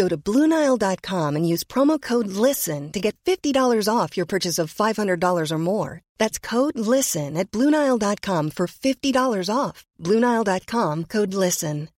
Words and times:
Go 0.00 0.08
to 0.08 0.16
BlueNile.com 0.16 1.36
and 1.36 1.46
use 1.46 1.62
promo 1.62 2.00
code 2.00 2.28
LISTEN 2.28 2.90
to 2.92 3.00
get 3.00 3.16
$50 3.26 3.86
off 3.86 4.16
your 4.16 4.24
purchase 4.24 4.58
of 4.58 4.72
$500 4.72 5.52
or 5.52 5.58
more. 5.58 6.00
That's 6.16 6.38
code 6.38 6.78
LISTEN 6.78 7.36
at 7.36 7.50
BlueNile.com 7.50 8.52
for 8.52 8.66
$50 8.66 9.54
off. 9.54 9.84
BlueNile.com 10.02 11.04
code 11.04 11.34
LISTEN. 11.34 11.90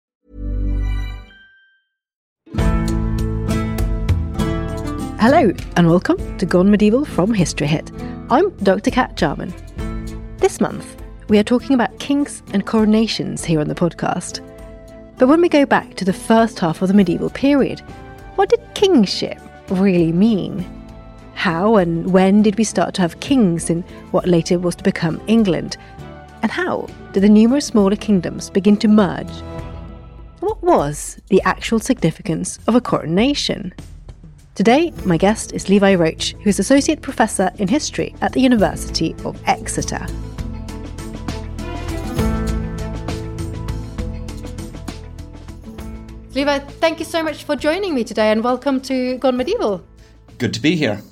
Hello, 5.21 5.53
and 5.77 5.87
welcome 5.87 6.19
to 6.39 6.45
Gone 6.45 6.73
Medieval 6.73 7.05
from 7.05 7.33
History 7.33 7.69
Hit. 7.69 7.93
I'm 8.31 8.51
Dr. 8.65 8.91
Cat 8.91 9.17
Jarman. 9.17 9.55
This 10.39 10.61
month, 10.61 11.01
we 11.29 11.39
are 11.39 11.45
talking 11.45 11.75
about 11.75 12.01
kings 12.01 12.43
and 12.53 12.67
coronations 12.67 13.45
here 13.45 13.61
on 13.61 13.69
the 13.69 13.77
podcast. 13.77 14.41
But 15.23 15.29
when 15.29 15.41
we 15.41 15.49
go 15.49 15.65
back 15.65 15.95
to 15.95 16.05
the 16.05 16.13
first 16.13 16.59
half 16.59 16.83
of 16.83 16.89
the 16.89 16.95
medieval 16.95 17.31
period, 17.31 17.79
what 18.35 18.49
did 18.49 18.59
kingship 18.75 19.39
really 19.69 20.11
mean? 20.11 20.67
How 21.35 21.77
and 21.77 22.13
when 22.13 22.43
did 22.43 22.59
we 22.59 22.65
start 22.65 22.93
to 22.95 23.03
have 23.03 23.21
kings 23.21 23.71
in 23.71 23.83
what 24.11 24.27
later 24.27 24.59
was 24.59 24.75
to 24.75 24.83
become 24.83 25.23
England? 25.29 25.77
And 26.43 26.51
how 26.51 26.89
did 27.13 27.23
the 27.23 27.29
numerous 27.29 27.67
smaller 27.67 27.95
kingdoms 27.95 28.51
begin 28.51 28.77
to 28.79 28.89
merge? 28.89 29.31
What 30.41 30.61
was 30.61 31.21
the 31.29 31.41
actual 31.43 31.79
significance 31.79 32.59
of 32.67 32.75
a 32.75 32.81
coronation? 32.81 33.73
Today, 34.57 34.93
my 35.05 35.19
guest 35.19 35.53
is 35.53 35.69
Levi 35.69 35.95
Roach, 35.95 36.35
who 36.43 36.49
is 36.49 36.59
Associate 36.59 37.01
Professor 37.01 37.53
in 37.61 37.69
History 37.69 38.13
at 38.23 38.33
the 38.33 38.41
University 38.41 39.15
of 39.25 39.41
Exeter. 39.47 40.05
Levi, 46.35 46.61
thank 46.61 46.99
you 46.99 47.05
so 47.05 47.23
much 47.23 47.45
for 47.45 47.55
joining 47.55 47.95
me 47.95 48.05
today 48.05 48.33
and 48.33 48.43
welcome 48.43 48.81
to 48.81 49.19
Gone 49.19 49.37
Medieval. 49.37 49.85
Good 50.39 50.55
to 50.55 50.61
be 50.61 50.77
here. 50.77 51.03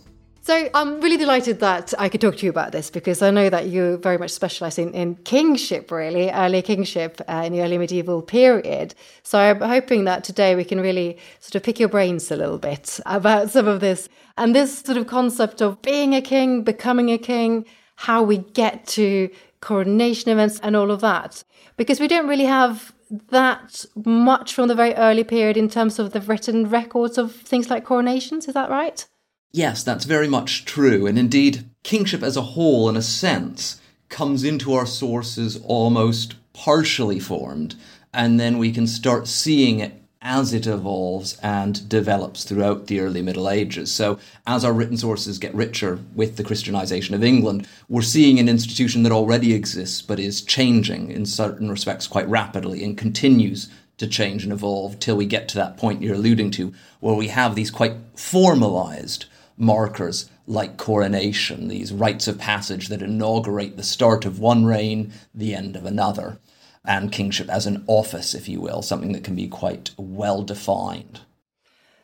So 0.41 0.71
I'm 0.73 0.99
really 1.03 1.19
delighted 1.19 1.61
that 1.61 1.93
I 1.99 2.09
could 2.09 2.23
talk 2.23 2.39
to 2.39 2.47
you 2.47 2.49
about 2.49 2.73
this 2.73 2.89
because 2.89 3.21
I 3.21 3.31
know 3.31 3.51
that 3.51 3.67
you 3.67 3.98
very 3.98 4.17
much 4.17 4.31
specialise 4.31 4.79
in, 4.79 4.95
in 4.95 5.17
kingship, 5.17 5.91
really, 5.91 6.31
early 6.31 6.63
kingship 6.63 7.21
uh, 7.29 7.43
in 7.45 7.53
the 7.53 7.61
early 7.61 7.77
medieval 7.77 8.23
period. 8.23 8.95
So 9.23 9.39
I'm 9.39 9.61
hoping 9.61 10.05
that 10.05 10.25
today 10.25 10.55
we 10.55 10.64
can 10.64 10.80
really 10.80 11.19
sort 11.41 11.55
of 11.55 11.64
pick 11.64 11.79
your 11.79 11.91
brains 11.91 12.30
a 12.30 12.36
little 12.36 12.59
bit 12.59 12.98
about 13.05 13.51
some 13.51 13.69
of 13.69 13.80
this 13.80 14.09
and 14.39 14.55
this 14.55 14.79
sort 14.79 14.97
of 14.97 15.07
concept 15.07 15.61
of 15.61 15.83
being 15.83 16.14
a 16.14 16.23
king, 16.23 16.64
becoming 16.64 17.11
a 17.11 17.19
king, 17.19 17.67
how 17.97 18.23
we 18.23 18.39
get 18.39 18.86
to 18.86 19.29
coronation 19.61 20.30
events 20.30 20.61
and 20.63 20.75
all 20.75 20.91
of 20.91 21.03
that. 21.03 21.45
Because 21.77 22.01
we 22.01 22.09
don't 22.09 22.27
really 22.27 22.47
have 22.47 22.95
that 23.11 23.85
much 24.05 24.55
from 24.55 24.69
the 24.69 24.75
very 24.75 24.95
early 24.95 25.25
period 25.25 25.57
in 25.57 25.69
terms 25.69 25.98
of 25.98 26.13
the 26.13 26.21
written 26.21 26.69
records 26.69 27.19
of 27.19 27.35
things 27.35 27.69
like 27.69 27.85
coronations. 27.85 28.47
Is 28.47 28.55
that 28.55 28.71
right? 28.71 29.07
Yes, 29.53 29.83
that's 29.83 30.05
very 30.05 30.29
much 30.29 30.65
true. 30.65 31.07
And 31.07 31.19
indeed, 31.19 31.69
kingship 31.83 32.23
as 32.23 32.37
a 32.37 32.43
whole, 32.43 32.89
in 32.89 32.97
a 32.97 33.03
sense, 33.03 33.81
comes 34.09 34.45
into 34.45 34.73
our 34.75 34.87
sources 34.87 35.61
almost 35.65 36.35
partially 36.53 37.19
formed. 37.19 37.75
And 38.13 38.39
then 38.39 38.59
we 38.59 38.73
can 38.73 38.87
start 38.87 39.27
seeing 39.27 39.81
it 39.81 39.99
as 40.23 40.53
it 40.53 40.67
evolves 40.67 41.39
and 41.42 41.89
develops 41.89 42.45
throughout 42.45 42.86
the 42.86 43.01
early 43.01 43.23
Middle 43.23 43.48
Ages. 43.48 43.91
So, 43.91 44.19
as 44.47 44.64
our 44.64 44.73
written 44.73 44.98
sources 44.98 45.39
get 45.39 45.55
richer 45.55 45.98
with 46.14 46.36
the 46.36 46.45
Christianization 46.45 47.14
of 47.14 47.25
England, 47.25 47.67
we're 47.89 48.03
seeing 48.03 48.39
an 48.39 48.48
institution 48.48 49.03
that 49.05 49.13
already 49.13 49.55
exists 49.55 50.03
but 50.03 50.20
is 50.20 50.42
changing 50.42 51.11
in 51.11 51.25
certain 51.25 51.70
respects 51.70 52.07
quite 52.07 52.29
rapidly 52.29 52.85
and 52.85 52.98
continues 52.98 53.70
to 53.97 54.07
change 54.07 54.45
and 54.45 54.53
evolve 54.53 54.98
till 54.98 55.17
we 55.17 55.27
get 55.27 55.48
to 55.48 55.57
that 55.57 55.79
point 55.79 56.03
you're 56.03 56.14
alluding 56.14 56.51
to, 56.51 56.75
where 57.01 57.14
we 57.14 57.29
have 57.29 57.55
these 57.55 57.70
quite 57.70 57.95
formalized 58.14 59.25
markers 59.57 60.29
like 60.47 60.77
coronation, 60.77 61.69
these 61.69 61.92
rites 61.92 62.27
of 62.27 62.39
passage 62.39 62.89
that 62.89 63.03
inaugurate 63.03 63.77
the 63.77 63.83
start 63.83 64.25
of 64.25 64.39
one 64.39 64.64
reign, 64.64 65.13
the 65.35 65.55
end 65.55 65.77
of 65.77 65.85
another, 65.85 66.39
and 66.85 67.13
kingship 67.13 67.48
as 67.48 67.67
an 67.67 67.85
office, 67.86 68.35
if 68.35 68.48
you 68.48 68.61
will, 68.61 68.83
something 68.83 69.13
that 69.13 69.24
can 69.24 69.35
be 69.35 69.48
quite 69.48 69.91
well 69.96 70.42
defined. 70.42 71.20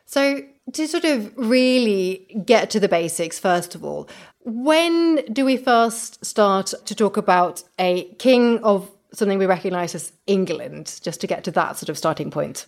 So, 0.05 0.41
to 0.73 0.87
sort 0.87 1.05
of 1.05 1.33
really 1.37 2.41
get 2.45 2.69
to 2.71 2.79
the 2.79 2.89
basics, 2.89 3.39
first 3.39 3.75
of 3.75 3.83
all, 3.83 4.07
when 4.43 5.15
do 5.33 5.43
we 5.43 5.57
first 5.57 6.23
start 6.25 6.73
to 6.85 6.95
talk 6.95 7.17
about 7.17 7.63
a 7.79 8.05
king 8.15 8.59
of 8.59 8.89
something 9.13 9.37
we 9.37 9.45
recognize 9.45 9.95
as 9.95 10.13
England, 10.25 10.99
just 11.01 11.19
to 11.21 11.27
get 11.27 11.43
to 11.45 11.51
that 11.51 11.77
sort 11.77 11.89
of 11.89 11.97
starting 11.97 12.31
point? 12.31 12.65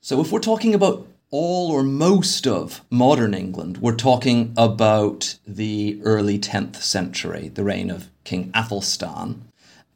So, 0.00 0.20
if 0.20 0.32
we're 0.32 0.40
talking 0.40 0.74
about 0.74 1.06
all 1.30 1.72
or 1.72 1.82
most 1.82 2.46
of 2.46 2.80
modern 2.90 3.34
England, 3.34 3.78
we're 3.78 3.96
talking 3.96 4.54
about 4.56 5.36
the 5.46 6.00
early 6.04 6.38
10th 6.38 6.76
century, 6.76 7.48
the 7.48 7.64
reign 7.64 7.90
of 7.90 8.08
King 8.22 8.52
Athelstan. 8.54 9.42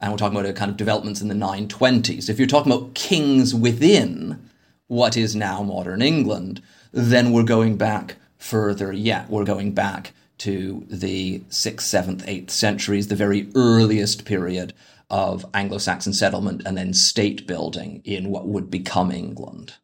And 0.01 0.13
we're 0.13 0.19
talking 0.19 0.39
about 0.39 0.55
kind 0.55 0.71
of 0.71 0.77
developments 0.77 1.21
in 1.21 1.29
the 1.29 1.35
920s. 1.35 2.29
If 2.29 2.39
you're 2.39 2.47
talking 2.47 2.73
about 2.73 2.95
kings 2.95 3.55
within 3.55 4.49
what 4.87 5.17
is 5.17 5.35
now 5.35 5.63
modern 5.63 6.03
England, 6.03 6.63
then 6.93 7.33
we're 7.33 7.43
going 7.43 7.77
back 7.77 8.17
further 8.37 8.93
yet. 8.93 9.29
We're 9.29 9.45
going 9.45 9.73
back 9.73 10.13
to 10.39 10.85
the 10.89 11.41
6th, 11.51 11.81
7th, 11.81 12.27
8th 12.27 12.51
centuries, 12.51 13.09
the 13.09 13.17
very 13.17 13.51
earliest 13.55 14.25
period 14.25 14.73
of 15.11 15.45
Anglo 15.55 15.79
Saxon 15.79 16.13
settlement 16.13 16.63
and 16.65 16.77
then 16.77 16.95
state 16.95 17.47
building 17.47 18.03
in 18.05 18.31
what 18.31 18.47
would 18.47 18.71
become 18.71 19.11
England. 19.11 19.75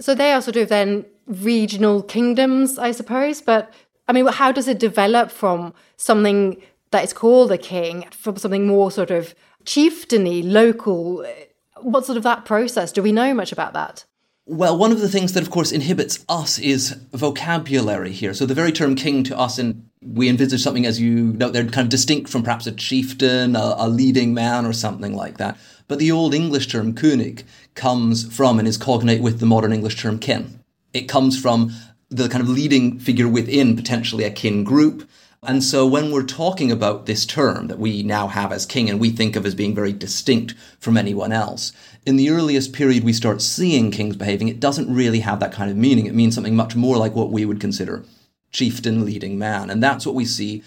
So 0.00 0.14
they 0.14 0.32
are 0.32 0.42
sort 0.42 0.56
of 0.56 0.68
then 0.68 1.06
regional 1.26 2.02
kingdoms, 2.02 2.78
I 2.78 2.92
suppose. 2.92 3.40
But 3.40 3.72
I 4.06 4.12
mean, 4.12 4.26
how 4.26 4.52
does 4.52 4.68
it 4.68 4.78
develop 4.78 5.30
from 5.30 5.74
something 5.96 6.60
that 6.90 7.04
is 7.04 7.12
called 7.12 7.52
a 7.52 7.58
king 7.58 8.06
from 8.10 8.36
something 8.36 8.66
more 8.66 8.90
sort 8.90 9.10
of 9.10 9.34
chieftainy, 9.64 10.42
local? 10.42 11.24
What 11.78 12.04
sort 12.04 12.16
of 12.16 12.22
that 12.24 12.44
process? 12.44 12.92
Do 12.92 13.02
we 13.02 13.12
know 13.12 13.32
much 13.34 13.52
about 13.52 13.72
that? 13.74 14.04
Well, 14.46 14.76
one 14.76 14.90
of 14.90 15.00
the 15.00 15.08
things 15.08 15.32
that, 15.34 15.42
of 15.44 15.50
course, 15.50 15.70
inhibits 15.70 16.24
us 16.28 16.58
is 16.58 16.96
vocabulary 17.12 18.10
here. 18.10 18.34
So 18.34 18.46
the 18.46 18.54
very 18.54 18.72
term 18.72 18.96
king 18.96 19.22
to 19.24 19.38
us, 19.38 19.58
and 19.58 19.88
we 20.02 20.28
envisage 20.28 20.60
something 20.60 20.86
as 20.86 21.00
you 21.00 21.32
know, 21.34 21.50
they're 21.50 21.64
kind 21.64 21.86
of 21.86 21.88
distinct 21.88 22.30
from 22.30 22.42
perhaps 22.42 22.66
a 22.66 22.72
chieftain, 22.72 23.54
a, 23.54 23.76
a 23.78 23.88
leading 23.88 24.34
man, 24.34 24.66
or 24.66 24.72
something 24.72 25.14
like 25.14 25.38
that. 25.38 25.56
But 25.86 26.00
the 26.00 26.10
Old 26.10 26.34
English 26.34 26.66
term 26.66 26.96
cyning 26.96 27.44
comes 27.74 28.34
from 28.34 28.58
and 28.58 28.66
is 28.66 28.76
cognate 28.76 29.22
with 29.22 29.38
the 29.38 29.46
modern 29.46 29.72
English 29.72 30.00
term 30.00 30.18
kin. 30.18 30.60
It 30.92 31.08
comes 31.08 31.40
from 31.40 31.72
the 32.08 32.28
kind 32.28 32.42
of 32.42 32.48
leading 32.48 32.98
figure 32.98 33.28
within 33.28 33.76
potentially 33.76 34.24
a 34.24 34.30
kin 34.30 34.64
group. 34.64 35.08
And 35.42 35.64
so 35.64 35.86
when 35.86 36.10
we're 36.10 36.22
talking 36.22 36.70
about 36.70 37.06
this 37.06 37.24
term 37.24 37.68
that 37.68 37.78
we 37.78 38.02
now 38.02 38.28
have 38.28 38.52
as 38.52 38.66
king 38.66 38.90
and 38.90 39.00
we 39.00 39.10
think 39.10 39.36
of 39.36 39.46
as 39.46 39.54
being 39.54 39.74
very 39.74 39.92
distinct 39.92 40.54
from 40.78 40.96
anyone 40.98 41.32
else, 41.32 41.72
in 42.04 42.16
the 42.16 42.30
earliest 42.30 42.72
period 42.72 43.04
we 43.04 43.14
start 43.14 43.40
seeing 43.40 43.90
kings 43.90 44.16
behaving, 44.16 44.48
it 44.48 44.60
doesn't 44.60 44.94
really 44.94 45.20
have 45.20 45.40
that 45.40 45.52
kind 45.52 45.70
of 45.70 45.76
meaning. 45.76 46.06
It 46.06 46.14
means 46.14 46.34
something 46.34 46.56
much 46.56 46.76
more 46.76 46.98
like 46.98 47.14
what 47.14 47.30
we 47.30 47.46
would 47.46 47.60
consider 47.60 48.04
chieftain, 48.52 49.04
leading 49.04 49.38
man. 49.38 49.70
And 49.70 49.82
that's 49.82 50.04
what 50.04 50.14
we 50.14 50.24
see 50.24 50.62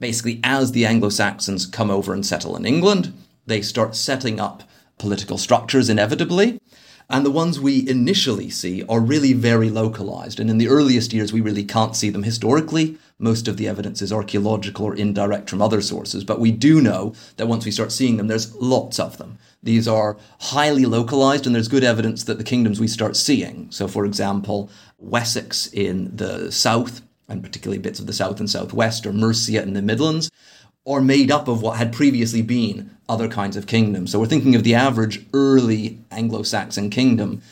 basically 0.00 0.40
as 0.42 0.72
the 0.72 0.86
Anglo 0.86 1.08
Saxons 1.08 1.64
come 1.64 1.90
over 1.90 2.12
and 2.12 2.26
settle 2.26 2.56
in 2.56 2.66
England 2.66 3.12
they 3.46 3.62
start 3.62 3.94
setting 3.94 4.38
up 4.40 4.64
political 4.98 5.38
structures 5.38 5.88
inevitably. 5.88 6.60
And 7.08 7.24
the 7.24 7.30
ones 7.30 7.60
we 7.60 7.88
initially 7.88 8.50
see 8.50 8.82
are 8.88 8.98
really 8.98 9.32
very 9.32 9.70
localized. 9.70 10.40
And 10.40 10.50
in 10.50 10.58
the 10.58 10.68
earliest 10.68 11.12
years, 11.12 11.32
we 11.32 11.40
really 11.40 11.62
can't 11.62 11.94
see 11.94 12.10
them 12.10 12.24
historically. 12.24 12.98
Most 13.18 13.46
of 13.46 13.56
the 13.56 13.68
evidence 13.68 14.02
is 14.02 14.12
archaeological 14.12 14.86
or 14.86 14.94
indirect 14.94 15.48
from 15.48 15.62
other 15.62 15.80
sources. 15.80 16.24
But 16.24 16.40
we 16.40 16.50
do 16.50 16.80
know 16.80 17.14
that 17.36 17.46
once 17.46 17.64
we 17.64 17.70
start 17.70 17.92
seeing 17.92 18.16
them, 18.16 18.26
there's 18.26 18.54
lots 18.56 18.98
of 18.98 19.18
them. 19.18 19.38
These 19.62 19.86
are 19.86 20.16
highly 20.40 20.84
localized, 20.84 21.46
and 21.46 21.54
there's 21.54 21.68
good 21.68 21.84
evidence 21.84 22.24
that 22.24 22.38
the 22.38 22.44
kingdoms 22.44 22.80
we 22.80 22.88
start 22.88 23.16
seeing, 23.16 23.68
so 23.70 23.88
for 23.88 24.04
example, 24.04 24.70
Wessex 24.98 25.66
in 25.68 26.14
the 26.16 26.52
south, 26.52 27.02
and 27.28 27.42
particularly 27.42 27.78
bits 27.78 27.98
of 27.98 28.06
the 28.06 28.12
south 28.12 28.38
and 28.38 28.48
southwest, 28.48 29.06
or 29.06 29.12
Mercia 29.12 29.62
in 29.62 29.72
the 29.72 29.82
Midlands, 29.82 30.30
are 30.86 31.00
made 31.00 31.30
up 31.30 31.48
of 31.48 31.62
what 31.62 31.78
had 31.78 31.92
previously 31.92 32.42
been 32.42 32.90
other 33.08 33.28
kinds 33.28 33.56
of 33.56 33.66
kingdoms. 33.66 34.12
So 34.12 34.18
we're 34.18 34.26
thinking 34.26 34.54
of 34.54 34.64
the 34.64 34.74
average 34.74 35.24
early 35.32 35.98
Anglo 36.10 36.42
Saxon 36.42 36.90
kingdom 36.90 37.42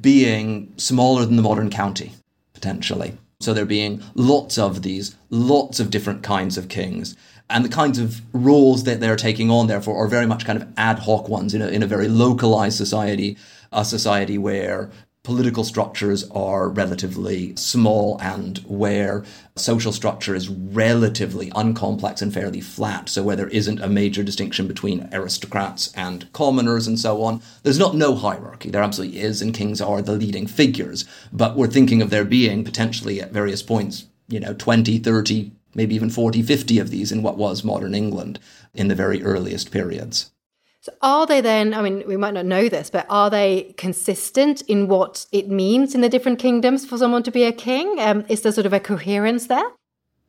being 0.00 0.72
smaller 0.76 1.24
than 1.24 1.36
the 1.36 1.42
modern 1.42 1.70
county, 1.70 2.12
potentially. 2.54 3.16
So 3.40 3.52
there 3.52 3.64
being 3.64 4.02
lots 4.14 4.58
of 4.58 4.82
these, 4.82 5.16
lots 5.30 5.80
of 5.80 5.90
different 5.90 6.22
kinds 6.22 6.56
of 6.56 6.68
kings. 6.68 7.16
And 7.50 7.64
the 7.64 7.68
kinds 7.68 7.98
of 7.98 8.22
roles 8.32 8.84
that 8.84 9.00
they're 9.00 9.16
taking 9.16 9.50
on, 9.50 9.66
therefore, 9.66 9.96
are 9.96 10.08
very 10.08 10.26
much 10.26 10.44
kind 10.44 10.60
of 10.62 10.68
ad 10.76 11.00
hoc 11.00 11.28
ones 11.28 11.52
in 11.52 11.60
a, 11.60 11.68
in 11.68 11.82
a 11.82 11.86
very 11.86 12.08
localized 12.08 12.76
society, 12.76 13.36
a 13.72 13.84
society 13.84 14.38
where 14.38 14.90
political 15.24 15.62
structures 15.62 16.28
are 16.32 16.68
relatively 16.68 17.54
small 17.54 18.18
and 18.20 18.58
where 18.66 19.24
social 19.54 19.92
structure 19.92 20.34
is 20.34 20.48
relatively 20.48 21.48
uncomplex 21.50 22.20
and 22.20 22.34
fairly 22.34 22.60
flat. 22.60 23.08
So 23.08 23.22
where 23.22 23.36
there 23.36 23.48
isn't 23.48 23.80
a 23.80 23.88
major 23.88 24.24
distinction 24.24 24.66
between 24.66 25.08
aristocrats 25.12 25.92
and 25.94 26.30
commoners 26.32 26.88
and 26.88 26.98
so 26.98 27.22
on, 27.22 27.40
there's 27.62 27.78
not 27.78 27.94
no 27.94 28.16
hierarchy. 28.16 28.70
There 28.70 28.82
absolutely 28.82 29.20
is, 29.20 29.40
and 29.40 29.54
kings 29.54 29.80
are 29.80 30.02
the 30.02 30.12
leading 30.12 30.48
figures. 30.48 31.04
But 31.32 31.56
we're 31.56 31.68
thinking 31.68 32.02
of 32.02 32.10
there 32.10 32.24
being 32.24 32.64
potentially 32.64 33.20
at 33.20 33.30
various 33.30 33.62
points, 33.62 34.06
you 34.26 34.40
know, 34.40 34.54
20, 34.54 34.98
30, 34.98 35.52
maybe 35.76 35.94
even 35.94 36.10
40, 36.10 36.42
50 36.42 36.80
of 36.80 36.90
these 36.90 37.12
in 37.12 37.22
what 37.22 37.36
was 37.36 37.62
modern 37.62 37.94
England 37.94 38.40
in 38.74 38.88
the 38.88 38.96
very 38.96 39.22
earliest 39.22 39.70
periods. 39.70 40.31
So 40.84 40.92
are 41.00 41.26
they 41.26 41.40
then, 41.40 41.74
I 41.74 41.80
mean, 41.80 42.02
we 42.08 42.16
might 42.16 42.34
not 42.34 42.44
know 42.44 42.68
this, 42.68 42.90
but 42.90 43.06
are 43.08 43.30
they 43.30 43.72
consistent 43.76 44.62
in 44.62 44.88
what 44.88 45.26
it 45.30 45.48
means 45.48 45.94
in 45.94 46.00
the 46.00 46.08
different 46.08 46.40
kingdoms 46.40 46.84
for 46.84 46.98
someone 46.98 47.22
to 47.22 47.30
be 47.30 47.44
a 47.44 47.52
king? 47.52 48.00
Um, 48.00 48.24
is 48.28 48.42
there 48.42 48.50
sort 48.50 48.66
of 48.66 48.72
a 48.72 48.80
coherence 48.80 49.46
there? 49.46 49.62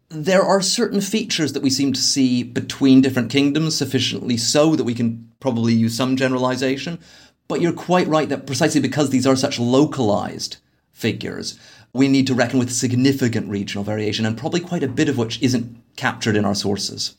There 0.09 0.43
are 0.43 0.61
certain 0.61 1.01
features 1.01 1.53
that 1.53 1.63
we 1.63 1.71
seem 1.71 1.91
to 1.93 1.99
see 1.99 2.43
between 2.43 3.01
different 3.01 3.31
kingdoms 3.31 3.75
sufficiently 3.75 4.37
so 4.37 4.75
that 4.75 4.83
we 4.83 4.93
can 4.93 5.27
probably 5.39 5.73
use 5.73 5.97
some 5.97 6.15
generalization. 6.15 6.99
But 7.47 7.59
you're 7.59 7.73
quite 7.73 8.07
right 8.07 8.29
that 8.29 8.45
precisely 8.45 8.79
because 8.79 9.09
these 9.09 9.25
are 9.25 9.35
such 9.35 9.57
localized 9.57 10.57
figures, 10.91 11.59
we 11.93 12.07
need 12.07 12.27
to 12.27 12.35
reckon 12.35 12.59
with 12.59 12.71
significant 12.71 13.49
regional 13.49 13.83
variation 13.83 14.23
and 14.23 14.37
probably 14.37 14.59
quite 14.59 14.83
a 14.83 14.87
bit 14.87 15.09
of 15.09 15.17
which 15.17 15.41
isn't 15.41 15.75
captured 15.95 16.35
in 16.35 16.45
our 16.45 16.53
sources. 16.53 17.15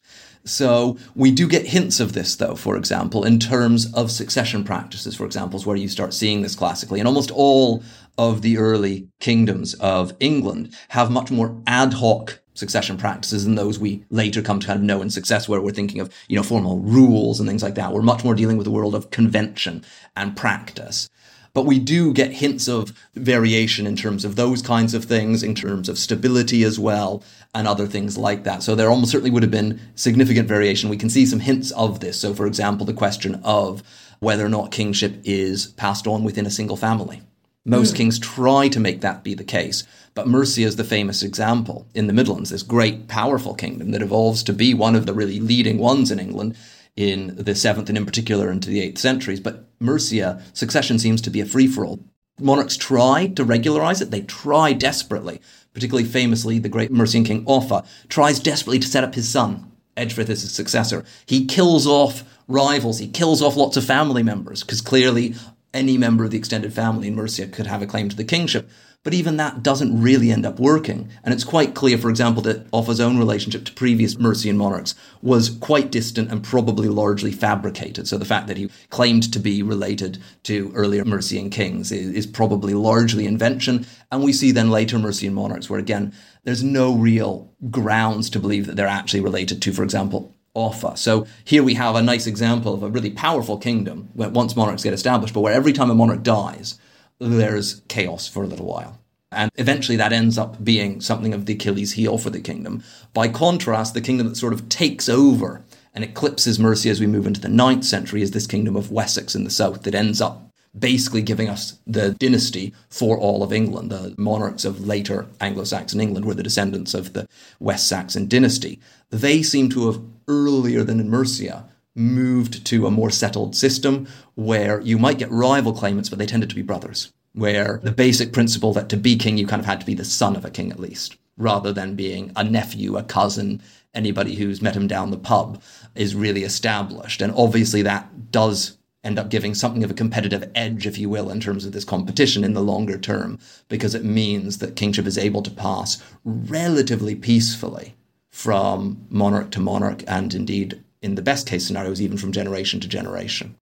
So 0.47 0.99
we 1.15 1.31
do 1.31 1.49
get 1.49 1.67
hints 1.67 2.01
of 2.01 2.13
this, 2.13 2.37
though, 2.37 2.55
for 2.55 2.77
example, 2.77 3.25
in 3.25 3.39
terms 3.39 3.93
of 3.95 4.11
succession 4.11 4.63
practices, 4.63 5.17
for 5.17 5.25
example, 5.25 5.59
is 5.59 5.65
where 5.65 5.77
you 5.77 5.89
start 5.89 6.13
seeing 6.13 6.43
this 6.43 6.55
classically. 6.55 7.01
And 7.01 7.09
almost 7.09 7.31
all 7.31 7.83
of 8.19 8.43
the 8.43 8.59
early 8.59 9.09
kingdoms 9.21 9.75
of 9.75 10.13
England 10.21 10.75
have 10.89 11.11
much 11.11 11.31
more 11.31 11.61
ad 11.67 11.95
hoc 11.95 12.41
succession 12.53 12.97
practices 12.97 13.45
than 13.45 13.57
those 13.57 13.79
we 13.79 14.05
later 14.11 14.41
come 14.41 14.61
to 14.61 14.67
kind 14.67 14.79
of 14.79 14.85
know 14.85 15.03
in 15.03 15.11
success, 15.11 15.49
where 15.49 15.61
we're 15.61 15.73
thinking 15.73 16.01
of, 16.01 16.13
you 16.29 16.37
know, 16.37 16.43
formal 16.43 16.79
rules 16.79 17.41
and 17.41 17.49
things 17.49 17.63
like 17.63 17.75
that. 17.75 17.93
We're 17.93 18.03
much 18.03 18.23
more 18.23 18.35
dealing 18.35 18.57
with 18.57 18.65
the 18.65 18.71
world 18.71 18.95
of 18.95 19.11
convention 19.11 19.83
and 20.15 20.37
practice. 20.37 21.09
But 21.55 21.67
we 21.67 21.79
do 21.79 22.13
get 22.13 22.33
hints 22.33 22.69
of 22.69 22.93
variation 23.15 23.87
in 23.87 23.97
terms 23.97 24.25
of 24.25 24.35
those 24.35 24.61
kinds 24.61 24.93
of 24.93 25.05
things, 25.05 25.43
in 25.43 25.55
terms 25.55 25.89
of 25.89 25.99
stability 25.99 26.65
as 26.65 26.79
well, 26.79 27.23
and 27.55 27.69
other 27.69 27.87
things 27.87 28.19
like 28.19 28.43
that. 28.43 28.65
So 28.65 28.75
there 28.75 28.91
almost 28.91 29.13
certainly 29.13 29.31
would 29.31 29.45
have 29.45 29.53
been 29.53 29.81
significant 29.95 30.49
variation. 30.49 30.91
We 30.91 30.97
can 30.97 31.09
see 31.09 31.25
some 31.25 31.41
hints 31.41 31.71
of 31.71 32.01
this. 32.01 32.21
So, 32.21 32.35
for 32.35 32.47
example, 32.47 32.85
the 32.85 32.93
question 32.93 33.41
of 33.45 33.85
whether 34.19 34.45
or 34.45 34.49
not 34.49 34.73
kingship 34.73 35.21
is 35.25 35.69
passed 35.69 36.09
on 36.09 36.25
within 36.25 36.45
a 36.45 36.51
single 36.51 36.77
family. 36.77 37.23
Most 37.65 37.95
mm. 37.95 37.99
kings 37.99 38.19
try 38.19 38.69
to 38.69 38.81
make 38.81 39.01
that 39.01 39.25
be 39.25 39.35
the 39.35 39.45
case, 39.45 39.85
but 40.15 40.29
Mercia 40.29 40.63
is 40.63 40.77
the 40.77 40.85
famous 40.85 41.23
example 41.23 41.87
in 41.95 42.09
the 42.09 42.13
Midlands, 42.13 42.51
this 42.51 42.63
great, 42.63 43.09
powerful 43.09 43.55
kingdom 43.55 43.93
that 43.93 44.03
evolves 44.03 44.43
to 44.43 44.53
be 44.53 44.75
one 44.75 44.95
of 44.95 45.07
the 45.07 45.15
really 45.15 45.41
leading 45.41 45.79
ones 45.79 46.11
in 46.11 46.19
England 46.19 46.57
in 46.97 47.35
the 47.37 47.53
7th 47.53 47.89
and 47.89 47.97
in 47.97 48.07
particular 48.07 48.51
into 48.51 48.71
the 48.71 48.81
8th 48.81 48.99
centuries. 48.99 49.41
But 49.41 49.65
Mercia, 49.81 50.43
succession 50.53 50.99
seems 50.99 51.21
to 51.23 51.31
be 51.31 51.41
a 51.41 51.47
free 51.47 51.67
for 51.67 51.85
all. 51.85 52.01
Monarchs 52.41 52.77
try 52.77 53.29
to 53.29 53.45
regularize 53.45 54.01
it, 54.01 54.11
they 54.11 54.23
try 54.23 54.73
desperately. 54.73 55.41
Particularly 55.73 56.09
famously, 56.09 56.59
the 56.59 56.69
great 56.69 56.93
Mercian 56.93 57.25
king 57.25 57.45
Offa 57.47 57.85
tries 58.09 58.41
desperately 58.41 58.79
to 58.79 58.87
set 58.87 59.05
up 59.05 59.15
his 59.15 59.29
son, 59.29 59.73
Ecgfrith, 59.97 60.29
as 60.29 60.43
his 60.43 60.53
successor. 60.53 61.05
He 61.27 61.47
kills 61.47 61.87
off 61.87 62.25
rivals, 62.47 62.99
he 62.99 63.09
kills 63.09 63.43
off 63.43 63.57
lots 63.57 63.77
of 63.77 63.85
family 63.85 64.23
members, 64.23 64.63
because 64.63 64.81
clearly 64.81 65.35
any 65.73 65.99
member 65.99 66.25
of 66.25 66.31
the 66.31 66.39
extended 66.39 66.73
family 66.73 67.09
in 67.09 67.17
Mercia 67.17 67.49
could 67.49 67.67
have 67.67 67.83
a 67.83 67.87
claim 67.87 68.09
to 68.09 68.17
the 68.17 68.25
kingship. 68.25 68.69
But 69.05 69.15
even 69.15 69.37
that 69.37 69.63
doesn't 69.63 70.01
really 70.01 70.31
end 70.31 70.47
up 70.47 70.59
working. 70.59 71.11
And 71.23 71.35
it's 71.35 71.45
quite 71.45 71.75
clear, 71.75 71.99
for 71.99 72.09
example, 72.09 72.43
that 72.45 72.67
Offa's 72.73 73.01
own 73.01 73.19
relationship 73.19 73.67
to 73.67 73.73
previous 73.73 74.19
Mercian 74.19 74.57
monarchs 74.57 74.95
was 75.21 75.51
quite 75.51 75.93
distant 75.93 76.33
and 76.33 76.43
probably 76.43 76.89
largely 76.89 77.31
fabricated. 77.31 78.09
So 78.09 78.17
the 78.17 78.25
fact 78.25 78.49
that 78.49 78.57
he 78.57 78.71
claimed 78.89 79.31
to 79.33 79.39
be 79.39 79.63
related 79.63 80.19
to 80.45 80.73
earlier 80.75 81.05
Mercian 81.05 81.51
kings 81.51 81.93
is, 81.93 82.27
probably 82.27 82.73
largely 82.73 83.27
invention. 83.27 83.87
And 84.11 84.25
we 84.25 84.33
see 84.33 84.51
then 84.51 84.71
later 84.71 84.99
Mercian 84.99 85.35
monarchs 85.35 85.69
where, 85.69 85.79
again, 85.79 86.15
there's 86.45 86.65
no 86.65 86.95
real 86.95 87.53
grounds 87.71 88.31
to 88.31 88.41
believe 88.41 88.67
that 88.67 88.77
they're 88.77 88.87
actually 88.87 89.21
related 89.21 89.61
to, 89.63 89.73
for 89.73 89.83
example, 89.83 90.35
Offa. 90.55 90.97
So 90.97 91.27
here 91.45 91.63
we 91.63 91.75
have 91.75 91.95
a 91.95 92.03
nice 92.03 92.27
example 92.27 92.73
of 92.73 92.83
a 92.83 92.89
really 92.89 93.11
powerful 93.11 93.59
kingdom 93.59 94.09
where 94.15 94.31
once 94.31 94.57
monarchs 94.57 94.85
get 94.85 94.95
established, 94.95 95.35
but 95.35 95.41
where 95.41 95.53
every 95.53 95.75
time 95.75 95.91
a 95.91 95.95
monarch 95.95 96.23
dies, 96.23 96.79
Mm-hmm. 97.21 97.39
there's 97.39 97.81
chaos 97.89 98.29
for 98.29 98.43
a 98.43 98.47
little 98.47 98.67
while. 98.67 98.99
And 99.31 99.51
eventually 99.57 99.97
that 99.97 100.13
ends 100.13 100.39
up 100.39 100.63
being 100.63 101.01
something 101.01 101.35
of 101.35 101.47
the 101.47 101.55
Achilles 101.55 101.93
heel 101.93 102.19
for 102.19 102.31
the 102.31 102.41
kingdom. 102.41 102.83
By 103.13 103.29
contrast, 103.29 103.95
the 103.95 104.01
kingdom 104.01 104.29
that 104.29 104.37
sort 104.37 104.53
of 104.53 104.69
takes 104.69 105.09
over 105.09 105.65
and 105.93 106.05
eclipses 106.05 106.59
Mercia 106.59 106.91
as 106.91 107.01
we 107.01 107.07
move 107.07 107.27
into 107.27 107.41
the 107.41 107.49
ninth 107.49 107.85
century 107.85 108.23
is 108.23 108.33
this 108.33 108.47
kingdom 108.47 108.77
of 108.77 108.91
Wessex 108.91 109.35
in 109.35 109.45
the 109.45 109.51
south 109.51 109.83
that 109.83 109.95
ends 109.95 110.21
up 110.21 110.51
basically 110.77 111.23
giving 111.23 111.49
us 111.49 111.79
the 111.87 112.11
dynasty 112.15 112.75
for 112.89 113.17
all 113.17 113.43
of 113.43 113.53
England. 113.53 113.91
The 113.91 114.15
monarchs 114.19 114.65
of 114.65 114.87
later 114.87 115.27
Anglo 115.41 115.65
Saxon 115.65 116.01
England 116.01 116.27
were 116.27 116.35
the 116.35 116.43
descendants 116.43 116.95
of 116.95 117.13
the 117.13 117.29
West 117.61 117.89
Saxon 117.89 118.27
dynasty. 118.27 118.81
They 119.11 119.43
seem 119.43 119.69
to 119.71 119.87
have, 119.87 120.03
earlier 120.27 120.83
than 120.83 120.99
in 120.99 121.09
Mercia, 121.09 121.69
moved 121.95 122.65
to 122.67 122.87
a 122.87 122.91
more 122.91 123.11
settled 123.11 123.55
system 123.55 124.07
where 124.35 124.81
you 124.81 124.99
might 124.99 125.19
get 125.19 125.31
rival 125.31 125.73
claimants, 125.73 126.09
but 126.09 126.19
they 126.19 126.27
tended 126.27 126.49
to 126.51 126.57
be 126.57 126.63
brothers, 126.63 127.13
where 127.33 127.81
the 127.83 127.93
basic 127.93 128.33
principle 128.33 128.73
that 128.73 128.89
to 128.89 128.97
be 128.97 129.17
king, 129.17 129.39
you 129.39 129.47
kind 129.47 129.61
of 129.61 129.67
had 129.67 129.81
to 129.81 129.87
be 129.87 129.95
the 129.95 130.05
son 130.05 130.37
of 130.37 130.45
a 130.45 130.51
king 130.51 130.71
at 130.71 130.81
least, 130.81 131.17
rather 131.37 131.73
than 131.73 131.95
being 131.95 132.33
a 132.37 132.45
nephew, 132.45 132.97
a 132.97 133.03
cousin, 133.03 133.63
anybody 133.95 134.35
who's 134.35 134.63
met 134.63 134.77
him 134.77 134.87
down 134.87 135.11
the 135.11 135.17
pub 135.17 135.63
is 135.95 136.15
really 136.15 136.43
established. 136.43 137.23
And 137.23 137.33
obviously 137.37 137.83
that 137.83 138.33
does 138.33 138.77
end 139.05 139.19
up 139.19 139.29
giving 139.29 139.55
something 139.55 139.85
of 139.85 139.91
a 139.91 139.95
competitive 139.95 140.51
edge, 140.55 140.87
if 140.87 140.99
you 140.99 141.09
will, 141.09 141.31
in 141.31 141.39
terms 141.39 141.65
of 141.65 141.73
this 141.73 141.85
competition 141.85 142.43
in 142.43 142.55
the 142.55 142.63
longer 142.63 142.99
term, 142.99 143.39
because 143.69 143.95
it 143.95 144.05
means 144.05 144.59
that 144.59 144.77
kingship 144.77 145.07
is 145.07 145.19
able 145.19 145.43
to 145.43 145.51
pass 145.51 146.03
relatively 146.25 147.15
peacefully 147.15 147.95
from 148.31 149.07
monarch 149.11 149.51
to 149.51 149.61
monarch 149.61 150.03
and 150.09 150.35
indeed 150.35 150.83
in 151.05 151.15
the 151.15 151.23
best 151.23 151.47
case 151.47 151.67
scenarios, 151.67 152.01
even 152.01 152.17
from 152.17 152.33
generation 152.33 152.81
to 152.81 152.89
generation. 152.89 153.57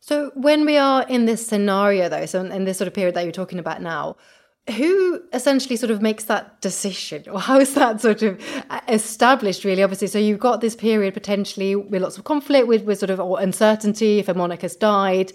So, 0.00 0.30
when 0.34 0.64
we 0.64 0.76
are 0.76 1.04
in 1.08 1.24
this 1.24 1.44
scenario, 1.44 2.08
though, 2.08 2.26
so 2.26 2.42
in 2.44 2.64
this 2.64 2.78
sort 2.78 2.86
of 2.88 2.94
period 2.94 3.14
that 3.14 3.24
you're 3.24 3.32
talking 3.32 3.58
about 3.58 3.82
now, 3.82 4.16
who 4.76 5.22
essentially 5.32 5.76
sort 5.76 5.90
of 5.90 6.02
makes 6.02 6.24
that 6.24 6.60
decision? 6.60 7.24
Or 7.30 7.40
how 7.48 7.58
is 7.58 7.74
that 7.74 8.00
sort 8.00 8.22
of 8.22 8.40
uh, 8.70 8.80
established 8.88 9.64
really? 9.64 9.82
Obviously 9.82 10.08
so 10.08 10.18
you've 10.18 10.38
got 10.38 10.60
this 10.60 10.76
period 10.76 11.14
potentially 11.14 11.74
with 11.74 12.02
lots 12.02 12.18
of 12.18 12.24
conflict 12.24 12.66
with, 12.66 12.82
with 12.82 12.98
sort 12.98 13.10
of 13.10 13.18
uncertainty 13.18 14.18
if 14.18 14.28
a 14.28 14.34
monarch 14.34 14.62
has 14.62 14.76
died. 14.76 15.32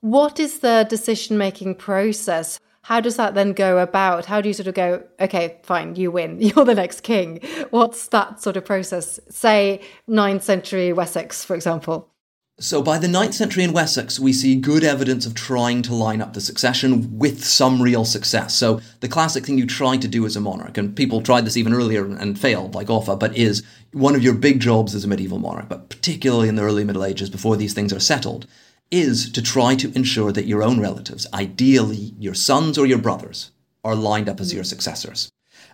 What 0.00 0.38
is 0.38 0.60
the 0.60 0.86
decision 0.88 1.36
making 1.36 1.74
process 1.76 2.60
how 2.86 3.00
does 3.00 3.16
that 3.16 3.34
then 3.34 3.52
go 3.52 3.78
about? 3.78 4.26
How 4.26 4.40
do 4.40 4.48
you 4.48 4.54
sort 4.54 4.68
of 4.68 4.74
go, 4.74 5.02
okay, 5.18 5.58
fine, 5.64 5.96
you 5.96 6.12
win, 6.12 6.40
you're 6.40 6.64
the 6.64 6.72
next 6.72 7.00
king? 7.00 7.40
What's 7.70 8.06
that 8.08 8.40
sort 8.40 8.56
of 8.56 8.64
process? 8.64 9.18
Say, 9.28 9.80
ninth 10.06 10.44
century 10.44 10.92
Wessex, 10.92 11.44
for 11.44 11.56
example. 11.56 12.08
So, 12.60 12.82
by 12.82 12.98
the 12.98 13.08
ninth 13.08 13.34
century 13.34 13.64
in 13.64 13.72
Wessex, 13.72 14.20
we 14.20 14.32
see 14.32 14.54
good 14.54 14.84
evidence 14.84 15.26
of 15.26 15.34
trying 15.34 15.82
to 15.82 15.94
line 15.94 16.22
up 16.22 16.32
the 16.32 16.40
succession 16.40 17.18
with 17.18 17.44
some 17.44 17.82
real 17.82 18.04
success. 18.04 18.54
So, 18.54 18.80
the 19.00 19.08
classic 19.08 19.44
thing 19.44 19.58
you 19.58 19.66
try 19.66 19.96
to 19.96 20.06
do 20.06 20.24
as 20.24 20.36
a 20.36 20.40
monarch, 20.40 20.78
and 20.78 20.94
people 20.96 21.20
tried 21.20 21.44
this 21.44 21.56
even 21.56 21.74
earlier 21.74 22.06
and 22.06 22.38
failed, 22.38 22.76
like 22.76 22.88
Offa, 22.88 23.16
but 23.16 23.36
is 23.36 23.64
one 23.92 24.14
of 24.14 24.22
your 24.22 24.32
big 24.32 24.60
jobs 24.60 24.94
as 24.94 25.04
a 25.04 25.08
medieval 25.08 25.40
monarch, 25.40 25.68
but 25.68 25.90
particularly 25.90 26.48
in 26.48 26.54
the 26.54 26.62
early 26.62 26.84
Middle 26.84 27.04
Ages 27.04 27.30
before 27.30 27.56
these 27.56 27.74
things 27.74 27.92
are 27.92 28.00
settled, 28.00 28.46
is 28.90 29.30
to 29.32 29.42
try 29.42 29.74
to 29.76 29.92
ensure 29.94 30.32
that 30.32 30.46
your 30.46 30.62
own 30.62 30.80
relatives, 30.80 31.26
ideally 31.34 32.14
your 32.18 32.34
sons 32.34 32.78
or 32.78 32.86
your 32.86 32.98
brothers, 32.98 33.50
are 33.84 33.94
lined 33.94 34.28
up 34.28 34.40
as 34.40 34.52
your 34.52 34.64
mm. 34.64 34.66
successors. 34.66 35.30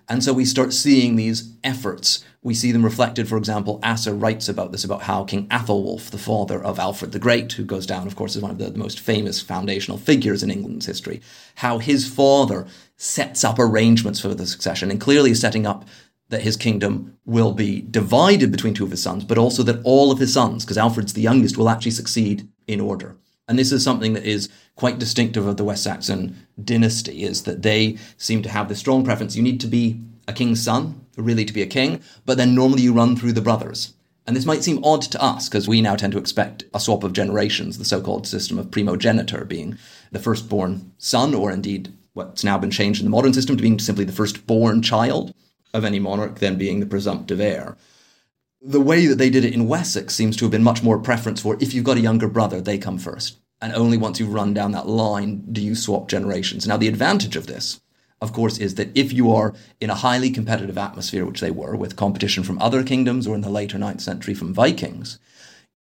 And 0.08 0.22
so 0.22 0.32
we 0.32 0.44
start 0.44 0.72
seeing 0.72 1.14
these 1.16 1.56
efforts. 1.62 2.24
We 2.42 2.54
see 2.54 2.72
them 2.72 2.84
reflected, 2.84 3.28
for 3.28 3.36
example, 3.36 3.78
Asser 3.82 4.12
writes 4.12 4.48
about 4.48 4.72
this, 4.72 4.84
about 4.84 5.02
how 5.02 5.24
King 5.24 5.46
Athelwulf, 5.48 6.10
the 6.10 6.18
father 6.18 6.62
of 6.62 6.78
Alfred 6.78 7.12
the 7.12 7.20
Great, 7.20 7.52
who 7.52 7.64
goes 7.64 7.86
down, 7.86 8.06
of 8.06 8.16
course, 8.16 8.34
as 8.34 8.42
one 8.42 8.50
of 8.50 8.58
the 8.58 8.72
most 8.72 8.98
famous 8.98 9.40
foundational 9.40 9.98
figures 9.98 10.42
in 10.42 10.50
England's 10.50 10.86
history, 10.86 11.20
how 11.56 11.78
his 11.78 12.08
father 12.08 12.66
sets 12.96 13.44
up 13.44 13.58
arrangements 13.58 14.20
for 14.20 14.34
the 14.34 14.46
succession 14.46 14.90
and 14.90 15.00
clearly 15.00 15.34
setting 15.34 15.66
up 15.66 15.84
that 16.30 16.42
his 16.42 16.56
kingdom 16.56 17.16
will 17.24 17.52
be 17.52 17.82
divided 17.82 18.50
between 18.50 18.74
two 18.74 18.84
of 18.84 18.90
his 18.90 19.02
sons, 19.02 19.24
but 19.24 19.38
also 19.38 19.62
that 19.62 19.80
all 19.84 20.10
of 20.10 20.18
his 20.18 20.32
sons, 20.32 20.64
because 20.64 20.78
Alfred's 20.78 21.12
the 21.12 21.20
youngest, 21.20 21.56
will 21.56 21.68
actually 21.68 21.90
succeed 21.92 22.48
in 22.66 22.80
order. 22.80 23.16
And 23.48 23.58
this 23.58 23.72
is 23.72 23.82
something 23.82 24.12
that 24.12 24.24
is 24.24 24.48
quite 24.76 24.98
distinctive 24.98 25.46
of 25.46 25.56
the 25.56 25.64
West 25.64 25.82
Saxon 25.82 26.46
dynasty, 26.62 27.24
is 27.24 27.42
that 27.42 27.62
they 27.62 27.98
seem 28.16 28.42
to 28.42 28.48
have 28.48 28.68
this 28.68 28.78
strong 28.78 29.04
preference. 29.04 29.36
You 29.36 29.42
need 29.42 29.60
to 29.60 29.66
be 29.66 30.00
a 30.28 30.32
king's 30.32 30.62
son, 30.62 31.04
really 31.16 31.44
to 31.44 31.52
be 31.52 31.62
a 31.62 31.66
king, 31.66 32.00
but 32.24 32.36
then 32.36 32.54
normally 32.54 32.82
you 32.82 32.92
run 32.92 33.16
through 33.16 33.32
the 33.32 33.40
brothers. 33.40 33.94
And 34.26 34.36
this 34.36 34.46
might 34.46 34.62
seem 34.62 34.82
odd 34.84 35.02
to 35.02 35.22
us 35.22 35.48
because 35.48 35.68
we 35.68 35.80
now 35.80 35.96
tend 35.96 36.12
to 36.12 36.18
expect 36.18 36.64
a 36.72 36.78
swap 36.78 37.02
of 37.02 37.12
generations, 37.12 37.76
the 37.76 37.84
so 37.84 38.00
called 38.00 38.26
system 38.26 38.58
of 38.58 38.70
primogeniture 38.70 39.44
being 39.44 39.76
the 40.12 40.20
firstborn 40.20 40.92
son, 40.98 41.34
or 41.34 41.50
indeed 41.50 41.92
what's 42.12 42.44
now 42.44 42.56
been 42.56 42.70
changed 42.70 43.00
in 43.00 43.06
the 43.06 43.10
modern 43.10 43.32
system 43.32 43.56
to 43.56 43.62
being 43.62 43.80
simply 43.80 44.04
the 44.04 44.12
firstborn 44.12 44.82
child 44.82 45.34
of 45.74 45.84
any 45.84 45.98
monarch, 45.98 46.38
then 46.38 46.56
being 46.56 46.78
the 46.78 46.86
presumptive 46.86 47.40
heir. 47.40 47.76
The 48.64 48.80
way 48.80 49.06
that 49.06 49.16
they 49.16 49.28
did 49.28 49.44
it 49.44 49.54
in 49.54 49.66
Wessex 49.66 50.14
seems 50.14 50.36
to 50.36 50.44
have 50.44 50.52
been 50.52 50.62
much 50.62 50.84
more 50.84 50.96
preference 50.96 51.40
for 51.40 51.56
if 51.58 51.74
you've 51.74 51.84
got 51.84 51.96
a 51.96 52.00
younger 52.00 52.28
brother, 52.28 52.60
they 52.60 52.78
come 52.78 52.96
first. 52.96 53.38
And 53.60 53.74
only 53.74 53.98
once 53.98 54.20
you 54.20 54.26
run 54.26 54.54
down 54.54 54.70
that 54.70 54.86
line 54.86 55.44
do 55.50 55.60
you 55.60 55.74
swap 55.74 56.06
generations. 56.08 56.64
Now, 56.64 56.76
the 56.76 56.86
advantage 56.86 57.34
of 57.34 57.48
this, 57.48 57.80
of 58.20 58.32
course, 58.32 58.58
is 58.58 58.76
that 58.76 58.96
if 58.96 59.12
you 59.12 59.32
are 59.32 59.52
in 59.80 59.90
a 59.90 59.96
highly 59.96 60.30
competitive 60.30 60.78
atmosphere, 60.78 61.24
which 61.24 61.40
they 61.40 61.50
were, 61.50 61.74
with 61.74 61.96
competition 61.96 62.44
from 62.44 62.60
other 62.60 62.84
kingdoms 62.84 63.26
or 63.26 63.34
in 63.34 63.40
the 63.40 63.50
later 63.50 63.78
9th 63.78 64.00
century 64.00 64.32
from 64.32 64.54
Vikings, 64.54 65.18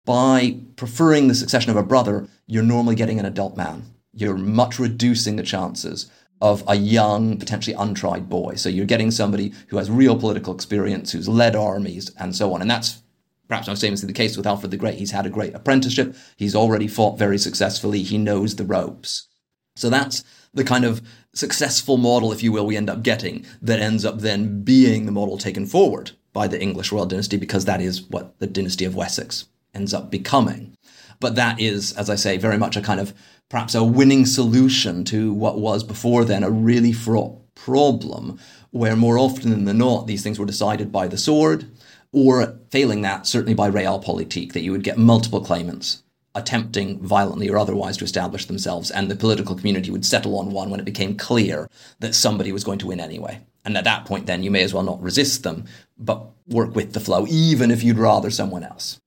by 0.05 0.57
preferring 0.75 1.29
the 1.29 1.37
succession 1.37 1.71
of 1.71 1.77
a 1.77 1.83
brother, 1.85 2.27
you're 2.49 2.65
normally 2.65 2.97
getting 2.97 3.21
an 3.21 3.27
adult 3.27 3.57
man. 3.57 3.85
You're 4.13 4.37
much 4.37 4.81
reducing 4.81 5.37
the 5.37 5.45
chances 5.45 6.11
of 6.45 6.63
a 6.69 6.77
young, 6.77 7.39
potentially 7.39 7.75
untried 7.75 8.29
boy. 8.29 8.55
So 8.57 8.69
you're 8.69 8.85
getting 8.85 9.11
somebody 9.11 9.55
who 9.69 9.79
has 9.79 9.91
real 9.91 10.15
political 10.15 10.55
experience, 10.55 11.11
who's 11.11 11.27
led 11.27 11.57
armies, 11.57 12.11
and 12.21 12.37
so 12.37 12.53
on. 12.53 12.61
And 12.61 12.71
that's 12.71 13.03
perhaps 13.49 13.67
most 13.67 13.81
famously 13.81 14.09
the 14.09 14.13
case 14.13 14.37
with 14.37 14.47
Alfred 14.47 14.71
the 14.71 14.77
Great. 14.77 14.99
He's 14.99 15.13
had 15.13 15.25
a 15.25 15.31
great 15.31 15.55
apprenticeship. 15.55 16.15
He's 16.37 16.55
already 16.55 16.87
fought 16.87 17.19
very 17.19 17.39
successfully. 17.39 18.03
He 18.03 18.19
knows 18.19 18.57
the 18.57 18.67
ropes. 18.67 19.27
So 19.75 19.89
that's 19.89 20.23
the 20.53 20.65
kind 20.65 20.85
of 20.85 21.01
successful 21.33 21.97
model, 21.97 22.31
if 22.31 22.43
you 22.43 22.53
will, 22.53 22.67
we 22.67 22.77
end 22.77 22.91
up 22.91 23.03
getting 23.03 23.47
that 23.63 23.81
ends 23.81 24.05
up 24.05 24.19
then 24.19 24.63
being 24.63 25.07
the 25.07 25.13
model 25.13 25.39
taken 25.39 25.65
forward 25.65 26.11
by 26.35 26.47
the 26.47 26.61
English 26.61 26.93
royal 26.93 27.07
dynasty 27.07 27.39
because 27.39 27.65
that 27.65 27.81
is 27.81 28.03
what 28.03 28.39
the 28.39 28.47
dynasty 28.47 28.85
of 28.85 28.95
Wessex 28.95 29.47
ends 29.73 29.95
up 29.95 30.11
becoming. 30.11 30.77
But 31.21 31.35
that 31.37 31.61
is, 31.61 31.93
as 31.93 32.11
I 32.11 32.15
say, 32.15 32.37
very 32.37 32.59
much 32.59 32.77
a 32.77 32.83
kind 32.83 33.01
of 33.01 33.15
perhaps 33.49 33.75
a 33.75 33.85
winning 33.85 34.27
solution 34.27 35.05
to 35.05 35.33
what 35.33 35.59
was 35.59 35.85
before 35.85 36.25
then 36.25 36.43
a 36.43 36.51
really 36.51 36.93
fraught 36.93 37.55
problem, 37.55 38.39
where 38.71 38.97
more 38.97 39.19
often 39.19 39.65
than 39.65 39.79
not, 39.79 40.07
these 40.07 40.23
things 40.23 40.39
were 40.39 40.47
decided 40.47 40.91
by 40.91 41.07
the 41.07 41.19
sword, 41.19 41.71
or 42.13 42.59
failing 42.71 43.03
that, 43.03 43.27
certainly 43.27 43.55
by 43.55 43.71
realpolitik, 43.71 44.53
that 44.53 44.63
you 44.63 44.73
would 44.73 44.85
get 44.85 44.99
multiple 44.99 45.41
claimants 45.41 46.03
attempting 46.35 46.99
violently 47.01 47.49
or 47.49 47.57
otherwise 47.57 47.97
to 47.97 48.05
establish 48.05 48.47
themselves, 48.47 48.91
and 48.91 49.09
the 49.09 49.17
political 49.17 49.55
community 49.55 49.91
would 49.91 50.05
settle 50.05 50.39
on 50.39 50.51
one 50.51 50.69
when 50.69 50.81
it 50.81 50.87
became 50.87 51.17
clear 51.17 51.69
that 52.01 52.15
somebody 52.15 52.51
was 52.51 52.65
going 52.65 52.79
to 52.79 52.89
win 52.89 52.99
anyway. 53.01 53.41
And 53.65 53.77
at 53.77 53.85
that 53.85 54.05
point, 54.05 54.27
then 54.27 54.43
you 54.43 54.51
may 54.51 54.63
as 54.63 54.75
well 54.75 54.83
not 54.83 55.01
resist 55.01 55.43
them, 55.43 55.65
but 55.97 56.27
work 56.49 56.75
with 56.75 56.93
the 56.93 57.01
flow, 57.01 57.27
even 57.29 57.71
if 57.71 57.83
you'd 57.83 57.99
rather 57.99 58.31
someone 58.31 58.65
else. 58.65 58.99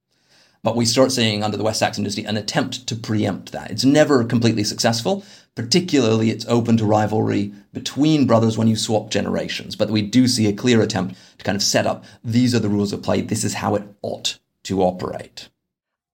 But 0.67 0.75
we 0.75 0.83
start 0.83 1.13
seeing 1.13 1.43
under 1.43 1.55
the 1.55 1.63
West 1.63 1.79
Saxon 1.79 2.03
dynasty 2.03 2.25
an 2.25 2.35
attempt 2.35 2.87
to 2.87 2.95
preempt 2.97 3.53
that. 3.53 3.71
It's 3.71 3.85
never 3.85 4.25
completely 4.25 4.65
successful. 4.65 5.23
Particularly, 5.55 6.29
it's 6.29 6.45
open 6.47 6.75
to 6.75 6.85
rivalry 6.85 7.53
between 7.71 8.27
brothers 8.27 8.57
when 8.57 8.67
you 8.67 8.75
swap 8.75 9.09
generations. 9.09 9.77
But 9.77 9.89
we 9.89 10.01
do 10.01 10.27
see 10.27 10.45
a 10.45 10.51
clear 10.51 10.81
attempt 10.81 11.15
to 11.37 11.45
kind 11.45 11.55
of 11.55 11.63
set 11.63 11.87
up 11.87 12.03
these 12.21 12.53
are 12.53 12.59
the 12.59 12.67
rules 12.67 12.91
of 12.91 13.01
play, 13.01 13.21
this 13.21 13.45
is 13.45 13.53
how 13.53 13.75
it 13.75 13.83
ought 14.01 14.39
to 14.63 14.81
operate. 14.81 15.47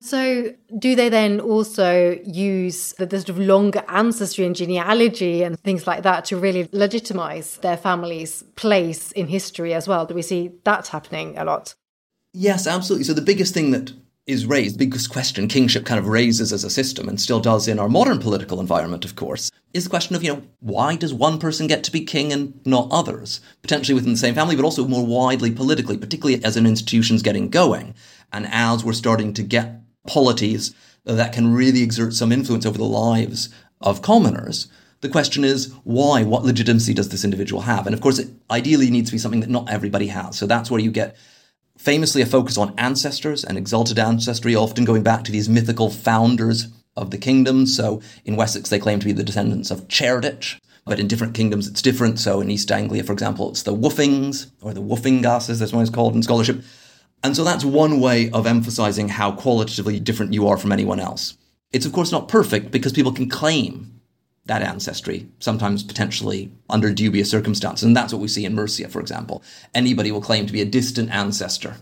So, 0.01 0.53
do 0.77 0.95
they 0.95 1.09
then 1.09 1.39
also 1.39 2.19
use 2.23 2.93
the, 2.99 3.07
the, 3.07 3.21
sort 3.21 3.29
of 3.29 3.39
longer 3.39 3.83
ancestry 3.87 4.45
and 4.45 4.55
genealogy 4.55 5.41
and 5.41 5.59
things 5.61 5.87
like 5.87 6.03
that 6.03 6.25
to 6.25 6.37
really 6.37 6.69
legitimize 6.71 7.57
their 7.57 7.75
family's 7.75 8.43
place 8.55 9.11
in 9.13 9.25
history 9.25 9.73
as 9.73 9.87
well? 9.87 10.05
Do 10.05 10.13
we 10.13 10.21
see 10.21 10.51
that 10.63 10.89
happening 10.89 11.39
a 11.39 11.43
lot? 11.43 11.73
Yes, 12.33 12.67
absolutely. 12.67 13.05
So, 13.05 13.13
the 13.13 13.21
biggest 13.21 13.55
thing 13.55 13.71
that 13.71 13.93
is 14.25 14.45
raised, 14.45 14.75
the 14.75 14.85
biggest 14.85 15.09
question 15.09 15.47
kingship 15.47 15.85
kind 15.85 15.99
of 15.99 16.07
raises 16.07 16.53
as 16.53 16.63
a 16.63 16.69
system 16.69 17.09
and 17.09 17.19
still 17.19 17.41
does 17.41 17.67
in 17.67 17.77
our 17.77 17.89
modern 17.89 18.19
political 18.19 18.59
environment, 18.59 19.03
of 19.03 19.15
course, 19.15 19.51
is 19.73 19.83
the 19.83 19.89
question 19.89 20.15
of, 20.15 20.23
you 20.23 20.33
know, 20.33 20.43
why 20.59 20.95
does 20.95 21.13
one 21.13 21.39
person 21.39 21.67
get 21.67 21.83
to 21.83 21.91
be 21.91 22.05
king 22.05 22.31
and 22.31 22.59
not 22.65 22.87
others? 22.89 23.41
Potentially 23.61 23.95
within 23.95 24.13
the 24.13 24.17
same 24.17 24.35
family, 24.35 24.55
but 24.55 24.63
also 24.63 24.87
more 24.87 25.05
widely 25.05 25.51
politically, 25.51 25.97
particularly 25.97 26.43
as 26.43 26.55
an 26.55 26.65
institution's 26.65 27.21
getting 27.21 27.49
going. 27.49 27.95
And 28.31 28.47
as 28.49 28.83
we're 28.83 28.93
starting 28.93 29.33
to 29.33 29.43
get 29.43 29.81
polities 30.07 30.73
that 31.05 31.33
can 31.33 31.53
really 31.53 31.81
exert 31.81 32.13
some 32.13 32.31
influence 32.31 32.65
over 32.65 32.77
the 32.77 32.85
lives 32.85 33.49
of 33.81 34.01
commoners, 34.01 34.67
the 35.01 35.09
question 35.09 35.43
is 35.43 35.73
why? 35.83 36.23
What 36.23 36.45
legitimacy 36.45 36.93
does 36.93 37.09
this 37.09 37.25
individual 37.25 37.63
have? 37.63 37.85
And 37.85 37.93
of 37.93 37.99
course, 37.99 38.19
it 38.19 38.29
ideally 38.49 38.89
needs 38.89 39.09
to 39.09 39.15
be 39.15 39.19
something 39.19 39.41
that 39.41 39.49
not 39.49 39.69
everybody 39.69 40.07
has. 40.07 40.37
So 40.37 40.47
that's 40.47 40.71
where 40.71 40.79
you 40.79 40.91
get 40.91 41.17
famously 41.83 42.21
a 42.21 42.25
focus 42.25 42.57
on 42.57 42.73
ancestors 42.77 43.43
and 43.43 43.57
exalted 43.57 43.99
ancestry, 43.99 44.55
often 44.55 44.85
going 44.85 45.03
back 45.03 45.25
to 45.25 45.33
these 45.33 45.49
mythical 45.49 45.89
founders 45.89 46.69
of 46.95 47.11
the 47.11 47.17
kingdom. 47.17 47.65
So 47.65 48.01
in 48.23 48.37
Wessex, 48.37 48.69
they 48.69 48.79
claim 48.79 48.99
to 48.99 49.05
be 49.05 49.11
the 49.11 49.23
descendants 49.23 49.69
of 49.69 49.89
Cerdic, 49.89 50.59
but 50.85 50.97
in 50.97 51.09
different 51.09 51.33
kingdoms, 51.33 51.67
it's 51.67 51.81
different. 51.81 52.19
So 52.19 52.39
in 52.39 52.49
East 52.49 52.71
Anglia, 52.71 53.03
for 53.03 53.11
example, 53.11 53.49
it's 53.49 53.63
the 53.63 53.75
Wuffings 53.75 54.49
or 54.61 54.73
the 54.73 54.81
Wuffingas, 54.81 55.49
as 55.49 55.73
one 55.73 55.83
is 55.83 55.89
called 55.89 56.15
in 56.15 56.23
scholarship. 56.23 56.63
And 57.21 57.35
so 57.35 57.43
that's 57.43 57.65
one 57.65 57.99
way 57.99 58.31
of 58.31 58.47
emphasizing 58.47 59.09
how 59.09 59.33
qualitatively 59.33 59.99
different 59.99 60.31
you 60.31 60.47
are 60.47 60.57
from 60.57 60.71
anyone 60.71 61.01
else. 61.01 61.37
It's 61.73 61.85
of 61.85 61.91
course 61.91 62.13
not 62.13 62.29
perfect 62.29 62.71
because 62.71 62.93
people 62.93 63.11
can 63.11 63.29
claim 63.29 63.92
that 64.45 64.61
ancestry, 64.61 65.27
sometimes 65.39 65.83
potentially 65.83 66.51
under 66.69 66.93
dubious 66.93 67.31
circumstances. 67.31 67.83
And 67.83 67.95
that's 67.95 68.11
what 68.11 68.21
we 68.21 68.27
see 68.27 68.45
in 68.45 68.55
Mercia, 68.55 68.89
for 68.89 68.99
example. 68.99 69.41
Anybody 69.73 70.11
will 70.11 70.21
claim 70.21 70.45
to 70.45 70.53
be 70.53 70.61
a 70.61 70.65
distant 70.65 71.09
ancestor, 71.11 71.77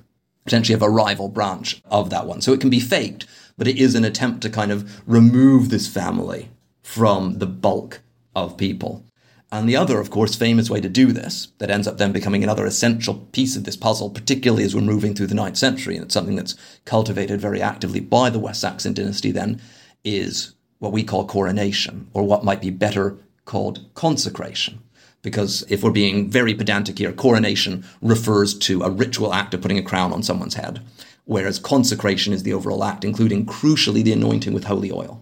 potentially 0.46 0.75
of 0.75 0.82
a 0.82 0.89
rival 0.89 1.27
branch 1.27 1.82
of 1.86 2.10
that 2.12 2.27
one. 2.27 2.41
So 2.41 2.53
it 2.53 2.62
can 2.62 2.70
be 2.70 2.80
faked, 2.80 3.25
but 3.58 3.68
it 3.68 3.77
is 3.77 3.96
an 3.96 4.06
attempt 4.06 4.41
to 4.41 4.50
kind 4.50 4.72
of 4.72 5.01
remove 5.08 5.70
this 5.70 5.88
family 5.88 6.50
from 6.84 7.39
the 7.39 7.48
bulk 7.48 8.01
of 8.36 8.58
people. 8.58 9.06
And 9.51 9.68
the 9.68 9.75
other, 9.75 10.00
of 10.00 10.10
course, 10.10 10.36
famous 10.36 10.70
way 10.70 10.80
to 10.80 10.88
do 10.88 11.12
this, 11.12 11.50
that 11.58 11.70
ends 11.70 11.86
up 11.86 11.98
then 11.98 12.13
becoming 12.13 12.44
another 12.44 12.65
essential 12.65 13.15
piece 13.34 13.58
of 13.58 13.65
this 13.65 13.75
puzzle, 13.75 14.10
particularly 14.10 14.63
as 14.63 14.74
we're 14.74 14.82
moving 14.82 15.13
through 15.13 15.27
the 15.27 15.36
ninth 15.36 15.58
century, 15.58 15.96
and 15.96 16.06
it's 16.06 16.13
something 16.13 16.38
that's 16.38 16.56
cultivated 16.86 17.41
very 17.41 17.62
actively 17.62 18.00
by 18.00 18.30
the 18.30 18.39
West 18.39 18.62
Saxon 18.62 18.94
dynasty 18.94 19.30
then, 19.32 19.60
is 20.06 20.53
what 20.81 20.91
we 20.91 21.03
call 21.03 21.27
coronation, 21.27 22.07
or 22.11 22.23
what 22.23 22.43
might 22.43 22.59
be 22.59 22.71
better 22.71 23.15
called 23.45 23.85
consecration. 23.93 24.81
Because 25.21 25.63
if 25.69 25.83
we're 25.83 25.91
being 25.91 26.27
very 26.27 26.55
pedantic 26.55 26.97
here, 26.97 27.11
coronation 27.11 27.85
refers 28.01 28.57
to 28.57 28.81
a 28.81 28.89
ritual 28.89 29.31
act 29.31 29.53
of 29.53 29.61
putting 29.61 29.77
a 29.77 29.83
crown 29.83 30.11
on 30.11 30.23
someone's 30.23 30.55
head, 30.55 30.81
whereas 31.25 31.59
consecration 31.59 32.33
is 32.33 32.41
the 32.41 32.53
overall 32.53 32.83
act, 32.83 33.05
including 33.05 33.45
crucially 33.45 34.03
the 34.03 34.11
anointing 34.11 34.55
with 34.55 34.63
holy 34.63 34.91
oil. 34.91 35.21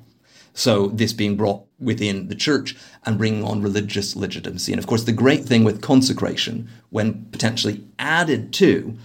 So 0.53 0.87
this 0.87 1.11
being 1.11 1.35
brought 1.35 1.65
within 1.77 2.29
the 2.29 2.35
church 2.35 2.77
and 3.05 3.17
bringing 3.17 3.43
on 3.43 3.61
religious 3.61 4.15
legitimacy. 4.15 4.71
And 4.71 4.79
of 4.79 4.87
course, 4.87 5.03
the 5.03 5.11
great 5.11 5.43
thing 5.43 5.65
with 5.65 5.81
consecration, 5.81 6.69
when 6.89 7.25
potentially 7.31 7.83
added 7.99 8.53
to 8.53 8.97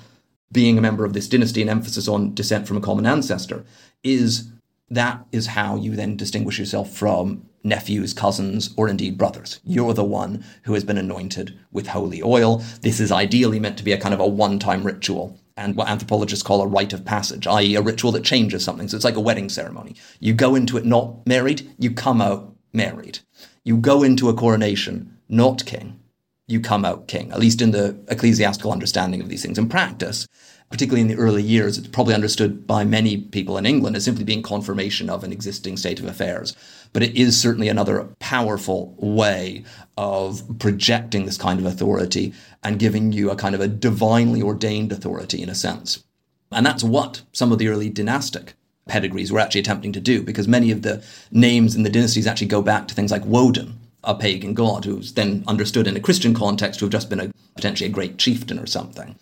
being 0.53 0.79
a 0.79 0.81
member 0.81 1.05
of 1.05 1.15
this 1.15 1.29
dynasty 1.29 1.63
and 1.63 1.71
emphasis 1.71 2.07
on 2.07 2.33
descent 2.33 2.69
from 2.69 2.77
a 2.77 2.81
common 2.81 3.07
ancestor, 3.07 3.65
is 4.05 4.51
that 4.91 5.25
is 5.33 5.49
how 5.49 5.77
you 5.77 5.97
then 5.97 6.17
distinguish 6.17 6.59
yourself 6.59 6.93
from 6.93 7.47
nephews, 7.63 8.13
cousins, 8.13 8.75
or 8.77 8.89
indeed 8.89 9.17
brothers. 9.17 9.61
You're 9.65 9.95
the 9.95 10.05
one 10.05 10.45
who 10.65 10.75
has 10.75 10.85
been 10.85 10.99
anointed 10.99 11.59
with 11.73 11.89
holy 11.89 12.23
oil. 12.23 12.63
This 12.83 13.01
is 13.01 13.11
ideally 13.11 13.59
meant 13.59 13.79
to 13.79 13.85
be 13.85 13.93
a 13.93 13.99
kind 14.01 14.15
of 14.15 14.21
a 14.21 14.27
one 14.27 14.59
time 14.59 14.85
ritual 14.85 15.39
and 15.57 15.77
what 15.77 15.89
anthropologists 15.89 16.43
call 16.43 16.61
a 16.63 16.67
rite 16.67 16.93
of 16.93 17.05
passage, 17.05 17.47
i.e., 17.47 17.77
a 17.77 17.81
ritual 17.81 18.13
that 18.13 18.25
changes 18.25 18.65
something. 18.65 18.89
So 18.89 18.97
it's 18.97 19.05
like 19.05 19.17
a 19.17 19.21
wedding 19.21 19.49
ceremony. 19.49 19.95
You 20.19 20.35
go 20.35 20.55
into 20.55 20.77
it 20.77 20.85
not 20.85 21.27
married, 21.27 21.71
you 21.79 21.93
come 21.93 22.21
out 22.21 22.55
married. 22.73 23.21
You 23.63 23.77
go 23.77 24.03
into 24.03 24.29
a 24.29 24.35
coronation 24.35 25.17
not 25.29 25.65
king, 25.65 26.01
you 26.47 26.61
come 26.61 26.85
out 26.85 27.09
king, 27.09 27.33
at 27.33 27.39
least 27.39 27.63
in 27.63 27.71
the 27.71 27.99
ecclesiastical 28.09 28.73
understanding 28.73 29.21
of 29.23 29.29
these 29.29 29.43
things. 29.43 29.59
In 29.59 29.69
practice, 29.69 30.27
particularly 30.75 31.03
in 31.03 31.07
the 31.07 31.23
early 31.23 31.41
years, 31.41 31.79
it's 31.79 31.87
probably 31.87 32.15
understood 32.15 32.67
by 32.67 32.83
many 32.83 33.17
people 33.17 33.57
in 33.57 33.65
England 33.65 33.95
as 33.95 34.05
simply 34.05 34.25
being 34.25 34.43
confirmation 34.43 35.09
of 35.09 35.23
an 35.23 35.31
existing 35.31 35.77
state 35.77 36.01
of 36.01 36.05
affairs. 36.05 36.57
But 36.93 37.05
it 37.05 37.15
is 37.15 37.41
certainly 37.41 37.69
another 37.69 38.09
powerful 38.19 38.93
way 38.99 39.63
of 39.97 40.43
projecting 40.59 41.27
this 41.27 41.39
kind 41.39 41.61
of 41.61 41.65
authority 41.65 42.35
and 42.65 42.81
giving 42.81 43.13
you 43.13 43.31
a 43.31 43.37
kind 43.37 43.55
of 43.55 43.61
a 43.61 43.69
divinely 43.69 44.43
ordained 44.43 44.91
authority 44.91 45.41
in 45.41 45.49
a 45.49 45.55
sense. 45.55 46.03
And 46.51 46.67
that's 46.67 46.83
what 46.83 47.23
some 47.31 47.53
of 47.53 47.59
the 47.59 47.69
early 47.69 47.89
dynastic 47.89 48.55
pedigrees 48.89 49.31
were 49.31 49.39
actually 49.39 49.61
attempting 49.61 49.93
to 49.93 50.01
do, 50.01 50.25
because 50.25 50.49
many 50.49 50.73
of 50.73 50.83
the 50.83 51.05
names 51.31 51.77
in 51.77 51.85
the 51.85 51.89
dynasties 51.89 52.27
actually 52.27 52.49
go 52.49 52.63
back 52.63 52.89
to 52.89 52.97
things 52.97 53.13
like 53.13 53.25
Woden, 53.25 53.79
a 54.03 54.17
pagan 54.17 54.55
god 54.55 54.85
who's 54.85 55.13
then 55.13 55.45
understood 55.47 55.87
in 55.87 55.97
a 55.97 56.01
Christian 56.01 56.35
context 56.35 56.81
to 56.81 56.87
have 56.87 56.93
just 56.93 57.11
been 57.11 57.21
a, 57.21 57.31
potentially 57.55 57.89
a 57.89 57.93
great 57.93 58.19
chieftain 58.19 58.59
or 58.59 58.67
something. 58.67 59.15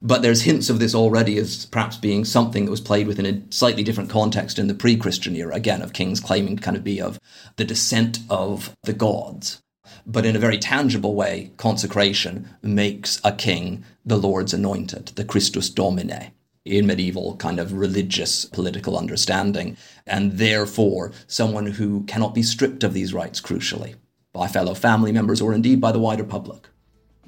But 0.00 0.22
there's 0.22 0.42
hints 0.42 0.70
of 0.70 0.78
this 0.78 0.94
already 0.94 1.38
as 1.38 1.66
perhaps 1.66 1.96
being 1.96 2.24
something 2.24 2.64
that 2.64 2.70
was 2.70 2.80
played 2.80 3.06
within 3.08 3.26
a 3.26 3.42
slightly 3.52 3.82
different 3.82 4.10
context 4.10 4.58
in 4.58 4.68
the 4.68 4.74
pre 4.74 4.96
Christian 4.96 5.34
era, 5.34 5.54
again, 5.54 5.82
of 5.82 5.92
kings 5.92 6.20
claiming 6.20 6.56
to 6.56 6.62
kind 6.62 6.76
of 6.76 6.84
be 6.84 7.00
of 7.00 7.18
the 7.56 7.64
descent 7.64 8.20
of 8.30 8.76
the 8.84 8.92
gods. 8.92 9.60
But 10.06 10.24
in 10.24 10.36
a 10.36 10.40
very 10.40 10.58
tangible 10.58 11.14
way, 11.14 11.50
consecration 11.56 12.48
makes 12.62 13.20
a 13.24 13.32
king 13.32 13.84
the 14.04 14.16
Lord's 14.18 14.54
anointed, 14.54 15.08
the 15.16 15.24
Christus 15.24 15.68
Domini 15.68 16.32
in 16.64 16.86
medieval 16.86 17.36
kind 17.36 17.58
of 17.58 17.72
religious 17.72 18.44
political 18.44 18.96
understanding, 18.96 19.76
and 20.06 20.32
therefore 20.32 21.12
someone 21.26 21.66
who 21.66 22.04
cannot 22.04 22.34
be 22.34 22.42
stripped 22.42 22.84
of 22.84 22.92
these 22.92 23.14
rights, 23.14 23.40
crucially, 23.40 23.94
by 24.32 24.46
fellow 24.46 24.74
family 24.74 25.12
members 25.12 25.40
or 25.40 25.54
indeed 25.54 25.80
by 25.80 25.90
the 25.90 25.98
wider 25.98 26.24
public. 26.24 26.68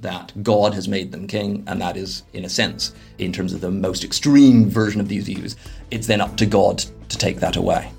That 0.01 0.43
God 0.43 0.73
has 0.73 0.89
made 0.89 1.13
them 1.13 1.27
king, 1.27 1.63
and 1.67 1.79
that 1.83 1.95
is, 1.95 2.23
in 2.33 2.47
a 2.47 2.49
sense, 2.49 2.95
in 3.19 3.35
terms 3.35 3.53
of 3.53 3.61
the 3.61 3.71
most 3.71 4.03
extreme 4.03 4.71
version 4.71 4.99
of 4.99 5.09
these 5.09 5.27
views, 5.27 5.57
it's 5.91 6.07
then 6.07 6.23
up 6.23 6.39
to 6.39 6.47
God 6.47 6.79
to 7.11 7.19
take 7.19 7.41
that 7.41 7.57
away. 7.57 7.93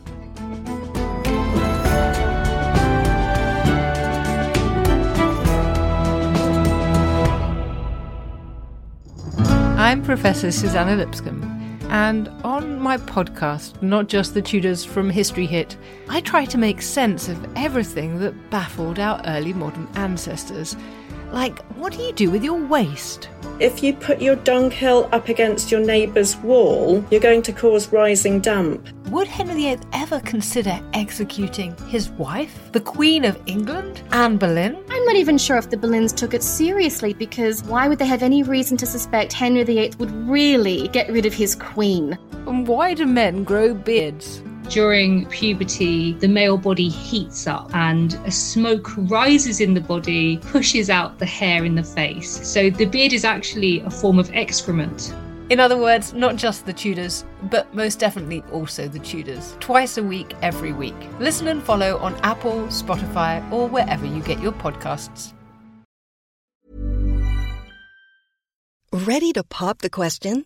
I'm 9.77 10.01
Professor 10.01 10.51
Suzannah 10.51 10.95
Lipscomb, 10.95 11.43
and 11.91 12.29
on 12.43 12.79
my 12.79 12.97
podcast, 12.97 13.79
Not 13.83 14.07
Just 14.07 14.33
the 14.33 14.41
Tudors 14.41 14.83
from 14.83 15.11
History 15.11 15.45
Hit, 15.45 15.77
I 16.09 16.21
try 16.21 16.45
to 16.45 16.57
make 16.57 16.81
sense 16.81 17.29
of 17.29 17.37
everything 17.55 18.17
that 18.19 18.49
baffled 18.49 18.97
our 18.97 19.21
early 19.25 19.53
modern 19.53 19.87
ancestors. 19.93 20.75
Like, 21.31 21.59
what 21.75 21.93
do 21.93 22.01
you 22.01 22.11
do 22.11 22.29
with 22.29 22.43
your 22.43 22.61
waste? 22.65 23.29
If 23.59 23.81
you 23.81 23.93
put 23.93 24.21
your 24.21 24.35
dunghill 24.35 25.07
up 25.11 25.29
against 25.29 25.71
your 25.71 25.79
neighbour's 25.79 26.35
wall, 26.37 27.05
you're 27.09 27.21
going 27.21 27.41
to 27.43 27.53
cause 27.53 27.91
rising 27.91 28.41
damp. 28.41 28.87
Would 29.11 29.27
Henry 29.27 29.53
VIII 29.53 29.79
ever 29.93 30.19
consider 30.21 30.79
executing 30.93 31.75
his 31.87 32.09
wife, 32.11 32.71
the 32.71 32.79
Queen 32.81 33.23
of 33.23 33.39
England, 33.45 34.01
Anne 34.11 34.37
Boleyn? 34.37 34.75
I'm 34.89 35.05
not 35.05 35.15
even 35.15 35.37
sure 35.37 35.57
if 35.57 35.69
the 35.69 35.77
Boleyns 35.77 36.15
took 36.15 36.33
it 36.33 36.43
seriously 36.43 37.13
because 37.13 37.63
why 37.63 37.87
would 37.87 37.99
they 37.99 38.05
have 38.05 38.23
any 38.23 38.43
reason 38.43 38.75
to 38.77 38.85
suspect 38.85 39.31
Henry 39.31 39.63
VIII 39.63 39.93
would 39.99 40.11
really 40.27 40.89
get 40.89 41.09
rid 41.09 41.25
of 41.25 41.33
his 41.33 41.55
queen? 41.55 42.17
And 42.47 42.67
why 42.67 42.93
do 42.93 43.05
men 43.05 43.43
grow 43.43 43.73
beards? 43.73 44.41
During 44.71 45.25
puberty, 45.25 46.13
the 46.13 46.27
male 46.29 46.57
body 46.57 46.87
heats 46.87 47.45
up 47.45 47.69
and 47.75 48.13
a 48.25 48.31
smoke 48.31 48.89
rises 48.97 49.59
in 49.59 49.73
the 49.73 49.81
body, 49.81 50.37
pushes 50.37 50.89
out 50.89 51.19
the 51.19 51.25
hair 51.25 51.65
in 51.65 51.75
the 51.75 51.83
face. 51.83 52.47
So 52.47 52.69
the 52.69 52.85
beard 52.85 53.11
is 53.11 53.25
actually 53.25 53.81
a 53.81 53.89
form 53.89 54.17
of 54.17 54.31
excrement. 54.33 55.13
In 55.49 55.59
other 55.59 55.77
words, 55.77 56.13
not 56.13 56.37
just 56.37 56.65
the 56.65 56.71
Tudors, 56.71 57.25
but 57.49 57.75
most 57.75 57.99
definitely 57.99 58.41
also 58.53 58.87
the 58.87 58.99
Tudors. 58.99 59.57
Twice 59.59 59.97
a 59.97 60.03
week, 60.03 60.33
every 60.41 60.71
week. 60.71 60.95
Listen 61.19 61.47
and 61.49 61.61
follow 61.61 61.97
on 61.97 62.15
Apple, 62.23 62.67
Spotify, 62.67 63.43
or 63.51 63.67
wherever 63.67 64.05
you 64.05 64.23
get 64.23 64.39
your 64.39 64.53
podcasts. 64.53 65.33
Ready 68.93 69.33
to 69.33 69.43
pop 69.43 69.79
the 69.79 69.89
question? 69.89 70.45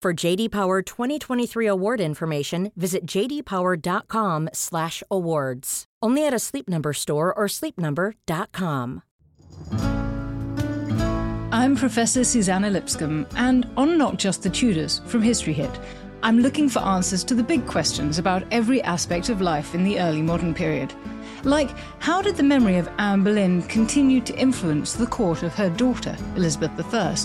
For 0.00 0.14
JD 0.14 0.52
Power 0.52 0.80
2023 0.80 1.66
award 1.66 2.00
information, 2.00 2.70
visit 2.76 3.04
jdpower.com/awards. 3.04 5.84
Only 6.00 6.24
at 6.24 6.32
a 6.32 6.38
Sleep 6.38 6.68
Number 6.68 6.92
store 6.92 7.34
or 7.34 7.48
sleepnumber.com. 7.48 9.02
I'm 11.50 11.74
Professor 11.74 12.22
Suzannah 12.22 12.70
Lipscomb, 12.70 13.26
and 13.34 13.68
on 13.76 13.98
Not 13.98 14.18
Just 14.18 14.44
the 14.44 14.50
Tudors 14.50 15.00
from 15.06 15.20
History 15.20 15.52
Hit, 15.52 15.80
I'm 16.22 16.38
looking 16.38 16.68
for 16.68 16.78
answers 16.78 17.24
to 17.24 17.34
the 17.34 17.42
big 17.42 17.66
questions 17.66 18.20
about 18.20 18.44
every 18.52 18.80
aspect 18.82 19.30
of 19.30 19.40
life 19.40 19.74
in 19.74 19.82
the 19.82 19.98
early 19.98 20.22
modern 20.22 20.54
period. 20.54 20.94
Like, 21.42 21.70
how 21.98 22.22
did 22.22 22.36
the 22.36 22.44
memory 22.44 22.76
of 22.76 22.88
Anne 22.98 23.24
Boleyn 23.24 23.62
continue 23.62 24.20
to 24.20 24.38
influence 24.38 24.92
the 24.92 25.06
court 25.06 25.42
of 25.42 25.54
her 25.54 25.70
daughter, 25.70 26.16
Elizabeth 26.36 26.94
I? 26.94 27.16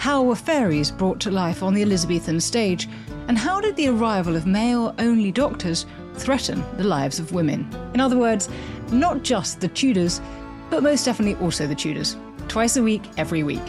How 0.00 0.22
were 0.22 0.34
fairies 0.34 0.90
brought 0.90 1.20
to 1.20 1.30
life 1.30 1.62
on 1.62 1.74
the 1.74 1.82
Elizabethan 1.82 2.40
stage? 2.40 2.88
And 3.28 3.36
how 3.36 3.60
did 3.60 3.76
the 3.76 3.88
arrival 3.88 4.34
of 4.34 4.46
male 4.46 4.94
only 4.98 5.30
doctors 5.30 5.84
threaten 6.14 6.64
the 6.78 6.84
lives 6.84 7.18
of 7.18 7.32
women? 7.32 7.68
In 7.92 8.00
other 8.00 8.16
words, 8.16 8.48
not 8.90 9.22
just 9.22 9.60
the 9.60 9.68
Tudors, 9.68 10.22
but 10.70 10.82
most 10.82 11.04
definitely 11.04 11.34
also 11.44 11.66
the 11.66 11.74
Tudors. 11.74 12.16
Twice 12.48 12.78
a 12.78 12.82
week, 12.82 13.02
every 13.18 13.42
week. 13.42 13.60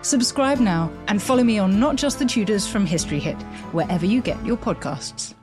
Subscribe 0.00 0.58
now 0.58 0.90
and 1.08 1.22
follow 1.22 1.44
me 1.44 1.58
on 1.58 1.78
Not 1.78 1.96
Just 1.96 2.18
the 2.18 2.24
Tudors 2.24 2.66
from 2.66 2.86
History 2.86 3.18
Hit, 3.18 3.36
wherever 3.72 4.06
you 4.06 4.22
get 4.22 4.42
your 4.42 4.56
podcasts. 4.56 5.34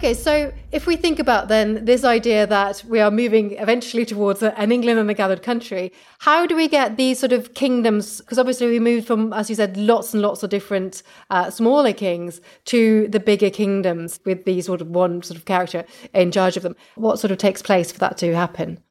Okay, 0.00 0.14
so 0.14 0.50
if 0.72 0.86
we 0.86 0.96
think 0.96 1.18
about 1.18 1.48
then 1.48 1.84
this 1.84 2.04
idea 2.04 2.46
that 2.46 2.82
we 2.88 3.00
are 3.00 3.10
moving 3.10 3.52
eventually 3.58 4.06
towards 4.06 4.42
an 4.42 4.72
England 4.72 4.98
and 4.98 5.10
a 5.10 5.12
gathered 5.12 5.42
country, 5.42 5.92
how 6.20 6.46
do 6.46 6.56
we 6.56 6.68
get 6.68 6.96
these 6.96 7.18
sort 7.18 7.32
of 7.32 7.52
kingdoms? 7.52 8.22
Because 8.22 8.38
obviously 8.38 8.68
we 8.68 8.80
moved 8.80 9.06
from, 9.06 9.34
as 9.34 9.50
you 9.50 9.56
said, 9.56 9.76
lots 9.76 10.14
and 10.14 10.22
lots 10.22 10.42
of 10.42 10.48
different 10.48 11.02
uh, 11.28 11.50
smaller 11.50 11.92
kings 11.92 12.40
to 12.64 13.08
the 13.08 13.20
bigger 13.20 13.50
kingdoms 13.50 14.20
with 14.24 14.46
these 14.46 14.64
sort 14.64 14.80
of 14.80 14.88
one 14.88 15.22
sort 15.22 15.36
of 15.36 15.44
character 15.44 15.84
in 16.14 16.32
charge 16.32 16.56
of 16.56 16.62
them. 16.62 16.76
What 16.94 17.18
sort 17.18 17.30
of 17.30 17.36
takes 17.36 17.60
place 17.60 17.92
for 17.92 17.98
that 17.98 18.16
to 18.16 18.34
happen? 18.34 18.82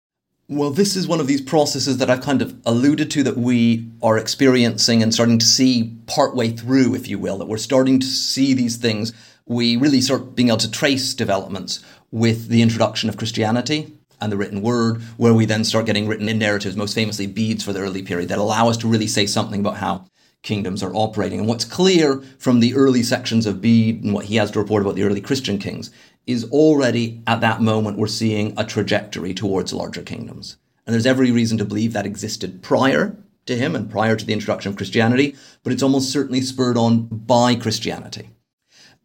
Well, 0.47 0.69
this 0.69 0.95
is 0.95 1.07
one 1.07 1.19
of 1.19 1.25
these 1.25 1.41
processes 1.41 1.97
that 1.97 2.11
I've 2.11 2.21
kind 2.21 2.43
of 2.43 2.55
alluded 2.67 3.09
to 3.11 3.23
that 3.23 3.37
we 3.37 3.89
are 4.03 4.19
experiencing 4.19 5.01
and 5.01 5.11
starting 5.11 5.39
to 5.39 5.45
see 5.45 5.95
partway 6.05 6.51
through, 6.51 6.93
if 6.93 7.07
you 7.07 7.17
will, 7.17 7.39
that 7.39 7.47
we're 7.47 7.57
starting 7.57 7.99
to 7.99 8.05
see 8.05 8.53
these 8.53 8.77
things 8.77 9.11
we 9.49 9.75
really 9.75 9.99
start 9.99 10.35
being 10.35 10.49
able 10.49 10.57
to 10.59 10.71
trace 10.71 11.13
developments 11.15 11.83
with 12.11 12.47
the 12.49 12.61
introduction 12.61 13.09
of 13.09 13.17
Christianity 13.17 13.91
and 14.21 14.31
the 14.31 14.37
written 14.37 14.61
word, 14.61 15.01
where 15.17 15.33
we 15.33 15.45
then 15.45 15.63
start 15.63 15.87
getting 15.87 16.07
written 16.07 16.29
in 16.29 16.37
narratives, 16.37 16.75
most 16.75 16.93
famously 16.93 17.25
Bede's 17.25 17.63
for 17.63 17.73
the 17.73 17.79
early 17.79 18.03
period, 18.03 18.29
that 18.29 18.37
allow 18.37 18.69
us 18.69 18.77
to 18.77 18.87
really 18.87 19.07
say 19.07 19.25
something 19.25 19.59
about 19.59 19.77
how 19.77 20.05
kingdoms 20.43 20.83
are 20.83 20.93
operating. 20.93 21.39
And 21.39 21.47
what's 21.47 21.65
clear 21.65 22.21
from 22.37 22.59
the 22.59 22.75
early 22.75 23.01
sections 23.01 23.47
of 23.47 23.59
Bede 23.59 24.03
and 24.03 24.13
what 24.13 24.25
he 24.25 24.35
has 24.35 24.51
to 24.51 24.59
report 24.59 24.83
about 24.83 24.95
the 24.95 25.03
early 25.03 25.19
Christian 25.19 25.57
kings 25.57 25.89
is 26.27 26.45
already 26.51 27.23
at 27.25 27.41
that 27.41 27.59
moment 27.59 27.97
we're 27.97 28.07
seeing 28.07 28.53
a 28.55 28.63
trajectory 28.63 29.33
towards 29.33 29.73
larger 29.73 30.03
kingdoms. 30.03 30.57
And 30.85 30.93
there's 30.93 31.07
every 31.07 31.31
reason 31.31 31.57
to 31.57 31.65
believe 31.65 31.93
that 31.93 32.05
existed 32.05 32.61
prior 32.61 33.17
to 33.47 33.55
him 33.55 33.75
and 33.75 33.89
prior 33.89 34.15
to 34.15 34.25
the 34.25 34.33
introduction 34.33 34.69
of 34.69 34.77
Christianity, 34.77 35.35
but 35.63 35.73
it's 35.73 35.83
almost 35.83 36.11
certainly 36.11 36.41
spurred 36.41 36.77
on 36.77 37.07
by 37.07 37.55
Christianity. 37.55 38.29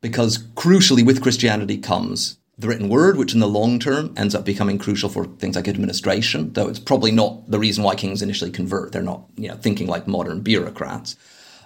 Because 0.04 0.36
crucially, 0.36 1.02
with 1.02 1.22
Christianity 1.22 1.78
comes 1.78 2.36
the 2.58 2.68
written 2.68 2.90
word, 2.90 3.16
which 3.16 3.32
in 3.32 3.40
the 3.40 3.48
long 3.48 3.78
term 3.78 4.12
ends 4.18 4.34
up 4.34 4.44
becoming 4.44 4.76
crucial 4.76 5.08
for 5.08 5.24
things 5.24 5.56
like 5.56 5.66
administration, 5.66 6.52
though 6.52 6.68
it's 6.68 6.78
probably 6.78 7.10
not 7.10 7.50
the 7.50 7.58
reason 7.58 7.82
why 7.82 7.94
kings 7.94 8.20
initially 8.20 8.50
convert. 8.50 8.92
They're 8.92 9.00
not, 9.00 9.24
you 9.36 9.48
know, 9.48 9.56
thinking 9.56 9.86
like 9.86 10.06
modern 10.06 10.42
bureaucrats. 10.42 11.16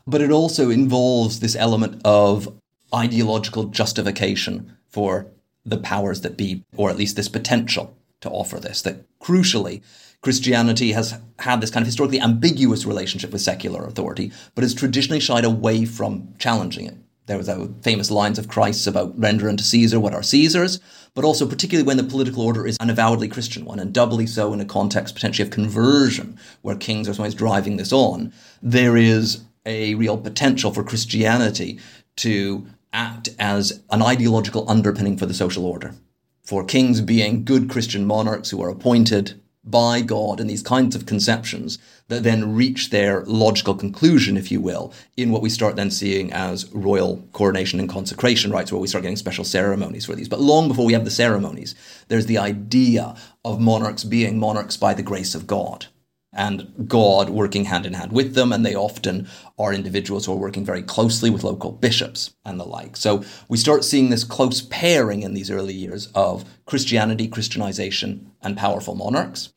But 0.06 0.20
it 0.20 0.30
also 0.30 0.70
involves 0.70 1.40
this 1.40 1.56
element 1.56 2.00
of 2.04 2.56
ideological 2.94 3.64
justification 3.64 4.76
for 4.88 5.26
the 5.66 5.78
powers 5.78 6.20
that 6.20 6.36
be, 6.36 6.64
or 6.76 6.90
at 6.90 6.96
least 6.96 7.16
this 7.16 7.28
potential 7.28 7.96
to 8.20 8.30
offer 8.30 8.60
this. 8.60 8.82
That 8.82 9.04
crucially, 9.18 9.82
Christianity 10.22 10.92
has 10.92 11.18
had 11.40 11.60
this 11.60 11.72
kind 11.72 11.82
of 11.82 11.88
historically 11.88 12.20
ambiguous 12.20 12.86
relationship 12.86 13.32
with 13.32 13.42
secular 13.42 13.84
authority, 13.84 14.30
but 14.54 14.62
has 14.62 14.74
traditionally 14.74 15.18
shied 15.18 15.44
away 15.44 15.84
from 15.84 16.34
challenging 16.38 16.86
it. 16.86 16.98
There 17.28 17.36
was 17.36 17.46
those 17.46 17.70
famous 17.82 18.10
lines 18.10 18.38
of 18.38 18.48
Christ 18.48 18.86
about 18.86 19.16
render 19.18 19.50
unto 19.50 19.62
Caesar 19.62 20.00
what 20.00 20.14
are 20.14 20.22
Caesar's, 20.22 20.80
but 21.14 21.26
also 21.26 21.46
particularly 21.46 21.86
when 21.86 21.98
the 21.98 22.02
political 22.02 22.42
order 22.42 22.66
is 22.66 22.78
an 22.80 22.88
avowedly 22.88 23.28
Christian 23.28 23.66
one, 23.66 23.78
and 23.78 23.92
doubly 23.92 24.26
so 24.26 24.54
in 24.54 24.62
a 24.62 24.64
context 24.64 25.14
potentially 25.14 25.46
of 25.46 25.52
conversion, 25.52 26.38
where 26.62 26.74
kings 26.74 27.06
are 27.06 27.12
sometimes 27.12 27.34
driving 27.34 27.76
this 27.76 27.92
on, 27.92 28.32
there 28.62 28.96
is 28.96 29.42
a 29.66 29.94
real 29.96 30.16
potential 30.16 30.72
for 30.72 30.82
Christianity 30.82 31.78
to 32.16 32.66
act 32.94 33.28
as 33.38 33.82
an 33.90 34.00
ideological 34.00 34.64
underpinning 34.68 35.18
for 35.18 35.26
the 35.26 35.34
social 35.34 35.66
order. 35.66 35.94
For 36.42 36.64
kings 36.64 37.02
being 37.02 37.44
good 37.44 37.68
Christian 37.68 38.06
monarchs 38.06 38.48
who 38.48 38.62
are 38.62 38.70
appointed 38.70 39.38
by 39.70 40.00
God 40.00 40.40
and 40.40 40.48
these 40.48 40.62
kinds 40.62 40.94
of 40.96 41.06
conceptions 41.06 41.78
that 42.08 42.22
then 42.22 42.54
reach 42.54 42.90
their 42.90 43.22
logical 43.24 43.74
conclusion, 43.74 44.36
if 44.36 44.50
you 44.50 44.60
will, 44.60 44.92
in 45.16 45.30
what 45.30 45.42
we 45.42 45.50
start 45.50 45.76
then 45.76 45.90
seeing 45.90 46.32
as 46.32 46.72
royal 46.72 47.18
coronation 47.32 47.78
and 47.78 47.88
consecration 47.88 48.50
rites, 48.50 48.72
where 48.72 48.80
we 48.80 48.88
start 48.88 49.02
getting 49.02 49.16
special 49.16 49.44
ceremonies 49.44 50.06
for 50.06 50.14
these. 50.14 50.28
But 50.28 50.40
long 50.40 50.68
before 50.68 50.86
we 50.86 50.94
have 50.94 51.04
the 51.04 51.10
ceremonies, 51.10 51.74
there's 52.08 52.26
the 52.26 52.38
idea 52.38 53.14
of 53.44 53.60
monarchs 53.60 54.04
being 54.04 54.38
monarchs 54.38 54.76
by 54.76 54.94
the 54.94 55.02
grace 55.02 55.34
of 55.34 55.46
God 55.46 55.86
and 56.32 56.86
God 56.86 57.30
working 57.30 57.64
hand 57.64 57.86
in 57.86 57.94
hand 57.94 58.12
with 58.12 58.34
them. 58.34 58.52
And 58.52 58.64
they 58.64 58.74
often 58.74 59.28
are 59.58 59.72
individuals 59.72 60.26
who 60.26 60.32
are 60.32 60.36
working 60.36 60.64
very 60.64 60.82
closely 60.82 61.30
with 61.30 61.44
local 61.44 61.72
bishops 61.72 62.34
and 62.44 62.58
the 62.60 62.64
like. 62.64 62.96
So 62.96 63.24
we 63.48 63.56
start 63.56 63.84
seeing 63.84 64.10
this 64.10 64.24
close 64.24 64.60
pairing 64.62 65.22
in 65.22 65.34
these 65.34 65.50
early 65.50 65.74
years 65.74 66.08
of 66.14 66.44
Christianity, 66.66 67.28
Christianization, 67.28 68.30
and 68.40 68.56
powerful 68.56 68.94
monarchs 68.94 69.52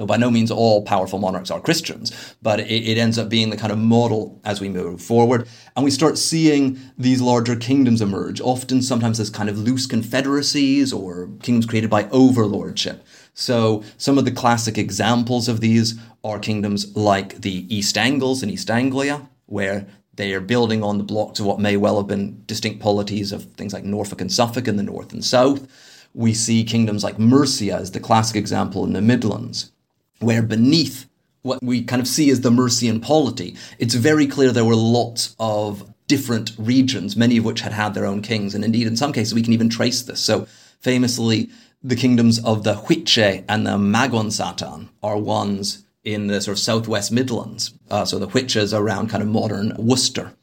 though 0.00 0.06
by 0.06 0.16
no 0.16 0.30
means 0.30 0.50
all 0.50 0.80
powerful 0.80 1.18
monarchs 1.18 1.50
are 1.50 1.60
Christians, 1.60 2.34
but 2.40 2.58
it, 2.58 2.70
it, 2.70 2.96
ends 2.96 3.18
up 3.18 3.28
being 3.28 3.50
the 3.50 3.56
kind 3.58 3.70
of 3.70 3.76
model 3.76 4.40
as 4.44 4.58
we 4.58 4.70
move 4.70 5.02
forward. 5.02 5.46
And 5.76 5.84
we 5.84 5.90
start 5.90 6.16
seeing 6.16 6.80
these 6.96 7.20
larger 7.20 7.54
kingdoms 7.54 8.00
emerge, 8.00 8.40
often 8.40 8.80
sometimes 8.80 9.20
as 9.20 9.28
kind 9.28 9.50
of 9.50 9.58
loose 9.58 9.86
confederacies 9.86 10.90
or 10.90 11.28
kingdoms 11.42 11.66
created 11.66 11.90
by 11.90 12.08
overlordship. 12.12 13.04
So 13.34 13.84
some 13.98 14.16
of 14.16 14.24
the 14.24 14.30
classic 14.30 14.78
examples 14.78 15.48
of 15.48 15.60
these 15.60 16.00
are 16.24 16.38
kingdoms 16.38 16.96
like 16.96 17.42
the 17.42 17.66
East 17.68 17.98
Angles 17.98 18.42
in 18.42 18.48
East 18.48 18.70
Anglia, 18.70 19.28
where 19.44 19.86
they 20.14 20.32
are 20.32 20.40
building 20.40 20.82
on 20.82 20.96
the 20.96 21.04
blocks 21.04 21.40
of 21.40 21.44
what 21.44 21.60
may 21.60 21.76
well 21.76 21.98
have 21.98 22.06
been 22.06 22.42
distinct 22.46 22.80
polities 22.80 23.32
of 23.32 23.44
things 23.52 23.74
like 23.74 23.84
Norfolk 23.84 24.22
and 24.22 24.32
Suffolk 24.32 24.66
in 24.66 24.76
the 24.78 24.82
north 24.82 25.12
and 25.12 25.22
south. 25.22 25.66
We 26.14 26.32
see 26.32 26.64
kingdoms 26.64 27.04
like 27.04 27.18
Mercia 27.18 27.74
as 27.74 27.90
the 27.90 28.00
classic 28.00 28.36
example 28.36 28.82
in 28.86 28.94
the 28.94 29.02
Midlands, 29.02 29.72
where 30.20 30.42
beneath 30.42 31.06
what 31.42 31.62
we 31.62 31.82
kind 31.82 32.00
of 32.00 32.08
see 32.08 32.30
as 32.30 32.42
the 32.42 32.50
Mercian 32.50 33.00
polity, 33.00 33.56
it's 33.78 33.94
very 33.94 34.26
clear 34.26 34.52
there 34.52 34.64
were 34.64 34.74
lots 34.74 35.34
of 35.38 35.92
different 36.06 36.52
regions, 36.58 37.16
many 37.16 37.36
of 37.36 37.44
which 37.44 37.60
had 37.60 37.72
had 37.72 37.94
their 37.94 38.04
own 38.06 38.20
kings. 38.20 38.54
And 38.54 38.64
indeed, 38.64 38.86
in 38.86 38.96
some 38.96 39.12
cases, 39.12 39.34
we 39.34 39.42
can 39.42 39.52
even 39.52 39.68
trace 39.68 40.02
this. 40.02 40.20
So 40.20 40.46
famously, 40.80 41.50
the 41.82 41.96
kingdoms 41.96 42.42
of 42.44 42.62
the 42.64 42.74
Hwicce 42.74 43.44
and 43.48 43.66
the 43.66 43.78
Magonsatan 43.78 44.88
are 45.02 45.16
ones 45.16 45.84
in 46.04 46.26
the 46.26 46.40
sort 46.40 46.56
of 46.56 46.62
southwest 46.62 47.12
Midlands. 47.12 47.72
Uh, 47.90 48.04
so 48.04 48.18
the 48.18 48.26
Hwicces 48.26 48.76
around 48.76 49.08
kind 49.08 49.22
of 49.22 49.28
modern 49.28 49.74
Worcester. 49.78 50.34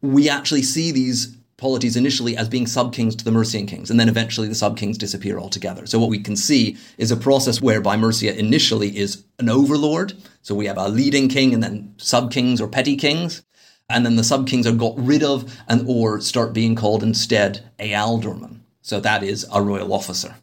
We 0.00 0.28
actually 0.28 0.62
see 0.62 0.92
these 0.92 1.36
polities 1.64 1.96
initially 1.96 2.36
as 2.36 2.46
being 2.46 2.66
sub-kings 2.66 3.16
to 3.16 3.24
the 3.24 3.30
Mercian 3.30 3.64
kings, 3.64 3.90
and 3.90 3.98
then 3.98 4.10
eventually 4.10 4.48
the 4.48 4.54
sub-kings 4.54 4.98
disappear 4.98 5.38
altogether. 5.38 5.86
So 5.86 5.98
what 5.98 6.10
we 6.10 6.18
can 6.18 6.36
see 6.36 6.76
is 6.98 7.10
a 7.10 7.16
process 7.16 7.62
whereby 7.62 7.96
Mercia 7.96 8.38
initially 8.38 8.94
is 8.94 9.24
an 9.38 9.48
overlord. 9.48 10.12
So 10.42 10.54
we 10.54 10.66
have 10.66 10.76
a 10.76 10.90
leading 10.90 11.26
king 11.26 11.54
and 11.54 11.62
then 11.62 11.94
sub-kings 11.96 12.60
or 12.60 12.68
petty 12.68 12.96
kings. 12.96 13.42
And 13.88 14.04
then 14.04 14.16
the 14.16 14.24
sub-kings 14.24 14.66
are 14.66 14.72
got 14.72 14.92
rid 14.98 15.22
of 15.22 15.58
and 15.66 15.88
or 15.88 16.20
start 16.20 16.52
being 16.52 16.74
called 16.74 17.02
instead 17.02 17.64
ealdormen. 17.78 18.60
So 18.82 19.00
that 19.00 19.22
is 19.22 19.46
a 19.50 19.62
royal 19.62 19.94
officer. 19.94 20.34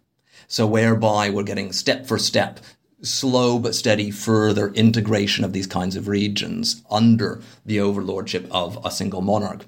So 0.48 0.66
whereby 0.66 1.30
we're 1.30 1.44
getting 1.44 1.72
step 1.72 2.08
for 2.08 2.18
step 2.18 2.62
slow 3.04 3.60
but 3.60 3.76
steady 3.76 4.10
further 4.10 4.70
integration 4.70 5.46
of 5.46 5.54
these 5.54 5.68
kinds 5.68 5.96
of 5.96 6.08
regions 6.08 6.82
under 6.90 7.42
the 7.64 7.78
overlordship 7.78 8.48
of 8.50 8.84
a 8.84 8.90
single 8.90 9.22
monarch. 9.22 9.66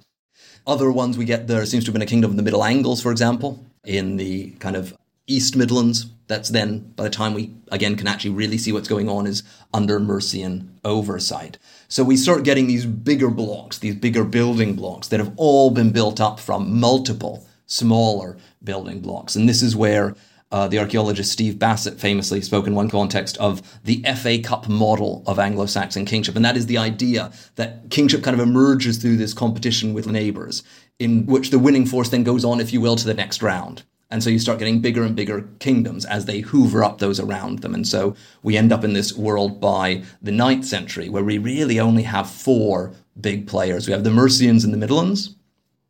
Other 0.65 0.91
ones 0.91 1.17
we 1.17 1.26
get 1.26 1.47
there 1.47 1.65
seems 1.65 1.84
to 1.84 1.89
have 1.89 1.93
been 1.93 2.02
a 2.02 2.06
kingdom 2.06 2.32
of 2.32 2.38
the 2.38 2.43
Middle 2.43 2.63
Angles, 2.63 3.02
for 3.02 3.12
example, 3.12 3.65
in 3.84 4.15
the 4.15 4.52
kind 4.60 4.78
of 4.78 4.97
East 5.28 5.58
Midlands. 5.58 6.08
That's 6.28 6.49
then, 6.49 6.93
by 6.95 7.04
the 7.04 7.10
time 7.10 7.34
we 7.34 7.54
again 7.69 7.97
can 7.97 8.08
actually 8.08 8.32
really 8.32 8.58
see 8.58 8.71
what's 8.71 8.88
going 8.88 9.10
on, 9.10 9.28
is 9.28 9.43
under 9.73 9.99
Mercian 9.99 10.80
oversight. 10.86 11.58
So 11.89 12.04
we 12.04 12.15
start 12.15 12.45
getting 12.45 12.67
these 12.67 12.86
bigger 12.86 13.30
blocks, 13.30 13.80
these 13.80 13.95
bigger 13.95 14.23
building 14.23 14.76
blocks 14.76 15.10
that 15.10 15.19
have 15.19 15.34
all 15.36 15.69
been 15.69 15.91
built 15.91 16.21
up 16.21 16.39
from 16.39 16.80
multiple 16.80 17.45
smaller 17.65 18.38
building 18.63 19.02
blocks. 19.02 19.36
And 19.36 19.49
this 19.49 19.62
is 19.62 19.76
where 19.76 20.15
uh, 20.54 20.68
the 20.68 20.78
archaeologist 20.78 21.32
Steve 21.32 21.58
Bassett 21.58 22.00
famously 22.00 22.39
spoke 22.39 22.68
in 22.68 22.76
one 22.76 22.88
context 22.88 23.38
of 23.38 23.62
the 23.84 24.04
FA 24.16 24.38
Cup 24.38 24.70
model 24.70 25.24
of 25.26 25.39
Anglo 25.39 25.66
Saxon 25.66 26.06
kingship. 26.06 26.36
And 26.36 26.46
that 26.46 26.56
is 26.56 26.68
the 26.68 26.78
idea 26.78 27.34
that 27.56 27.89
kingship 27.89 28.24
kind 28.24 28.39
of 28.39 28.48
emerges 28.48 28.98
through 28.98 29.18
this 29.18 29.34
competition 29.34 29.96
with 29.96 30.06
neighbors, 30.06 30.62
in 31.00 31.26
which 31.26 31.50
the 31.50 31.58
winning 31.58 31.88
force 31.88 32.10
then 32.10 32.24
goes 32.24 32.46
on, 32.46 32.62
if 32.62 32.72
you 32.72 32.80
will, 32.80 32.96
to 32.96 33.06
the 33.06 33.16
next 33.16 33.42
round. 33.42 33.82
And 34.12 34.24
so 34.24 34.30
you 34.30 34.38
start 34.38 34.60
getting 34.60 34.80
bigger 34.80 35.02
and 35.02 35.16
bigger 35.16 35.50
kingdoms 35.58 36.06
as 36.06 36.26
they 36.26 36.42
hoover 36.42 36.84
up 36.84 37.00
those 37.00 37.20
around 37.20 37.60
them. 37.60 37.74
And 37.74 37.88
so 37.88 38.16
we 38.44 38.56
end 38.56 38.72
up 38.72 38.84
in 38.84 38.94
this 38.94 39.18
world 39.18 39.60
by 39.60 40.04
the 40.22 40.32
ninth 40.32 40.66
century 40.66 41.10
where 41.10 41.24
we 41.24 41.39
really 41.39 41.80
only 41.80 42.04
have 42.04 42.30
four 42.30 42.94
big 43.20 43.48
players. 43.48 43.88
We 43.88 43.94
have 43.94 44.04
the 44.04 44.12
Mercians 44.12 44.63
in 44.63 44.70
the 44.70 44.78
Midlands. 44.78 45.36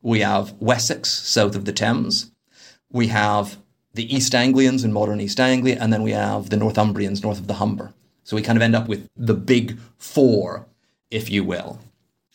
We 0.01 0.21
have 0.21 0.53
Wessex 0.61 1.09
south 1.09 1.57
of 1.57 1.65
the 1.65 1.73
Thames. 1.73 2.31
We 2.89 3.07
have 3.07 3.57
the 3.93 4.13
East 4.13 4.33
Anglians 4.33 4.83
in 4.83 4.91
modern 4.91 5.21
East 5.21 5.39
Anglia, 5.39 5.77
and 5.79 5.93
then 5.93 6.01
we 6.01 6.11
have 6.11 6.49
the 6.49 6.57
Northumbrians 6.57 7.21
north 7.21 7.39
of 7.39 7.47
the 7.47 7.55
Humber. 7.55 7.93
So 8.23 8.35
we 8.35 8.41
kind 8.41 8.57
of 8.57 8.63
end 8.63 8.75
up 8.75 8.87
with 8.87 9.07
the 9.15 9.35
big 9.35 9.77
four, 9.97 10.65
if 11.11 11.29
you 11.29 11.43
will. 11.43 11.79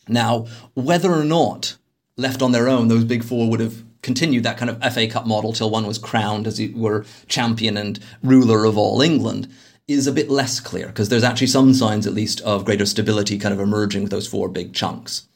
Now, 0.07 0.47
whether 0.75 1.13
or 1.13 1.25
not 1.25 1.77
left 2.17 2.43
on 2.43 2.53
their 2.53 2.69
own, 2.69 2.89
those 2.89 3.05
big 3.05 3.25
four 3.25 3.51
would 3.51 3.61
have 3.61 3.83
continued 4.03 4.45
that 4.45 4.57
kind 4.57 4.71
of 4.71 4.95
FA 4.95 5.09
Cup 5.09 5.27
model 5.27 5.53
till 5.53 5.71
one 5.71 5.87
was 5.87 5.99
crowned, 5.99 6.47
as 6.47 6.61
it 6.61 6.77
were, 6.77 7.05
champion 7.27 7.77
and 7.77 7.99
ruler 8.23 8.65
of 8.65 8.79
all 8.79 9.01
England, 9.01 9.49
is 9.89 10.07
a 10.07 10.13
bit 10.13 10.31
less 10.31 10.61
clear, 10.61 10.87
because 10.87 11.09
there's 11.09 11.25
actually 11.25 11.47
some 11.49 11.75
signs, 11.75 12.07
at 12.07 12.15
least, 12.15 12.41
of 12.43 12.65
greater 12.65 12.87
stability 12.87 13.39
kind 13.39 13.55
of 13.55 13.61
emerging 13.61 14.03
with 14.03 14.13
those 14.13 14.29
four 14.29 14.49
big 14.49 14.73
chunks. 14.73 15.27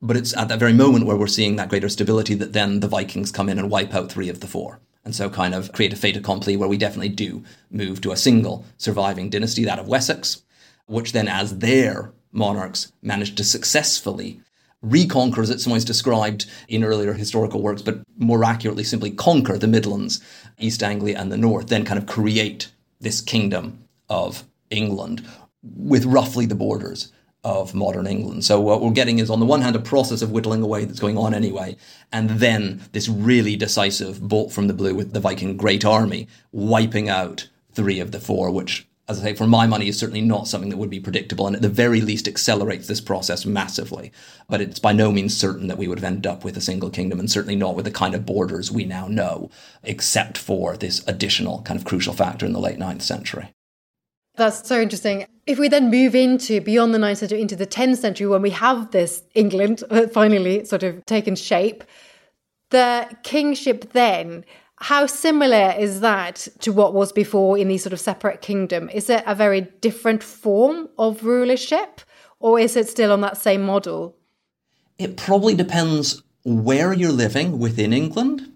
But 0.00 0.16
it's 0.16 0.36
at 0.36 0.48
that 0.48 0.58
very 0.58 0.72
moment 0.72 1.06
where 1.06 1.16
we're 1.16 1.26
seeing 1.26 1.56
that 1.56 1.68
greater 1.68 1.88
stability 1.88 2.34
that 2.34 2.52
then 2.52 2.80
the 2.80 2.88
Vikings 2.88 3.32
come 3.32 3.48
in 3.48 3.58
and 3.58 3.70
wipe 3.70 3.94
out 3.94 4.10
three 4.10 4.28
of 4.28 4.40
the 4.40 4.46
four 4.46 4.80
and 5.04 5.14
so 5.14 5.28
kind 5.28 5.54
of 5.54 5.72
create 5.72 5.92
a 5.92 5.96
fait 5.96 6.16
accompli 6.16 6.56
where 6.56 6.68
we 6.68 6.76
definitely 6.76 7.08
do 7.08 7.42
move 7.70 8.00
to 8.00 8.12
a 8.12 8.16
single 8.16 8.64
surviving 8.76 9.30
dynasty, 9.30 9.64
that 9.64 9.78
of 9.78 9.88
Wessex, 9.88 10.42
which 10.86 11.12
then, 11.12 11.28
as 11.28 11.58
their 11.58 12.12
monarchs, 12.30 12.92
managed 13.02 13.36
to 13.36 13.44
successfully 13.44 14.40
reconquer, 14.80 15.42
as 15.42 15.50
it's 15.50 15.64
sometimes 15.64 15.84
described 15.84 16.46
in 16.68 16.84
earlier 16.84 17.12
historical 17.12 17.62
works, 17.62 17.82
but 17.82 18.02
more 18.18 18.44
accurately, 18.44 18.84
simply 18.84 19.10
conquer 19.10 19.56
the 19.56 19.68
Midlands, 19.68 20.20
East 20.58 20.82
Anglia, 20.82 21.18
and 21.18 21.30
the 21.30 21.36
North, 21.36 21.68
then 21.68 21.84
kind 21.84 21.98
of 21.98 22.06
create 22.06 22.70
this 23.00 23.20
kingdom 23.20 23.84
of 24.08 24.44
England 24.70 25.24
with 25.62 26.04
roughly 26.04 26.46
the 26.46 26.54
borders 26.54 27.12
of 27.44 27.74
modern 27.74 28.06
England. 28.06 28.44
So 28.44 28.60
what 28.60 28.80
we're 28.80 28.92
getting 28.92 29.18
is 29.18 29.30
on 29.30 29.40
the 29.40 29.46
one 29.46 29.62
hand 29.62 29.74
a 29.74 29.80
process 29.80 30.22
of 30.22 30.30
whittling 30.30 30.62
away 30.62 30.84
that's 30.84 31.00
going 31.00 31.18
on 31.18 31.34
anyway, 31.34 31.76
and 32.12 32.30
then 32.30 32.82
this 32.92 33.08
really 33.08 33.56
decisive 33.56 34.20
bolt 34.20 34.52
from 34.52 34.68
the 34.68 34.74
blue 34.74 34.94
with 34.94 35.12
the 35.12 35.20
Viking 35.20 35.56
Great 35.56 35.84
Army 35.84 36.28
wiping 36.52 37.08
out 37.08 37.48
three 37.72 38.00
of 38.00 38.12
the 38.12 38.20
four, 38.20 38.50
which 38.50 38.86
as 39.08 39.20
I 39.20 39.24
say, 39.24 39.34
for 39.34 39.48
my 39.48 39.66
money, 39.66 39.88
is 39.88 39.98
certainly 39.98 40.20
not 40.20 40.46
something 40.46 40.70
that 40.70 40.76
would 40.76 40.88
be 40.88 41.00
predictable, 41.00 41.46
and 41.46 41.56
at 41.56 41.62
the 41.62 41.68
very 41.68 42.00
least 42.00 42.28
accelerates 42.28 42.86
this 42.86 43.00
process 43.00 43.44
massively. 43.44 44.12
But 44.48 44.60
it's 44.60 44.78
by 44.78 44.92
no 44.92 45.10
means 45.10 45.36
certain 45.36 45.66
that 45.66 45.76
we 45.76 45.88
would 45.88 45.98
have 45.98 46.04
ended 46.04 46.26
up 46.26 46.44
with 46.44 46.56
a 46.56 46.60
single 46.60 46.88
kingdom, 46.88 47.18
and 47.18 47.30
certainly 47.30 47.56
not 47.56 47.74
with 47.74 47.84
the 47.84 47.90
kind 47.90 48.14
of 48.14 48.24
borders 48.24 48.70
we 48.70 48.84
now 48.84 49.08
know, 49.08 49.50
except 49.82 50.38
for 50.38 50.76
this 50.76 51.06
additional 51.08 51.62
kind 51.62 51.78
of 51.78 51.84
crucial 51.84 52.14
factor 52.14 52.46
in 52.46 52.52
the 52.52 52.60
late 52.60 52.78
9th 52.78 53.02
century. 53.02 53.52
That's 54.36 54.66
so 54.66 54.80
interesting. 54.80 55.26
If 55.46 55.58
we 55.58 55.68
then 55.68 55.90
move 55.90 56.14
into 56.14 56.60
beyond 56.60 56.94
the 56.94 56.98
9th 56.98 57.18
century 57.18 57.40
into 57.40 57.56
the 57.56 57.66
10th 57.66 57.98
century, 57.98 58.26
when 58.26 58.42
we 58.42 58.50
have 58.50 58.90
this 58.90 59.22
England 59.34 59.82
finally 60.12 60.64
sort 60.64 60.82
of 60.82 61.04
taken 61.06 61.36
shape, 61.36 61.84
the 62.70 63.08
kingship 63.22 63.92
then 63.92 64.44
how 64.82 65.06
similar 65.06 65.74
is 65.78 66.00
that 66.00 66.48
to 66.58 66.72
what 66.72 66.92
was 66.92 67.12
before 67.12 67.56
in 67.56 67.68
these 67.68 67.84
sort 67.84 67.92
of 67.92 68.00
separate 68.00 68.40
kingdom? 68.40 68.90
Is 68.90 69.08
it 69.08 69.22
a 69.26 69.34
very 69.34 69.60
different 69.80 70.24
form 70.24 70.88
of 70.98 71.24
rulership 71.24 72.00
or 72.40 72.58
is 72.58 72.76
it 72.76 72.88
still 72.88 73.12
on 73.12 73.20
that 73.20 73.36
same 73.36 73.62
model? 73.62 74.16
It 74.98 75.16
probably 75.16 75.54
depends 75.54 76.22
where 76.44 76.92
you're 76.92 77.12
living 77.12 77.60
within 77.60 77.92
England 77.92 78.52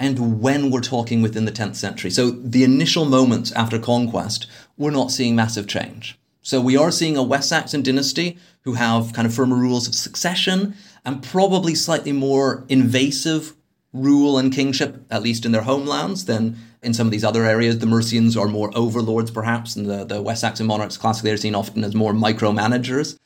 and 0.00 0.40
when 0.40 0.72
we're 0.72 0.80
talking 0.80 1.22
within 1.22 1.44
the 1.44 1.52
10th 1.52 1.76
century. 1.76 2.10
So 2.10 2.30
the 2.30 2.64
initial 2.64 3.04
moments 3.04 3.52
after 3.52 3.78
conquest, 3.78 4.48
we're 4.80 4.90
not 4.90 5.10
seeing 5.10 5.36
massive 5.36 5.68
change. 5.68 6.18
So 6.40 6.58
we 6.58 6.74
are 6.74 6.90
seeing 6.90 7.18
a 7.18 7.22
West 7.22 7.50
Saxon 7.50 7.82
dynasty 7.82 8.38
who 8.62 8.72
have 8.72 9.12
kind 9.12 9.26
of 9.26 9.34
firmer 9.34 9.56
rules 9.56 9.86
of 9.86 9.94
succession 9.94 10.74
and 11.04 11.22
probably 11.22 11.74
slightly 11.74 12.12
more 12.12 12.64
invasive 12.70 13.54
rule 13.92 14.38
and 14.38 14.50
kingship, 14.50 15.04
at 15.10 15.22
least 15.22 15.44
in 15.44 15.52
their 15.52 15.62
homelands, 15.62 16.24
than 16.24 16.56
in 16.82 16.94
some 16.94 17.06
of 17.06 17.10
these 17.10 17.24
other 17.24 17.44
areas. 17.44 17.78
The 17.78 17.86
Mercians 17.86 18.40
are 18.40 18.48
more 18.48 18.70
overlords, 18.74 19.30
perhaps, 19.30 19.76
and 19.76 19.84
the, 19.84 20.04
the 20.04 20.22
West 20.22 20.40
Saxon 20.40 20.66
monarchs 20.66 20.96
classically 20.96 21.32
are 21.32 21.36
seen 21.36 21.54
often 21.54 21.84
as 21.84 21.94
more 21.94 22.14
micromanagers. 22.14 23.18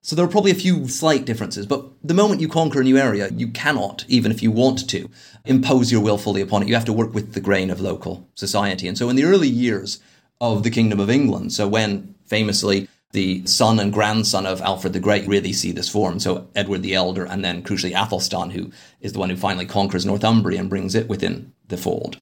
So 0.00 0.16
there 0.16 0.24
are 0.24 0.28
probably 0.28 0.50
a 0.50 0.54
few 0.54 0.88
slight 0.88 1.26
differences, 1.26 1.66
but 1.66 1.86
the 2.02 2.14
moment 2.14 2.40
you 2.40 2.48
conquer 2.48 2.80
a 2.80 2.84
new 2.84 2.96
area, 2.96 3.28
you 3.32 3.48
cannot, 3.48 4.06
even 4.08 4.32
if 4.32 4.42
you 4.42 4.50
want 4.50 4.88
to, 4.88 5.10
impose 5.44 5.92
your 5.92 6.00
will 6.00 6.18
fully 6.18 6.40
upon 6.40 6.62
it. 6.62 6.68
You 6.68 6.74
have 6.74 6.86
to 6.86 6.92
work 6.92 7.12
with 7.12 7.34
the 7.34 7.40
grain 7.40 7.68
of 7.68 7.82
local 7.82 8.26
society. 8.34 8.88
And 8.88 8.96
so 8.96 9.10
in 9.10 9.16
the 9.16 9.24
early 9.24 9.48
years 9.48 10.00
of 10.42 10.64
the 10.64 10.70
Kingdom 10.70 10.98
of 10.98 11.08
England, 11.08 11.52
so 11.52 11.68
when 11.68 12.16
famously 12.26 12.88
the 13.12 13.46
son 13.46 13.78
and 13.78 13.92
grandson 13.92 14.44
of 14.44 14.60
Alfred 14.60 14.92
the 14.92 15.00
Great 15.00 15.28
really 15.28 15.52
see 15.52 15.70
this 15.70 15.88
form. 15.88 16.18
So 16.18 16.48
Edward 16.56 16.82
the 16.82 16.94
Elder, 16.94 17.24
and 17.24 17.44
then 17.44 17.62
crucially 17.62 17.94
Athelstan, 17.94 18.50
who 18.50 18.72
is 19.00 19.12
the 19.12 19.20
one 19.20 19.30
who 19.30 19.36
finally 19.36 19.66
conquers 19.66 20.04
Northumbria 20.04 20.58
and 20.58 20.68
brings 20.68 20.96
it 20.96 21.08
within 21.08 21.52
the 21.68 21.76
fold. 21.76 22.18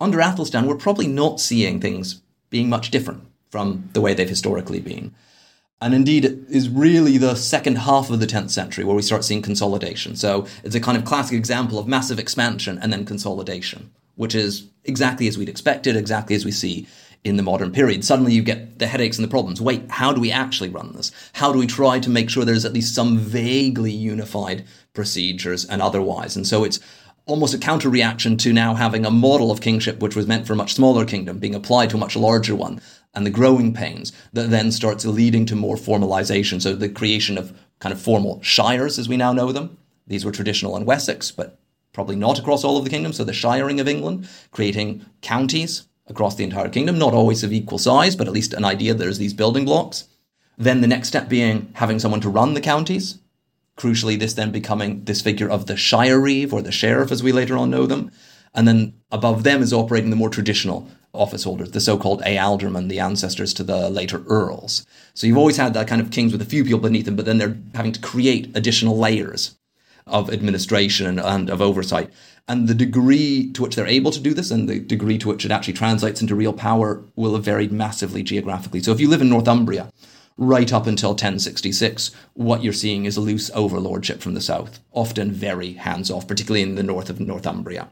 Under 0.00 0.20
Athelstan, 0.20 0.66
we're 0.66 0.76
probably 0.76 1.08
not 1.08 1.40
seeing 1.40 1.78
things 1.78 2.22
being 2.50 2.70
much 2.70 2.90
different 2.90 3.24
from 3.50 3.90
the 3.92 4.00
way 4.00 4.14
they've 4.14 4.28
historically 4.28 4.80
been. 4.80 5.14
And 5.80 5.92
indeed, 5.92 6.24
it 6.24 6.38
is 6.48 6.68
really 6.68 7.18
the 7.18 7.34
second 7.34 7.78
half 7.78 8.08
of 8.08 8.18
the 8.18 8.26
10th 8.26 8.50
century 8.50 8.84
where 8.84 8.96
we 8.96 9.02
start 9.02 9.24
seeing 9.24 9.42
consolidation. 9.42 10.16
So 10.16 10.46
it's 10.64 10.74
a 10.74 10.80
kind 10.80 10.96
of 10.96 11.04
classic 11.04 11.36
example 11.36 11.78
of 11.78 11.86
massive 11.86 12.18
expansion 12.18 12.78
and 12.80 12.92
then 12.92 13.04
consolidation, 13.04 13.90
which 14.16 14.34
is 14.34 14.66
exactly 14.84 15.28
as 15.28 15.36
we'd 15.36 15.48
expected, 15.48 15.96
exactly 15.96 16.34
as 16.34 16.44
we 16.44 16.50
see 16.50 16.86
in 17.24 17.36
the 17.36 17.42
modern 17.42 17.72
period. 17.72 18.04
Suddenly 18.04 18.32
you 18.32 18.42
get 18.42 18.78
the 18.78 18.86
headaches 18.86 19.18
and 19.18 19.24
the 19.24 19.30
problems. 19.30 19.60
Wait, 19.60 19.84
how 19.90 20.12
do 20.12 20.20
we 20.20 20.30
actually 20.30 20.68
run 20.68 20.92
this? 20.92 21.10
How 21.34 21.52
do 21.52 21.58
we 21.58 21.66
try 21.66 21.98
to 21.98 22.10
make 22.10 22.30
sure 22.30 22.44
there's 22.44 22.64
at 22.64 22.72
least 22.72 22.94
some 22.94 23.18
vaguely 23.18 23.92
unified 23.92 24.64
procedures 24.94 25.64
and 25.64 25.82
otherwise? 25.82 26.36
And 26.36 26.46
so 26.46 26.64
it's 26.64 26.80
almost 27.26 27.54
a 27.54 27.58
counter 27.58 27.90
reaction 27.90 28.36
to 28.38 28.52
now 28.52 28.74
having 28.74 29.04
a 29.04 29.10
model 29.10 29.50
of 29.50 29.60
kingship 29.60 30.00
which 30.00 30.16
was 30.16 30.26
meant 30.26 30.46
for 30.46 30.54
a 30.54 30.56
much 30.56 30.74
smaller 30.74 31.04
kingdom 31.04 31.38
being 31.38 31.54
applied 31.54 31.90
to 31.90 31.96
a 31.96 32.00
much 32.00 32.16
larger 32.16 32.54
one 32.54 32.80
and 33.14 33.26
the 33.26 33.30
growing 33.30 33.74
pains 33.74 34.12
that 34.32 34.50
then 34.50 34.70
starts 34.70 35.04
leading 35.04 35.44
to 35.44 35.56
more 35.56 35.76
formalization. 35.76 36.62
So 36.62 36.74
the 36.74 36.88
creation 36.88 37.36
of 37.36 37.58
kind 37.80 37.92
of 37.92 38.00
formal 38.00 38.40
shires 38.42 38.98
as 38.98 39.08
we 39.08 39.16
now 39.16 39.32
know 39.32 39.52
them. 39.52 39.76
These 40.06 40.24
were 40.24 40.32
traditional 40.32 40.76
in 40.76 40.86
Wessex, 40.86 41.30
but 41.30 41.58
probably 41.92 42.16
not 42.16 42.38
across 42.38 42.64
all 42.64 42.78
of 42.78 42.84
the 42.84 42.90
kingdom. 42.90 43.12
So 43.12 43.24
the 43.24 43.32
shiring 43.32 43.80
of 43.80 43.88
England, 43.88 44.28
creating 44.52 45.04
counties, 45.20 45.87
across 46.08 46.34
the 46.34 46.44
entire 46.44 46.68
kingdom, 46.68 46.98
not 46.98 47.14
always 47.14 47.44
of 47.44 47.52
equal 47.52 47.78
size, 47.78 48.16
but 48.16 48.26
at 48.26 48.32
least 48.32 48.52
an 48.52 48.64
idea 48.64 48.94
there's 48.94 49.18
these 49.18 49.34
building 49.34 49.64
blocks. 49.64 50.08
Then 50.56 50.80
the 50.80 50.86
next 50.86 51.08
step 51.08 51.28
being 51.28 51.70
having 51.74 51.98
someone 51.98 52.20
to 52.22 52.28
run 52.28 52.54
the 52.54 52.60
counties. 52.60 53.18
Crucially, 53.76 54.18
this 54.18 54.34
then 54.34 54.50
becoming 54.50 55.04
this 55.04 55.22
figure 55.22 55.48
of 55.48 55.66
the 55.66 55.76
shire 55.76 56.18
reeve 56.18 56.52
or 56.52 56.62
the 56.62 56.72
sheriff, 56.72 57.12
as 57.12 57.22
we 57.22 57.30
later 57.30 57.56
on 57.56 57.70
know 57.70 57.86
them. 57.86 58.10
And 58.54 58.66
then 58.66 58.94
above 59.12 59.44
them 59.44 59.62
is 59.62 59.72
operating 59.72 60.10
the 60.10 60.16
more 60.16 60.30
traditional 60.30 60.88
office 61.12 61.44
holders, 61.44 61.70
the 61.70 61.80
so-called 61.80 62.22
ealdormen, 62.22 62.88
the 62.88 63.00
ancestors 63.00 63.54
to 63.54 63.62
the 63.62 63.88
later 63.88 64.22
earls. 64.26 64.84
So 65.14 65.26
you've 65.26 65.38
always 65.38 65.56
had 65.56 65.74
that 65.74 65.88
kind 65.88 66.00
of 66.00 66.10
kings 66.10 66.32
with 66.32 66.42
a 66.42 66.46
few 66.46 66.64
people 66.64 66.80
beneath 66.80 67.04
them, 67.04 67.16
but 67.16 67.24
then 67.24 67.38
they're 67.38 67.56
having 67.74 67.92
to 67.92 68.00
create 68.00 68.56
additional 68.56 68.98
layers 68.98 69.56
of 70.06 70.30
administration 70.32 71.06
and, 71.06 71.20
and 71.20 71.50
of 71.50 71.62
oversight. 71.62 72.10
And 72.48 72.66
the 72.66 72.74
degree 72.74 73.52
to 73.52 73.62
which 73.62 73.76
they're 73.76 73.86
able 73.86 74.10
to 74.10 74.20
do 74.20 74.32
this 74.32 74.50
and 74.50 74.68
the 74.68 74.80
degree 74.80 75.18
to 75.18 75.28
which 75.28 75.44
it 75.44 75.50
actually 75.50 75.74
translates 75.74 76.22
into 76.22 76.34
real 76.34 76.54
power 76.54 77.04
will 77.14 77.34
have 77.34 77.44
varied 77.44 77.70
massively 77.70 78.22
geographically. 78.22 78.80
So 78.80 78.90
if 78.90 79.00
you 79.00 79.08
live 79.08 79.20
in 79.20 79.28
Northumbria, 79.28 79.92
right 80.38 80.72
up 80.72 80.86
until 80.86 81.10
1066, 81.10 82.10
what 82.32 82.62
you're 82.64 82.72
seeing 82.72 83.04
is 83.04 83.18
a 83.18 83.20
loose 83.20 83.50
overlordship 83.50 84.20
from 84.20 84.32
the 84.32 84.40
south, 84.40 84.80
often 84.92 85.30
very 85.30 85.74
hands 85.74 86.10
off, 86.10 86.26
particularly 86.26 86.62
in 86.62 86.76
the 86.76 86.82
north 86.82 87.10
of 87.10 87.20
Northumbria. 87.20 87.90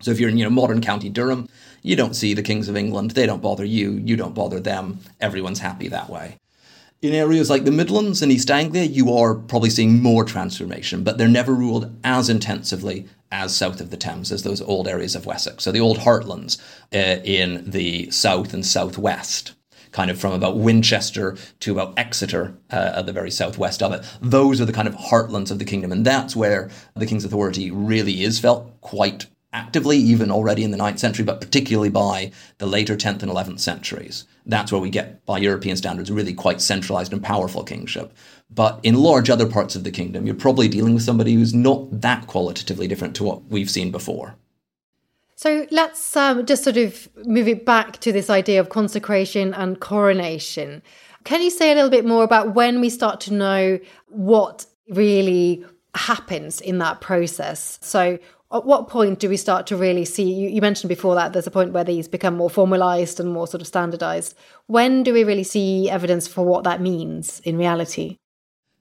So 0.00 0.12
if 0.12 0.20
you're 0.20 0.30
in 0.30 0.38
you 0.38 0.44
know 0.44 0.50
modern 0.50 0.80
County 0.80 1.08
Durham, 1.08 1.48
you 1.82 1.96
don't 1.96 2.14
see 2.14 2.34
the 2.34 2.42
kings 2.42 2.68
of 2.68 2.76
England. 2.76 3.12
They 3.12 3.26
don't 3.26 3.42
bother 3.42 3.64
you. 3.64 3.92
You 3.92 4.16
don't 4.16 4.34
bother 4.34 4.60
them. 4.60 5.00
Everyone's 5.20 5.58
happy 5.58 5.88
that 5.88 6.08
way. 6.08 6.36
In 7.00 7.14
areas 7.14 7.48
like 7.48 7.64
the 7.64 7.70
Midlands 7.70 8.22
and 8.22 8.30
East 8.30 8.50
Anglia, 8.50 8.82
you 8.82 9.12
are 9.12 9.34
probably 9.34 9.70
seeing 9.70 10.02
more 10.02 10.24
transformation, 10.24 11.04
but 11.04 11.16
they're 11.16 11.28
never 11.28 11.54
ruled 11.54 11.96
as 12.04 12.28
intensively 12.28 13.06
as 13.30 13.56
south 13.56 13.80
of 13.80 13.90
the 13.90 13.96
Thames 13.96 14.32
as 14.32 14.42
those 14.42 14.60
old 14.60 14.88
areas 14.88 15.14
of 15.14 15.26
Wessex. 15.26 15.64
So 15.64 15.72
the 15.72 15.80
old 15.80 15.98
heartlands 15.98 16.58
uh, 16.94 17.20
in 17.24 17.70
the 17.70 18.10
south 18.10 18.54
and 18.54 18.64
southwest, 18.64 19.54
kind 19.92 20.10
of 20.10 20.18
from 20.18 20.32
about 20.32 20.58
Winchester 20.58 21.36
to 21.60 21.72
about 21.72 21.98
Exeter 21.98 22.54
uh, 22.70 22.92
at 22.96 23.06
the 23.06 23.12
very 23.12 23.30
southwest 23.30 23.82
of 23.82 23.92
it. 23.92 24.04
Those 24.20 24.60
are 24.60 24.64
the 24.64 24.72
kind 24.72 24.88
of 24.88 24.94
heartlands 24.94 25.50
of 25.50 25.58
the 25.58 25.64
kingdom, 25.64 25.92
and 25.92 26.04
that's 26.04 26.36
where 26.36 26.70
the 26.94 27.06
king's 27.06 27.24
authority 27.24 27.70
really 27.70 28.22
is 28.22 28.38
felt 28.38 28.80
quite 28.80 29.26
actively, 29.52 29.96
even 29.96 30.30
already 30.30 30.62
in 30.62 30.70
the 30.70 30.78
9th 30.78 30.98
century, 30.98 31.24
but 31.24 31.40
particularly 31.40 31.88
by 31.88 32.32
the 32.58 32.66
later 32.66 32.96
10th 32.96 33.22
and 33.22 33.32
11th 33.32 33.60
centuries. 33.60 34.24
That's 34.44 34.70
where 34.70 34.80
we 34.80 34.90
get, 34.90 35.24
by 35.26 35.38
European 35.38 35.76
standards, 35.76 36.10
really 36.10 36.34
quite 36.34 36.60
centralized 36.60 37.12
and 37.12 37.22
powerful 37.22 37.64
kingship. 37.64 38.12
But 38.50 38.80
in 38.82 38.94
large 38.94 39.30
other 39.30 39.46
parts 39.46 39.76
of 39.76 39.84
the 39.84 39.90
kingdom, 39.90 40.26
you're 40.26 40.34
probably 40.34 40.68
dealing 40.68 40.94
with 40.94 41.02
somebody 41.02 41.34
who's 41.34 41.54
not 41.54 42.00
that 42.00 42.26
qualitatively 42.26 42.88
different 42.88 43.16
to 43.16 43.24
what 43.24 43.44
we've 43.46 43.70
seen 43.70 43.90
before. 43.90 44.36
So 45.36 45.66
let's 45.70 46.16
um, 46.16 46.46
just 46.46 46.64
sort 46.64 46.76
of 46.76 47.08
move 47.24 47.46
it 47.46 47.64
back 47.64 47.98
to 48.00 48.12
this 48.12 48.28
idea 48.28 48.58
of 48.58 48.70
consecration 48.70 49.54
and 49.54 49.78
coronation. 49.78 50.82
Can 51.24 51.42
you 51.42 51.50
say 51.50 51.70
a 51.70 51.74
little 51.74 51.90
bit 51.90 52.04
more 52.04 52.24
about 52.24 52.54
when 52.54 52.80
we 52.80 52.90
start 52.90 53.20
to 53.20 53.34
know 53.34 53.78
what 54.08 54.66
really 54.88 55.64
happens 55.94 56.60
in 56.60 56.78
that 56.78 57.00
process? 57.00 57.78
So, 57.82 58.18
at 58.52 58.64
what 58.64 58.88
point 58.88 59.18
do 59.18 59.28
we 59.28 59.36
start 59.36 59.66
to 59.66 59.76
really 59.76 60.04
see 60.04 60.32
you, 60.32 60.48
you, 60.48 60.60
mentioned 60.60 60.88
before 60.88 61.14
that 61.14 61.32
there's 61.32 61.46
a 61.46 61.50
point 61.50 61.72
where 61.72 61.84
these 61.84 62.08
become 62.08 62.36
more 62.36 62.48
formalized 62.48 63.20
and 63.20 63.30
more 63.30 63.46
sort 63.46 63.60
of 63.60 63.66
standardized. 63.66 64.34
When 64.66 65.02
do 65.02 65.12
we 65.12 65.24
really 65.24 65.44
see 65.44 65.90
evidence 65.90 66.26
for 66.26 66.44
what 66.44 66.64
that 66.64 66.80
means 66.80 67.40
in 67.40 67.58
reality? 67.58 68.16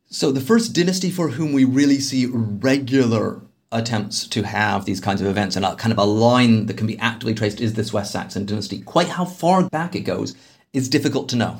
So 0.10 0.32
the 0.32 0.40
first 0.40 0.74
dynasty 0.74 1.12
for 1.12 1.30
whom 1.30 1.52
we 1.52 1.66
really 1.66 2.00
see 2.00 2.28
regular 2.28 3.42
attempts 3.74 4.26
to 4.28 4.44
have 4.44 4.86
these 4.86 5.02
kinds 5.02 5.20
of 5.20 5.28
events 5.28 5.58
and 5.58 5.66
a 5.66 5.76
kind 5.76 5.92
of 5.92 5.98
a 5.98 6.06
line 6.06 6.68
that 6.68 6.78
can 6.78 6.88
be 6.88 6.98
actively 7.00 7.34
traced 7.34 7.60
is 7.60 7.74
this 7.74 7.92
west 7.92 8.14
saxon 8.14 8.46
dynasty. 8.46 8.80
Quite 8.80 9.10
how 9.10 9.26
far 9.26 9.68
back 9.70 9.96
it 9.96 10.02
goes 10.02 10.34
is 10.72 10.88
difficult 10.88 11.28
to 11.30 11.36
know 11.36 11.58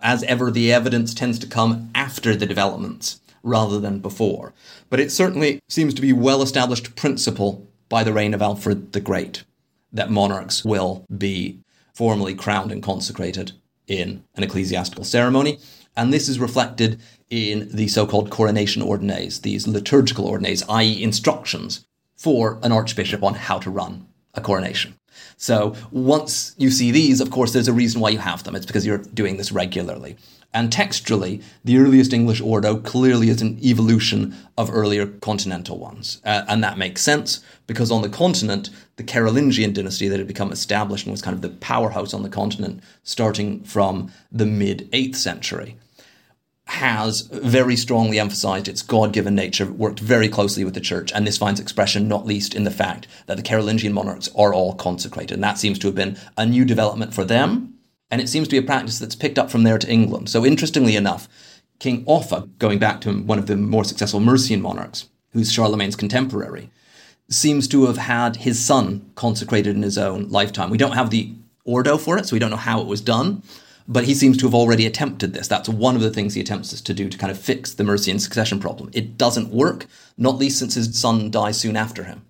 as 0.00 0.24
ever 0.24 0.50
the 0.50 0.72
evidence 0.72 1.14
tends 1.14 1.38
to 1.38 1.46
come 1.46 1.90
after 1.94 2.34
the 2.34 2.46
developments 2.46 3.20
rather 3.44 3.78
than 3.78 4.00
before. 4.00 4.52
But 4.90 4.98
it 4.98 5.12
certainly 5.12 5.60
seems 5.68 5.94
to 5.94 6.02
be 6.02 6.12
well 6.12 6.42
established 6.42 6.96
principle 6.96 7.68
by 7.88 8.02
the 8.02 8.12
reign 8.12 8.34
of 8.34 8.42
Alfred 8.42 8.92
the 8.92 9.00
Great 9.00 9.44
that 9.92 10.10
monarchs 10.10 10.64
will 10.64 11.04
be 11.16 11.60
formally 11.92 12.34
crowned 12.34 12.72
and 12.72 12.82
consecrated 12.82 13.52
in 13.86 14.24
an 14.34 14.42
ecclesiastical 14.42 15.04
ceremony. 15.04 15.58
And 15.96 16.12
this 16.12 16.28
is 16.28 16.40
reflected 16.40 17.00
in 17.30 17.68
the 17.70 17.86
so 17.86 18.06
called 18.06 18.30
coronation 18.30 18.82
ordines, 18.82 19.42
these 19.42 19.68
liturgical 19.68 20.28
ordines, 20.28 20.64
i.e., 20.68 21.02
instructions 21.02 21.86
for 22.16 22.58
an 22.62 22.72
archbishop 22.72 23.22
on 23.22 23.34
how 23.34 23.58
to 23.60 23.70
run 23.70 24.08
a 24.34 24.40
coronation. 24.40 24.94
So 25.36 25.74
once 25.90 26.54
you 26.58 26.70
see 26.70 26.90
these, 26.90 27.20
of 27.20 27.30
course, 27.30 27.52
there's 27.52 27.68
a 27.68 27.72
reason 27.72 28.00
why 28.00 28.10
you 28.10 28.18
have 28.18 28.44
them. 28.44 28.56
It's 28.56 28.66
because 28.66 28.86
you're 28.86 28.98
doing 28.98 29.36
this 29.36 29.52
regularly. 29.52 30.16
And 30.54 30.70
textually, 30.70 31.40
the 31.64 31.78
earliest 31.78 32.12
English 32.12 32.40
ordo 32.40 32.76
clearly 32.76 33.28
is 33.28 33.42
an 33.42 33.58
evolution 33.60 34.36
of 34.56 34.70
earlier 34.72 35.06
continental 35.06 35.78
ones. 35.78 36.20
Uh, 36.24 36.44
and 36.46 36.62
that 36.62 36.78
makes 36.78 37.02
sense 37.02 37.44
because 37.66 37.90
on 37.90 38.02
the 38.02 38.08
continent, 38.08 38.70
the 38.94 39.02
Carolingian 39.02 39.72
dynasty 39.72 40.06
that 40.06 40.18
had 40.18 40.28
become 40.28 40.52
established 40.52 41.06
and 41.06 41.12
was 41.12 41.22
kind 41.22 41.34
of 41.34 41.42
the 41.42 41.48
powerhouse 41.48 42.14
on 42.14 42.22
the 42.22 42.28
continent 42.28 42.80
starting 43.02 43.64
from 43.64 44.12
the 44.30 44.46
mid 44.46 44.88
8th 44.92 45.16
century 45.16 45.76
has 46.66 47.22
very 47.22 47.76
strongly 47.76 48.18
emphasized 48.18 48.68
its 48.68 48.82
God 48.82 49.12
given 49.12 49.34
nature, 49.34 49.66
worked 49.66 50.00
very 50.00 50.28
closely 50.28 50.64
with 50.64 50.74
the 50.74 50.80
church, 50.80 51.12
and 51.12 51.26
this 51.26 51.38
finds 51.38 51.60
expression 51.60 52.08
not 52.08 52.26
least 52.26 52.54
in 52.54 52.64
the 52.64 52.70
fact 52.70 53.06
that 53.26 53.36
the 53.36 53.42
Carolingian 53.42 53.92
monarchs 53.92 54.28
are 54.36 54.54
all 54.54 54.74
consecrated. 54.74 55.34
And 55.34 55.44
that 55.44 55.58
seems 55.58 55.78
to 55.80 55.88
have 55.88 55.94
been 55.94 56.16
a 56.36 56.46
new 56.46 56.64
development 56.64 57.12
for 57.12 57.24
them 57.24 57.74
and 58.14 58.20
it 58.20 58.28
seems 58.28 58.46
to 58.46 58.52
be 58.52 58.58
a 58.58 58.62
practice 58.62 59.00
that's 59.00 59.16
picked 59.16 59.40
up 59.40 59.50
from 59.50 59.64
there 59.64 59.76
to 59.76 59.90
England. 59.90 60.28
So, 60.28 60.46
interestingly 60.46 60.94
enough, 60.94 61.28
King 61.80 62.04
Offa, 62.06 62.48
going 62.58 62.78
back 62.78 63.00
to 63.00 63.12
one 63.12 63.40
of 63.40 63.46
the 63.46 63.56
more 63.56 63.82
successful 63.82 64.20
Mercian 64.20 64.62
monarchs, 64.62 65.08
who's 65.32 65.52
Charlemagne's 65.52 65.96
contemporary, 65.96 66.70
seems 67.28 67.66
to 67.66 67.86
have 67.86 67.96
had 67.96 68.36
his 68.36 68.64
son 68.64 69.10
consecrated 69.16 69.74
in 69.74 69.82
his 69.82 69.98
own 69.98 70.28
lifetime. 70.28 70.70
We 70.70 70.78
don't 70.78 70.92
have 70.92 71.10
the 71.10 71.32
ordo 71.64 71.98
for 71.98 72.16
it, 72.16 72.26
so 72.26 72.34
we 72.34 72.38
don't 72.38 72.50
know 72.50 72.56
how 72.56 72.80
it 72.80 72.86
was 72.86 73.00
done, 73.00 73.42
but 73.86 74.04
he 74.04 74.14
seems 74.14 74.36
to 74.38 74.46
have 74.46 74.54
already 74.54 74.86
attempted 74.86 75.32
this. 75.32 75.48
That's 75.48 75.68
one 75.68 75.94
of 75.94 76.02
the 76.02 76.10
things 76.10 76.34
he 76.34 76.40
attempts 76.40 76.80
to 76.80 76.94
do 76.94 77.08
to 77.08 77.18
kind 77.18 77.30
of 77.30 77.38
fix 77.38 77.74
the 77.74 77.84
Mercian 77.84 78.18
succession 78.18 78.60
problem. 78.60 78.90
It 78.92 79.18
doesn't 79.18 79.50
work, 79.50 79.86
not 80.16 80.38
least 80.38 80.58
since 80.58 80.74
his 80.74 80.98
son 80.98 81.30
dies 81.30 81.58
soon 81.58 81.76
after 81.76 82.04
him. 82.04 82.24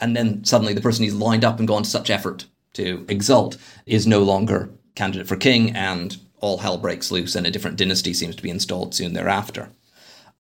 And 0.00 0.16
then 0.16 0.44
suddenly 0.44 0.74
the 0.74 0.80
person 0.80 1.04
he's 1.04 1.14
lined 1.14 1.44
up 1.44 1.58
and 1.58 1.68
gone 1.68 1.84
to 1.84 1.90
such 1.90 2.10
effort 2.10 2.46
to 2.74 3.04
exalt 3.08 3.56
is 3.86 4.06
no 4.06 4.22
longer 4.22 4.70
candidate 4.94 5.28
for 5.28 5.36
king, 5.36 5.74
and 5.74 6.18
all 6.40 6.58
hell 6.58 6.76
breaks 6.76 7.10
loose, 7.10 7.34
and 7.34 7.46
a 7.46 7.50
different 7.50 7.76
dynasty 7.78 8.12
seems 8.12 8.36
to 8.36 8.42
be 8.42 8.50
installed 8.50 8.94
soon 8.94 9.12
thereafter. 9.12 9.70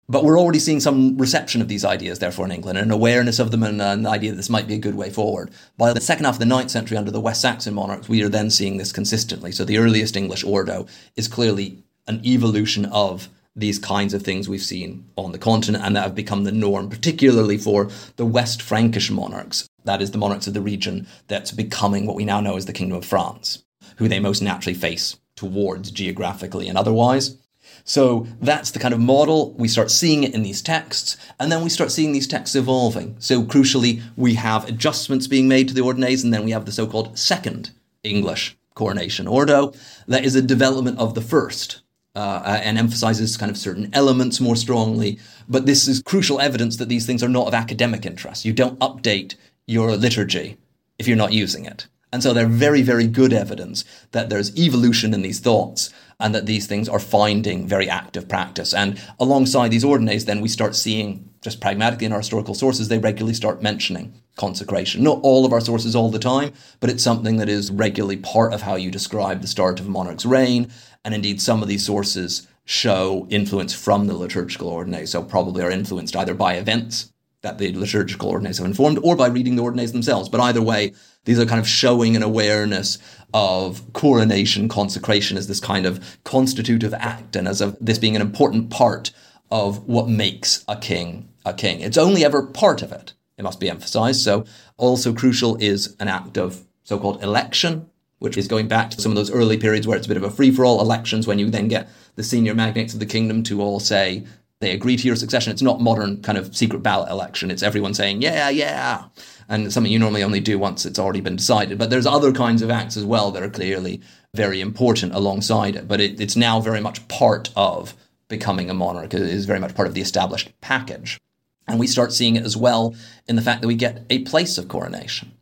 But 0.08 0.24
we're 0.24 0.38
already 0.38 0.58
seeing 0.58 0.80
some 0.80 1.16
reception 1.16 1.62
of 1.62 1.68
these 1.68 1.84
ideas, 1.84 2.18
therefore, 2.18 2.44
in 2.44 2.52
England, 2.52 2.76
and 2.78 2.86
an 2.86 2.92
awareness 2.92 3.38
of 3.38 3.50
them, 3.50 3.62
and 3.62 3.80
an 3.80 4.06
idea 4.06 4.30
that 4.30 4.36
this 4.36 4.50
might 4.50 4.66
be 4.66 4.74
a 4.74 4.78
good 4.78 4.94
way 4.94 5.10
forward. 5.10 5.50
By 5.78 5.92
the 5.92 6.00
second 6.00 6.24
half 6.24 6.34
of 6.34 6.40
the 6.40 6.46
ninth 6.46 6.70
century, 6.70 6.96
under 6.96 7.10
the 7.10 7.20
West 7.20 7.40
Saxon 7.40 7.74
monarchs, 7.74 8.08
we 8.08 8.22
are 8.22 8.28
then 8.28 8.50
seeing 8.50 8.76
this 8.76 8.92
consistently. 8.92 9.52
So 9.52 9.64
the 9.64 9.78
earliest 9.78 10.16
English 10.16 10.44
ordo 10.44 10.86
is 11.16 11.28
clearly 11.28 11.84
an 12.06 12.20
evolution 12.26 12.84
of 12.86 13.28
these 13.54 13.78
kinds 13.78 14.14
of 14.14 14.22
things 14.22 14.48
we've 14.48 14.62
seen 14.62 15.04
on 15.16 15.32
the 15.32 15.38
continent 15.38 15.84
and 15.84 15.94
that 15.94 16.02
have 16.02 16.14
become 16.14 16.44
the 16.44 16.52
norm, 16.52 16.88
particularly 16.88 17.58
for 17.58 17.90
the 18.16 18.26
West 18.26 18.62
Frankish 18.62 19.10
monarchs. 19.10 19.68
That 19.84 20.02
is 20.02 20.10
the 20.10 20.18
monarchs 20.18 20.46
of 20.46 20.54
the 20.54 20.60
region 20.60 21.06
that's 21.28 21.52
becoming 21.52 22.06
what 22.06 22.16
we 22.16 22.24
now 22.24 22.40
know 22.40 22.56
as 22.56 22.66
the 22.66 22.72
Kingdom 22.72 22.98
of 22.98 23.04
France 23.04 23.62
who 23.96 24.08
they 24.08 24.20
most 24.20 24.42
naturally 24.42 24.74
face 24.74 25.16
towards 25.36 25.90
geographically 25.90 26.68
and 26.68 26.78
otherwise. 26.78 27.36
So 27.84 28.26
that's 28.40 28.70
the 28.70 28.78
kind 28.78 28.94
of 28.94 29.00
model. 29.00 29.52
We 29.52 29.68
start 29.68 29.90
seeing 29.90 30.24
it 30.24 30.34
in 30.34 30.42
these 30.42 30.62
texts, 30.62 31.16
and 31.38 31.50
then 31.50 31.62
we 31.62 31.70
start 31.70 31.90
seeing 31.90 32.12
these 32.12 32.28
texts 32.28 32.56
evolving. 32.56 33.16
So 33.18 33.42
crucially, 33.42 34.02
we 34.16 34.34
have 34.34 34.68
adjustments 34.68 35.26
being 35.26 35.48
made 35.48 35.68
to 35.68 35.74
the 35.74 35.82
ordinals, 35.82 36.24
and 36.24 36.32
then 36.32 36.44
we 36.44 36.52
have 36.52 36.64
the 36.64 36.72
so-called 36.72 37.18
second 37.18 37.70
English 38.02 38.56
coronation 38.74 39.26
ordo 39.26 39.72
that 40.06 40.24
is 40.24 40.34
a 40.34 40.42
development 40.42 40.98
of 40.98 41.14
the 41.14 41.20
first. 41.20 41.80
Uh, 42.14 42.60
and 42.62 42.76
emphasizes 42.76 43.38
kind 43.38 43.50
of 43.50 43.56
certain 43.56 43.88
elements 43.94 44.38
more 44.38 44.54
strongly. 44.54 45.18
But 45.48 45.64
this 45.64 45.88
is 45.88 46.02
crucial 46.02 46.42
evidence 46.42 46.76
that 46.76 46.90
these 46.90 47.06
things 47.06 47.22
are 47.22 47.28
not 47.28 47.46
of 47.46 47.54
academic 47.54 48.04
interest. 48.04 48.44
You 48.44 48.52
don't 48.52 48.78
update 48.80 49.34
your 49.66 49.96
liturgy 49.96 50.58
if 50.98 51.08
you're 51.08 51.16
not 51.16 51.32
using 51.32 51.64
it. 51.64 51.86
And 52.12 52.22
so 52.22 52.34
they're 52.34 52.46
very, 52.46 52.82
very 52.82 53.06
good 53.06 53.32
evidence 53.32 53.86
that 54.10 54.28
there's 54.28 54.54
evolution 54.58 55.14
in 55.14 55.22
these 55.22 55.40
thoughts 55.40 55.88
and 56.22 56.34
that 56.34 56.46
these 56.46 56.66
things 56.66 56.88
are 56.88 56.98
finding 56.98 57.66
very 57.66 57.88
active 57.88 58.28
practice. 58.28 58.72
And 58.72 59.00
alongside 59.18 59.70
these 59.70 59.84
ordinals, 59.84 60.24
then 60.24 60.40
we 60.40 60.48
start 60.48 60.74
seeing, 60.74 61.28
just 61.42 61.60
pragmatically 61.60 62.06
in 62.06 62.12
our 62.12 62.20
historical 62.20 62.54
sources, 62.54 62.88
they 62.88 62.98
regularly 62.98 63.34
start 63.34 63.62
mentioning 63.62 64.14
consecration. 64.36 65.02
Not 65.02 65.20
all 65.22 65.44
of 65.44 65.52
our 65.52 65.60
sources 65.60 65.94
all 65.94 66.10
the 66.10 66.18
time, 66.18 66.52
but 66.80 66.88
it's 66.88 67.02
something 67.02 67.36
that 67.36 67.48
is 67.48 67.70
regularly 67.70 68.16
part 68.16 68.54
of 68.54 68.62
how 68.62 68.76
you 68.76 68.90
describe 68.90 69.42
the 69.42 69.48
start 69.48 69.80
of 69.80 69.86
a 69.86 69.90
monarch's 69.90 70.24
reign. 70.24 70.70
And 71.04 71.14
indeed, 71.14 71.42
some 71.42 71.62
of 71.62 71.68
these 71.68 71.84
sources 71.84 72.46
show 72.64 73.26
influence 73.28 73.74
from 73.74 74.06
the 74.06 74.14
liturgical 74.14 74.70
ordinals, 74.70 75.08
so 75.08 75.22
probably 75.22 75.64
are 75.64 75.70
influenced 75.70 76.16
either 76.16 76.32
by 76.32 76.54
events 76.54 77.11
that 77.42 77.58
the 77.58 77.72
liturgical 77.72 78.32
ordinals 78.32 78.58
have 78.58 78.66
informed 78.66 78.98
or 79.02 79.16
by 79.16 79.26
reading 79.26 79.56
the 79.56 79.62
ordinals 79.62 79.92
themselves. 79.92 80.28
But 80.28 80.40
either 80.40 80.62
way, 80.62 80.92
these 81.24 81.38
are 81.38 81.46
kind 81.46 81.60
of 81.60 81.68
showing 81.68 82.16
an 82.16 82.22
awareness 82.22 82.98
of 83.34 83.92
coronation, 83.92 84.68
consecration 84.68 85.36
as 85.36 85.48
this 85.48 85.60
kind 85.60 85.86
of 85.86 86.18
constitutive 86.24 86.94
act 86.94 87.36
and 87.36 87.46
as 87.46 87.60
of 87.60 87.76
this 87.80 87.98
being 87.98 88.16
an 88.16 88.22
important 88.22 88.70
part 88.70 89.10
of 89.50 89.86
what 89.86 90.08
makes 90.08 90.64
a 90.66 90.76
king 90.76 91.28
a 91.44 91.52
king. 91.52 91.80
It's 91.80 91.98
only 91.98 92.24
ever 92.24 92.42
part 92.42 92.82
of 92.82 92.92
it, 92.92 93.14
it 93.36 93.42
must 93.42 93.60
be 93.60 93.68
emphasized. 93.68 94.20
So 94.20 94.44
also 94.76 95.12
crucial 95.12 95.56
is 95.56 95.96
an 95.98 96.08
act 96.08 96.38
of 96.38 96.64
so-called 96.84 97.22
election, 97.22 97.90
which 98.18 98.36
is 98.36 98.46
going 98.46 98.68
back 98.68 98.90
to 98.90 99.00
some 99.00 99.10
of 99.10 99.16
those 99.16 99.30
early 99.30 99.56
periods 99.56 99.86
where 99.86 99.96
it's 99.96 100.06
a 100.06 100.08
bit 100.08 100.16
of 100.16 100.22
a 100.22 100.30
free-for-all 100.30 100.80
elections 100.80 101.26
when 101.26 101.40
you 101.40 101.50
then 101.50 101.68
get 101.68 101.88
the 102.14 102.22
senior 102.22 102.54
magnates 102.54 102.94
of 102.94 103.00
the 103.00 103.06
kingdom 103.06 103.42
to 103.42 103.60
all 103.60 103.80
say 103.80 104.24
they 104.62 104.70
agree 104.72 104.96
to 104.96 105.06
your 105.06 105.16
succession. 105.16 105.52
It's 105.52 105.60
not 105.60 105.80
modern 105.80 106.22
kind 106.22 106.38
of 106.38 106.56
secret 106.56 106.82
ballot 106.82 107.10
election. 107.10 107.50
It's 107.50 107.64
everyone 107.64 107.94
saying, 107.94 108.22
yeah, 108.22 108.48
yeah. 108.48 109.06
And 109.48 109.72
something 109.72 109.92
you 109.92 109.98
normally 109.98 110.22
only 110.22 110.38
do 110.38 110.56
once 110.56 110.86
it's 110.86 111.00
already 111.00 111.20
been 111.20 111.36
decided. 111.36 111.78
But 111.78 111.90
there's 111.90 112.06
other 112.06 112.32
kinds 112.32 112.62
of 112.62 112.70
acts 112.70 112.96
as 112.96 113.04
well 113.04 113.32
that 113.32 113.42
are 113.42 113.50
clearly 113.50 114.00
very 114.34 114.60
important 114.60 115.14
alongside 115.14 115.74
it. 115.74 115.88
But 115.88 116.00
it, 116.00 116.20
it's 116.20 116.36
now 116.36 116.60
very 116.60 116.80
much 116.80 117.06
part 117.08 117.50
of 117.56 117.94
becoming 118.28 118.70
a 118.70 118.74
monarch. 118.74 119.12
It 119.12 119.22
is 119.22 119.46
very 119.46 119.58
much 119.58 119.74
part 119.74 119.88
of 119.88 119.94
the 119.94 120.00
established 120.00 120.52
package. 120.60 121.18
And 121.66 121.80
we 121.80 121.88
start 121.88 122.12
seeing 122.12 122.36
it 122.36 122.44
as 122.44 122.56
well 122.56 122.94
in 123.28 123.34
the 123.34 123.42
fact 123.42 123.62
that 123.62 123.68
we 123.68 123.74
get 123.74 124.04
a 124.10 124.20
place 124.20 124.58
of 124.58 124.68
coronation. 124.68 125.32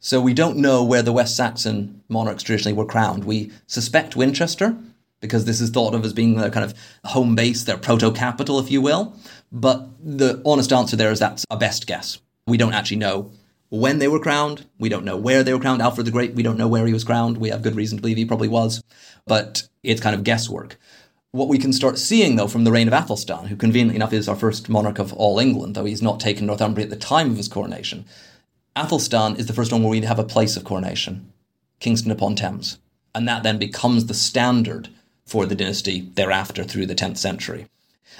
So 0.00 0.20
we 0.20 0.32
don't 0.32 0.56
know 0.56 0.82
where 0.82 1.02
the 1.02 1.12
West 1.12 1.36
Saxon 1.36 2.02
monarchs 2.08 2.42
traditionally 2.42 2.76
were 2.76 2.86
crowned. 2.86 3.24
We 3.24 3.52
suspect 3.66 4.16
Winchester, 4.16 4.76
because 5.20 5.44
this 5.44 5.60
is 5.60 5.70
thought 5.70 5.94
of 5.94 6.04
as 6.04 6.12
being 6.12 6.36
their 6.36 6.50
kind 6.50 6.64
of 6.64 6.74
home 7.04 7.34
base, 7.34 7.64
their 7.64 7.78
proto 7.78 8.10
capital, 8.10 8.58
if 8.58 8.70
you 8.70 8.80
will. 8.80 9.16
But 9.50 9.88
the 10.02 10.42
honest 10.44 10.72
answer 10.72 10.96
there 10.96 11.10
is 11.10 11.18
that's 11.18 11.44
a 11.50 11.56
best 11.56 11.86
guess. 11.86 12.18
We 12.46 12.56
don't 12.56 12.74
actually 12.74 12.98
know 12.98 13.30
when 13.68 13.98
they 13.98 14.08
were 14.08 14.20
crowned. 14.20 14.66
We 14.78 14.88
don't 14.88 15.04
know 15.04 15.16
where 15.16 15.42
they 15.42 15.52
were 15.52 15.60
crowned. 15.60 15.82
Alfred 15.82 16.06
the 16.06 16.10
Great, 16.10 16.34
we 16.34 16.42
don't 16.42 16.58
know 16.58 16.68
where 16.68 16.86
he 16.86 16.92
was 16.92 17.04
crowned. 17.04 17.38
We 17.38 17.48
have 17.48 17.62
good 17.62 17.76
reason 17.76 17.98
to 17.98 18.02
believe 18.02 18.16
he 18.16 18.24
probably 18.24 18.48
was, 18.48 18.82
but 19.26 19.68
it's 19.82 20.00
kind 20.00 20.14
of 20.14 20.24
guesswork. 20.24 20.78
What 21.32 21.48
we 21.48 21.58
can 21.58 21.72
start 21.72 21.98
seeing, 21.98 22.36
though, 22.36 22.46
from 22.48 22.64
the 22.64 22.72
reign 22.72 22.88
of 22.88 22.94
Athelstan, 22.94 23.46
who 23.46 23.56
conveniently 23.56 23.96
enough 23.96 24.12
is 24.12 24.28
our 24.28 24.36
first 24.36 24.68
monarch 24.68 24.98
of 24.98 25.12
all 25.12 25.38
England, 25.38 25.74
though 25.74 25.84
he's 25.84 26.02
not 26.02 26.20
taken 26.20 26.46
Northumbria 26.46 26.84
at 26.84 26.90
the 26.90 26.96
time 26.96 27.30
of 27.30 27.36
his 27.36 27.48
coronation, 27.48 28.06
Athelstan 28.74 29.36
is 29.36 29.46
the 29.46 29.52
first 29.52 29.72
one 29.72 29.82
where 29.82 29.90
we 29.90 30.00
have 30.02 30.18
a 30.18 30.24
place 30.24 30.56
of 30.56 30.64
coronation, 30.64 31.32
Kingston 31.80 32.10
upon 32.10 32.36
Thames. 32.36 32.78
And 33.14 33.26
that 33.28 33.42
then 33.42 33.58
becomes 33.58 34.06
the 34.06 34.14
standard 34.14 34.88
for 35.26 35.44
the 35.46 35.54
dynasty 35.54 36.08
thereafter 36.14 36.64
through 36.64 36.86
the 36.86 36.94
10th 36.94 37.18
century. 37.18 37.66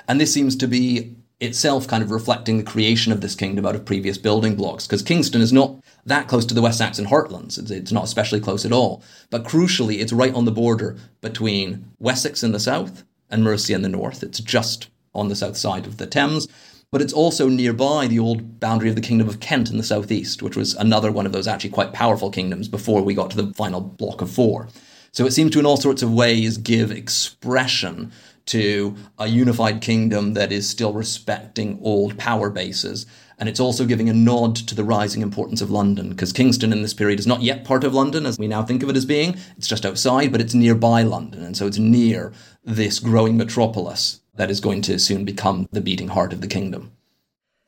And 0.09 0.21
this 0.21 0.35
seems 0.35 0.57
to 0.57 0.66
be 0.66 1.14
itself 1.40 1.87
kind 1.87 2.03
of 2.03 2.11
reflecting 2.11 2.57
the 2.57 2.64
creation 2.64 3.12
of 3.12 3.21
this 3.21 3.35
kingdom 3.35 3.66
out 3.66 3.75
of 3.75 3.85
previous 3.85 4.16
building 4.16 4.57
blocks, 4.57 4.87
because 4.87 5.03
Kingston 5.03 5.40
is 5.40 5.53
not 5.53 5.77
that 6.07 6.29
close 6.29 6.47
to 6.47 6.55
the 6.55 6.62
West 6.62 6.79
Saxon 6.79 7.07
heartlands. 7.07 7.59
It's, 7.59 7.71
it's, 7.71 7.92
not 7.92 8.05
especially 8.05 8.40
close 8.40 8.64
at 8.64 8.73
all. 8.73 9.03
But 9.31 9.45
crucially, 9.45 9.99
it's 10.01 10.12
right 10.12 10.35
on 10.35 10.47
the 10.47 10.53
border 10.53 10.97
between 11.21 11.85
Wessex 11.99 12.42
in 12.42 12.53
the 12.53 12.61
south 12.61 13.05
and 13.31 13.45
Mercia 13.45 13.75
in 13.75 13.83
the 13.83 13.88
north. 13.88 14.23
It's 14.23 14.40
just 14.40 14.88
on 15.14 15.29
the 15.29 15.37
south 15.37 15.57
side 15.57 15.87
of 15.87 15.99
the 15.99 16.07
Thames. 16.07 16.49
But 16.92 17.03
it's 17.03 17.12
also 17.12 17.49
nearby 17.49 18.07
the 18.07 18.21
old 18.21 18.61
boundary 18.61 18.88
of 18.88 18.95
the 18.95 19.03
Kingdom 19.03 19.29
of 19.29 19.40
Kent 19.40 19.71
in 19.71 19.77
the 19.77 19.83
southeast, 19.83 20.40
which 20.42 20.57
was 20.57 20.75
another 20.75 21.11
one 21.11 21.27
of 21.27 21.33
those 21.33 21.49
actually 21.49 21.71
quite 21.71 21.92
powerful 21.92 22.31
kingdoms 22.31 22.69
before 22.69 23.03
we 23.03 23.12
got 23.12 23.31
to 23.33 23.42
the 23.42 23.53
final 23.55 23.81
block 23.81 24.23
of 24.23 24.31
four. 24.31 24.69
So 25.16 25.24
it 25.24 25.33
seems 25.33 25.52
to, 25.52 25.59
in 25.59 25.64
all 25.64 25.79
sorts 25.79 26.02
of 26.02 26.12
ways, 26.12 26.59
give 26.59 26.90
expression 26.90 28.12
to 28.44 28.94
a 29.18 29.26
unified 29.26 29.81
kingdom 29.81 30.35
that 30.35 30.52
is 30.52 30.68
still 30.68 30.92
respecting 30.92 31.79
old 31.83 32.18
power 32.18 32.50
bases. 32.50 33.07
And 33.38 33.48
it's 33.48 33.59
also 33.59 33.87
giving 33.87 34.11
a 34.11 34.12
nod 34.12 34.57
to 34.57 34.74
the 34.74 34.85
rising 34.85 35.22
importance 35.22 35.62
of 35.62 35.70
London, 35.70 36.11
because 36.11 36.35
Kingston 36.35 36.70
in 36.70 36.83
this 36.83 36.92
period 36.92 37.18
is 37.18 37.26
not 37.26 37.40
yet 37.40 37.64
part 37.64 37.83
of 37.83 37.94
London 37.94 38.26
as 38.26 38.38
we 38.38 38.46
now 38.46 38.62
think 38.62 38.83
of 38.83 38.90
it 38.90 38.96
as 38.96 39.07
being. 39.07 39.38
It's 39.57 39.66
just 39.66 39.87
outside, 39.87 40.33
but 40.33 40.42
it's 40.42 40.52
nearby 40.52 41.00
London. 41.00 41.42
And 41.42 41.57
so 41.57 41.66
it's 41.66 41.79
near 41.79 42.35
this 42.62 42.98
growing 42.98 43.38
metropolis 43.38 44.20
that 44.35 44.50
is 44.50 44.61
going 44.61 44.83
to 44.83 44.98
soon 44.98 45.24
become 45.24 45.66
the 45.72 45.81
beating 45.81 46.09
heart 46.09 46.35
of 46.35 46.42
the 46.42 46.46
kingdom. 46.46 46.92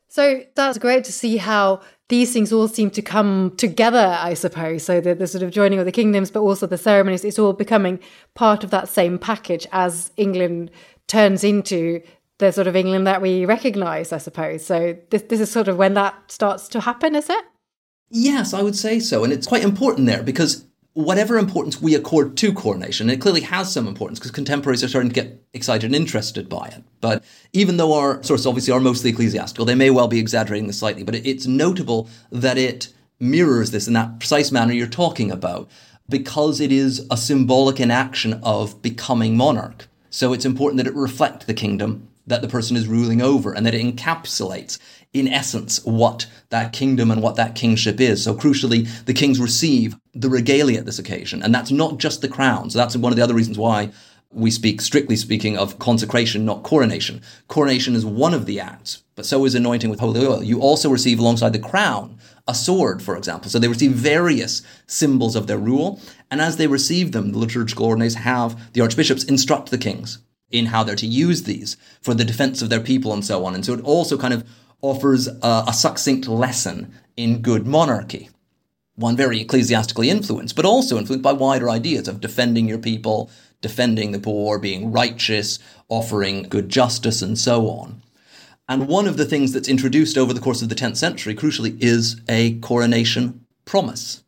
So 0.07 0.43
that's 0.53 0.77
great 0.77 1.03
to 1.05 1.11
see 1.11 1.37
how 1.37 1.81
these 2.09 2.33
things 2.33 2.51
all 2.51 2.67
seem 2.67 2.89
to 2.91 3.01
come 3.01 3.53
together, 3.55 4.17
I 4.19 4.33
suppose. 4.33 4.83
So 4.83 4.99
the, 4.99 5.15
the 5.15 5.27
sort 5.27 5.43
of 5.43 5.51
joining 5.51 5.79
of 5.79 5.85
the 5.85 5.91
kingdoms, 5.91 6.31
but 6.31 6.41
also 6.41 6.67
the 6.67 6.77
ceremonies, 6.77 7.23
it's 7.23 7.39
all 7.39 7.53
becoming 7.53 7.99
part 8.33 8.63
of 8.63 8.71
that 8.71 8.89
same 8.89 9.17
package 9.17 9.65
as 9.71 10.11
England 10.17 10.71
turns 11.07 11.43
into 11.43 12.01
the 12.39 12.51
sort 12.51 12.67
of 12.67 12.75
England 12.75 13.05
that 13.05 13.21
we 13.21 13.45
recognise, 13.45 14.11
I 14.11 14.17
suppose. 14.17 14.65
So 14.65 14.97
this 15.11 15.23
this 15.23 15.39
is 15.39 15.51
sort 15.51 15.67
of 15.67 15.77
when 15.77 15.93
that 15.93 16.15
starts 16.31 16.67
to 16.69 16.81
happen, 16.81 17.15
is 17.15 17.29
it? 17.29 17.45
Yes, 18.09 18.53
I 18.53 18.63
would 18.63 18.75
say 18.75 18.99
so. 18.99 19.23
And 19.23 19.31
it's 19.31 19.47
quite 19.47 19.63
important 19.63 20.07
there 20.07 20.23
because 20.23 20.65
whatever 20.99 21.37
importance 21.37 21.81
we 21.81 21.95
accord 21.95 22.35
to 22.35 22.51
coronation, 22.51 23.09
it 23.09 23.21
clearly 23.21 23.39
has 23.39 23.71
some 23.71 23.87
importance 23.87 24.19
because 24.19 24.31
contemporaries 24.31 24.83
are 24.83 24.89
starting 24.89 25.09
to 25.09 25.15
get 25.15 25.41
excited 25.53 25.85
and 25.85 25.95
interested 25.95 26.49
by 26.49 26.67
it. 26.67 26.83
But 26.99 27.23
even 27.53 27.77
though 27.77 27.93
our 27.93 28.21
sources 28.21 28.45
obviously 28.45 28.73
are 28.73 28.81
mostly 28.81 29.11
ecclesiastical, 29.11 29.63
they 29.63 29.75
may 29.75 29.91
well 29.91 30.09
be 30.09 30.19
exaggerating 30.19 30.67
this 30.67 30.79
slightly, 30.79 31.03
but 31.03 31.15
it's 31.15 31.47
notable 31.47 32.09
that 32.31 32.57
it 32.57 32.91
mirrors 33.17 33.71
this 33.71 33.87
in 33.87 33.93
that 33.93 34.19
precise 34.19 34.51
manner 34.51 34.73
you're 34.73 34.87
talking 34.87 35.31
about 35.31 35.69
because 36.09 36.59
it 36.59 36.71
is 36.71 37.07
a 37.09 37.15
symbolic 37.15 37.79
enaction 37.79 38.33
of 38.43 38.81
becoming 38.81 39.37
monarch. 39.37 39.87
So 40.09 40.33
it's 40.33 40.45
important 40.45 40.83
that 40.83 40.87
it 40.87 40.95
reflect 40.95 41.47
the 41.47 41.53
kingdom 41.53 42.09
that 42.27 42.41
the 42.41 42.47
person 42.47 42.75
is 42.75 42.87
ruling 42.87 43.21
over 43.21 43.53
and 43.53 43.65
that 43.65 43.73
it 43.73 43.95
encapsulates 43.95 44.79
in 45.13 45.27
essence 45.27 45.83
what 45.85 46.27
that 46.49 46.71
kingdom 46.71 47.09
and 47.09 47.21
what 47.21 47.35
that 47.35 47.55
kingship 47.55 47.99
is. 47.99 48.23
So 48.23 48.35
crucially, 48.35 48.87
the 49.05 49.13
kings 49.13 49.39
receive 49.39 49.95
the 50.13 50.29
regalia 50.29 50.79
at 50.79 50.85
this 50.85 50.99
occasion. 50.99 51.41
And 51.41 51.53
that's 51.53 51.71
not 51.71 51.97
just 51.97 52.21
the 52.21 52.27
crown. 52.27 52.69
So 52.69 52.77
that's 52.77 52.95
one 52.95 53.11
of 53.11 53.17
the 53.17 53.23
other 53.23 53.33
reasons 53.33 53.57
why 53.57 53.91
we 54.31 54.51
speak, 54.51 54.79
strictly 54.79 55.15
speaking, 55.15 55.57
of 55.57 55.79
consecration, 55.79 56.45
not 56.45 56.61
coronation. 56.61 57.21
Coronation 57.47 57.95
is 57.95 58.05
one 58.05 58.35
of 58.35 58.45
the 58.45 58.59
acts, 58.59 59.03
but 59.15 59.25
so 59.25 59.43
is 59.45 59.55
anointing 59.55 59.89
with 59.89 59.99
holy 59.99 60.25
oil. 60.25 60.43
You 60.43 60.61
also 60.61 60.89
receive 60.91 61.17
alongside 61.17 61.53
the 61.53 61.59
crown 61.59 62.19
a 62.47 62.53
sword, 62.53 63.01
for 63.01 63.17
example. 63.17 63.49
So 63.49 63.57
they 63.57 63.67
receive 63.67 63.93
various 63.93 64.61
symbols 64.85 65.35
of 65.35 65.47
their 65.47 65.57
rule. 65.57 65.99
And 66.29 66.41
as 66.41 66.57
they 66.57 66.67
receive 66.67 67.11
them, 67.11 67.31
the 67.31 67.39
liturgical 67.39 67.85
ordinaries 67.85 68.15
have 68.15 68.71
the 68.73 68.81
archbishops 68.81 69.23
instruct 69.23 69.71
the 69.71 69.77
kings 69.79 70.19
in 70.51 70.67
how 70.67 70.83
they're 70.83 70.95
to 70.95 71.07
use 71.07 71.43
these 71.43 71.77
for 72.01 72.13
the 72.13 72.25
defense 72.25 72.61
of 72.61 72.69
their 72.69 72.79
people 72.79 73.13
and 73.13 73.25
so 73.25 73.45
on. 73.45 73.55
And 73.55 73.65
so 73.65 73.73
it 73.73 73.83
also 73.83 74.17
kind 74.17 74.33
of 74.33 74.47
offers 74.81 75.27
a, 75.27 75.63
a 75.67 75.73
succinct 75.73 76.27
lesson 76.27 76.93
in 77.17 77.41
good 77.41 77.67
monarchy. 77.67 78.29
One 78.95 79.15
very 79.15 79.41
ecclesiastically 79.41 80.09
influenced, 80.09 80.55
but 80.55 80.65
also 80.65 80.97
influenced 80.97 81.23
by 81.23 81.33
wider 81.33 81.69
ideas 81.69 82.07
of 82.07 82.21
defending 82.21 82.67
your 82.67 82.77
people, 82.77 83.29
defending 83.61 84.11
the 84.11 84.19
poor, 84.19 84.59
being 84.59 84.91
righteous, 84.91 85.59
offering 85.87 86.43
good 86.43 86.69
justice, 86.69 87.21
and 87.21 87.37
so 87.37 87.69
on. 87.69 88.01
And 88.67 88.87
one 88.87 89.07
of 89.07 89.17
the 89.17 89.25
things 89.25 89.51
that's 89.51 89.67
introduced 89.67 90.17
over 90.17 90.33
the 90.33 90.39
course 90.39 90.61
of 90.61 90.69
the 90.69 90.75
10th 90.75 90.97
century, 90.97 91.33
crucially, 91.33 91.81
is 91.81 92.21
a 92.29 92.59
coronation 92.59 93.45
promise 93.65 94.23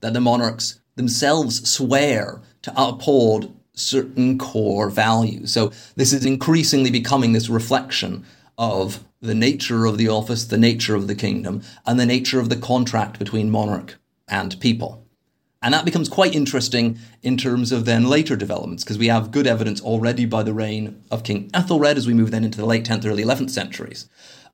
that 0.00 0.12
the 0.12 0.20
monarchs 0.20 0.80
themselves 0.96 1.68
swear 1.68 2.40
to 2.62 2.72
uphold 2.76 3.54
certain 3.74 4.38
core 4.38 4.88
values. 4.88 5.52
So 5.52 5.72
this 5.96 6.12
is 6.12 6.24
increasingly 6.24 6.90
becoming 6.90 7.32
this 7.32 7.48
reflection 7.48 8.24
of 8.56 9.04
the 9.24 9.34
nature 9.34 9.86
of 9.86 9.98
the 9.98 10.08
office, 10.08 10.44
the 10.44 10.58
nature 10.58 10.94
of 10.94 11.06
the 11.06 11.14
kingdom, 11.14 11.62
and 11.86 11.98
the 11.98 12.06
nature 12.06 12.38
of 12.38 12.48
the 12.48 12.56
contract 12.56 13.18
between 13.18 13.50
monarch 13.50 13.96
and 14.28 14.60
people. 14.60 15.06
And 15.62 15.72
that 15.72 15.86
becomes 15.86 16.10
quite 16.10 16.34
interesting 16.34 16.98
in 17.22 17.38
terms 17.38 17.72
of 17.72 17.86
then 17.86 18.04
later 18.04 18.36
developments, 18.36 18.84
because 18.84 18.98
we 18.98 19.08
have 19.08 19.30
good 19.30 19.46
evidence 19.46 19.80
already 19.80 20.26
by 20.26 20.42
the 20.42 20.52
reign 20.52 21.02
of 21.10 21.24
King 21.24 21.50
Ethelred 21.54 21.96
as 21.96 22.06
we 22.06 22.12
move 22.12 22.30
then 22.30 22.44
into 22.44 22.58
the 22.58 22.66
late 22.66 22.84
10th, 22.84 23.06
early 23.06 23.24
11th 23.24 23.50
centuries, 23.50 24.08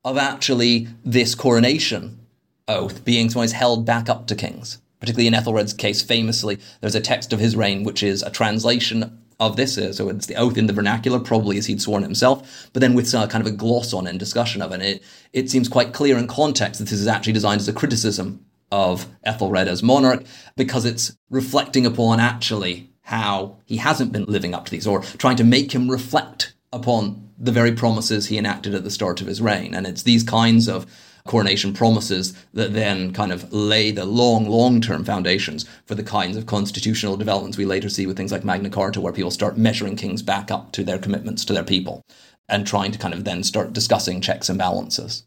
of 0.05 0.17
actually 0.17 0.87
this 1.05 1.35
coronation 1.35 2.21
oath 2.69 3.05
being 3.05 3.29
sometimes 3.29 3.53
held 3.53 3.85
back 3.85 4.09
up 4.09 4.29
to 4.29 4.37
kings. 4.37 4.79
Particularly 5.01 5.27
in 5.27 5.35
Ethelred's 5.35 5.73
case, 5.73 6.03
famously, 6.03 6.59
there's 6.81 6.95
a 6.95 7.01
text 7.01 7.33
of 7.33 7.41
his 7.41 7.57
reign 7.57 7.83
which 7.83 8.03
is 8.03 8.23
a 8.23 8.31
translation 8.31 9.20
of 9.41 9.57
this. 9.57 9.77
Uh, 9.77 9.93
so 9.93 10.09
it's 10.11 10.27
the 10.27 10.37
oath 10.37 10.57
in 10.57 10.67
the 10.67 10.73
vernacular, 10.73 11.19
probably 11.19 11.59
as 11.59 11.67
he'd 11.67 11.83
sworn 11.83 12.03
it 12.03 12.07
himself, 12.07 12.69
but 12.73 12.81
then 12.81 12.95
with 12.95 13.13
uh, 13.15 13.27
kind 13.27 13.45
of 13.45 13.53
a 13.53 13.57
gloss 13.57 13.93
on 13.93 14.07
and 14.07 14.19
discussion 14.19 14.63
of 14.63 14.71
it. 14.71 14.75
And 14.75 14.83
it, 14.83 15.03
it 15.33 15.51
seems 15.51 15.69
quite 15.69 15.93
clear 15.93 16.19
in 16.19 16.29
context 16.29 16.79
that 16.79 16.89
this 16.89 17.01
is 17.01 17.09
actually 17.09 17.33
designed 17.33 17.61
as 17.61 17.69
a 17.69 17.73
criticism 17.73 18.45
of 18.71 19.09
Ethelred 19.25 19.67
as 19.67 19.83
monarch 19.83 20.25
because 20.57 20.85
it's 20.85 21.17
reflecting 21.29 21.87
upon 21.87 22.21
actually 22.21 22.91
how 23.03 23.59
he 23.65 23.79
hasn't 23.79 24.13
been 24.13 24.27
living 24.27 24.55
up 24.55 24.67
to 24.67 24.71
these 24.71 24.87
or 24.87 25.01
trying 25.01 25.37
to 25.37 25.43
make 25.43 25.73
him 25.73 25.91
reflect 25.91 26.55
upon 26.73 27.31
the 27.37 27.51
very 27.51 27.73
promises 27.73 28.27
he 28.27 28.39
enacted 28.39 28.75
at 28.75 28.85
the 28.85 28.91
start 28.91 29.21
of 29.21 29.27
his 29.27 29.41
reign. 29.41 29.75
And 29.75 29.87
it's 29.87 30.03
these 30.03 30.23
kinds 30.23 30.69
of 30.69 30.87
coronation 31.31 31.73
promises 31.73 32.35
that 32.55 32.73
then 32.73 33.13
kind 33.13 33.31
of 33.31 33.53
lay 33.53 33.93
the 33.93 34.05
long, 34.05 34.49
long 34.49 34.81
term 34.81 35.05
foundations 35.05 35.65
for 35.87 35.95
the 35.95 36.03
kinds 36.03 36.37
of 36.37 36.47
constitutional 36.47 37.17
developments 37.17 37.57
we 37.57 37.65
later 37.65 37.89
see 37.89 38.05
with 38.05 38.17
things 38.17 38.33
like 38.33 38.45
Magna 38.45 38.69
Carta, 38.69 39.01
where 39.01 39.13
people 39.13 39.31
start 39.31 39.57
measuring 39.57 39.95
kings 39.95 40.23
back 40.23 40.51
up 40.51 40.73
to 40.73 40.83
their 40.83 40.99
commitments 40.99 41.45
to 41.45 41.53
their 41.53 41.63
people 41.63 42.03
and 42.49 42.67
trying 42.67 42.91
to 42.91 42.99
kind 42.99 43.15
of 43.15 43.23
then 43.23 43.45
start 43.45 43.73
discussing 43.73 44.21
checks 44.21 44.49
and 44.49 44.59
balances. 44.59 45.25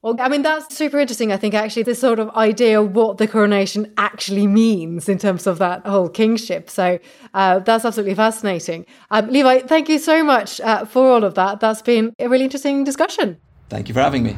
Well, 0.00 0.16
I 0.18 0.28
mean, 0.28 0.40
that's 0.40 0.74
super 0.74 0.98
interesting. 0.98 1.32
I 1.32 1.36
think 1.36 1.52
actually 1.52 1.82
this 1.82 1.98
sort 1.98 2.18
of 2.18 2.30
idea 2.30 2.80
of 2.80 2.94
what 2.94 3.18
the 3.18 3.28
coronation 3.28 3.92
actually 3.98 4.46
means 4.46 5.08
in 5.08 5.18
terms 5.18 5.46
of 5.46 5.58
that 5.58 5.86
whole 5.86 6.08
kingship. 6.08 6.70
So 6.70 6.98
uh, 7.34 7.58
that's 7.58 7.84
absolutely 7.84 8.14
fascinating. 8.14 8.86
Um, 9.10 9.28
Levi, 9.28 9.60
thank 9.60 9.90
you 9.90 9.98
so 9.98 10.24
much 10.24 10.62
uh, 10.62 10.86
for 10.86 11.06
all 11.06 11.24
of 11.24 11.34
that. 11.34 11.60
That's 11.60 11.82
been 11.82 12.14
a 12.18 12.28
really 12.28 12.44
interesting 12.44 12.84
discussion. 12.84 13.38
Thank 13.68 13.88
you 13.88 13.94
for 13.94 14.00
having 14.00 14.22
me. 14.22 14.36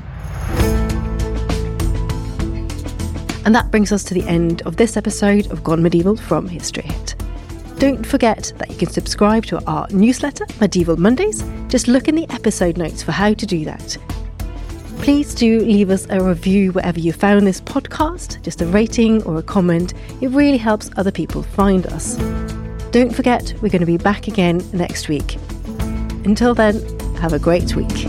And 3.47 3.55
that 3.55 3.71
brings 3.71 3.93
us 3.93 4.03
to 4.05 4.15
the 4.15 4.25
end 4.25 4.63
of 4.63 4.77
this 4.77 4.97
episode 4.97 5.53
of 5.53 5.63
Gone 5.63 5.81
Medieval 5.81 6.17
from 6.17 6.49
History 6.49 6.83
Hit. 6.83 7.15
Don't 7.79 8.05
forget 8.05 8.53
that 8.59 8.69
you 8.69 8.77
can 8.77 8.91
subscribe 8.91 9.47
to 9.47 9.65
our 9.67 9.87
newsletter, 9.91 10.45
Medieval 10.61 10.97
Mondays. 10.97 11.45
Just 11.69 11.87
look 11.87 12.09
in 12.09 12.17
the 12.17 12.29
episode 12.31 12.77
notes 12.77 13.05
for 13.05 13.13
how 13.13 13.35
to 13.35 13.47
do 13.47 13.65
that. 13.65 13.97
Please 14.99 15.33
do 15.33 15.61
leave 15.61 15.91
us 15.91 16.09
a 16.11 16.21
review 16.21 16.73
wherever 16.73 16.99
you 16.99 17.13
found 17.13 17.47
this 17.47 17.61
podcast, 17.61 18.43
just 18.43 18.63
a 18.63 18.67
rating 18.67 19.23
or 19.23 19.39
a 19.39 19.43
comment. 19.45 19.95
It 20.21 20.31
really 20.31 20.59
helps 20.59 20.91
other 20.97 21.13
people 21.13 21.45
find 21.45 21.87
us. 21.87 22.17
Don't 22.91 23.15
forget, 23.15 23.55
we're 23.63 23.69
going 23.69 23.79
to 23.79 23.87
be 23.87 23.97
back 23.97 24.27
again 24.27 24.61
next 24.73 25.09
week. 25.09 25.37
Until 26.25 26.53
then, 26.53 26.81
have 27.19 27.33
a 27.33 27.39
great 27.39 27.77
week. 27.77 28.09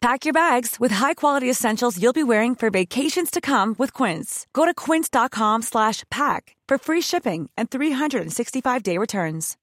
Pack 0.00 0.24
your 0.24 0.34
bags 0.34 0.76
with 0.78 0.92
high-quality 0.92 1.50
essentials 1.50 2.00
you'll 2.00 2.12
be 2.12 2.22
wearing 2.22 2.54
for 2.54 2.70
vacations 2.70 3.30
to 3.30 3.40
come 3.40 3.74
with 3.78 3.92
Quince. 3.92 4.46
Go 4.52 4.64
to 4.64 4.74
quince.com 4.74 5.62
slash 5.62 6.04
pack 6.10 6.54
for 6.68 6.78
free 6.78 7.00
shipping 7.00 7.50
and 7.56 7.70
365-day 7.70 8.98
returns. 8.98 9.56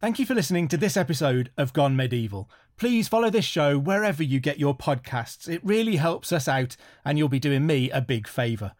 Thank 0.00 0.18
you 0.18 0.26
for 0.26 0.34
listening 0.34 0.68
to 0.68 0.76
this 0.76 0.98
episode 0.98 1.50
of 1.56 1.72
Gone 1.72 1.96
Medieval. 1.96 2.50
Please 2.76 3.08
follow 3.08 3.30
this 3.30 3.44
show 3.46 3.78
wherever 3.78 4.22
you 4.22 4.38
get 4.38 4.58
your 4.58 4.76
podcasts. 4.76 5.48
It 5.48 5.64
really 5.64 5.96
helps 5.96 6.30
us 6.30 6.46
out 6.46 6.76
and 7.06 7.16
you'll 7.16 7.28
be 7.28 7.38
doing 7.38 7.64
me 7.64 7.90
a 7.90 8.02
big 8.02 8.26
favour. 8.28 8.72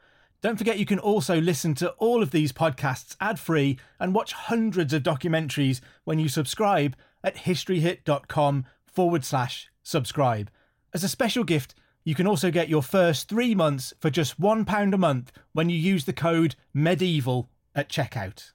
Don't 0.42 0.58
forget 0.58 0.78
you 0.78 0.84
can 0.84 0.98
also 0.98 1.40
listen 1.40 1.74
to 1.76 1.92
all 1.92 2.22
of 2.22 2.30
these 2.30 2.52
podcasts 2.52 3.16
ad-free 3.20 3.78
and 3.98 4.12
watch 4.12 4.32
hundreds 4.32 4.92
of 4.92 5.02
documentaries 5.02 5.80
when 6.02 6.18
you 6.18 6.28
subscribe 6.28 6.94
at 7.22 7.36
historyhit.com 7.36 8.66
forward 8.94 9.24
slash 9.24 9.68
subscribe. 9.82 10.50
As 10.92 11.04
a 11.04 11.08
special 11.08 11.44
gift, 11.44 11.74
you 12.04 12.14
can 12.14 12.26
also 12.26 12.50
get 12.50 12.68
your 12.68 12.82
first 12.82 13.28
three 13.28 13.54
months 13.54 13.92
for 13.98 14.10
just 14.10 14.40
£1 14.40 14.94
a 14.94 14.98
month 14.98 15.32
when 15.52 15.70
you 15.70 15.76
use 15.76 16.04
the 16.04 16.12
code 16.12 16.54
MEDIEVAL 16.74 17.48
at 17.74 17.88
checkout. 17.88 18.52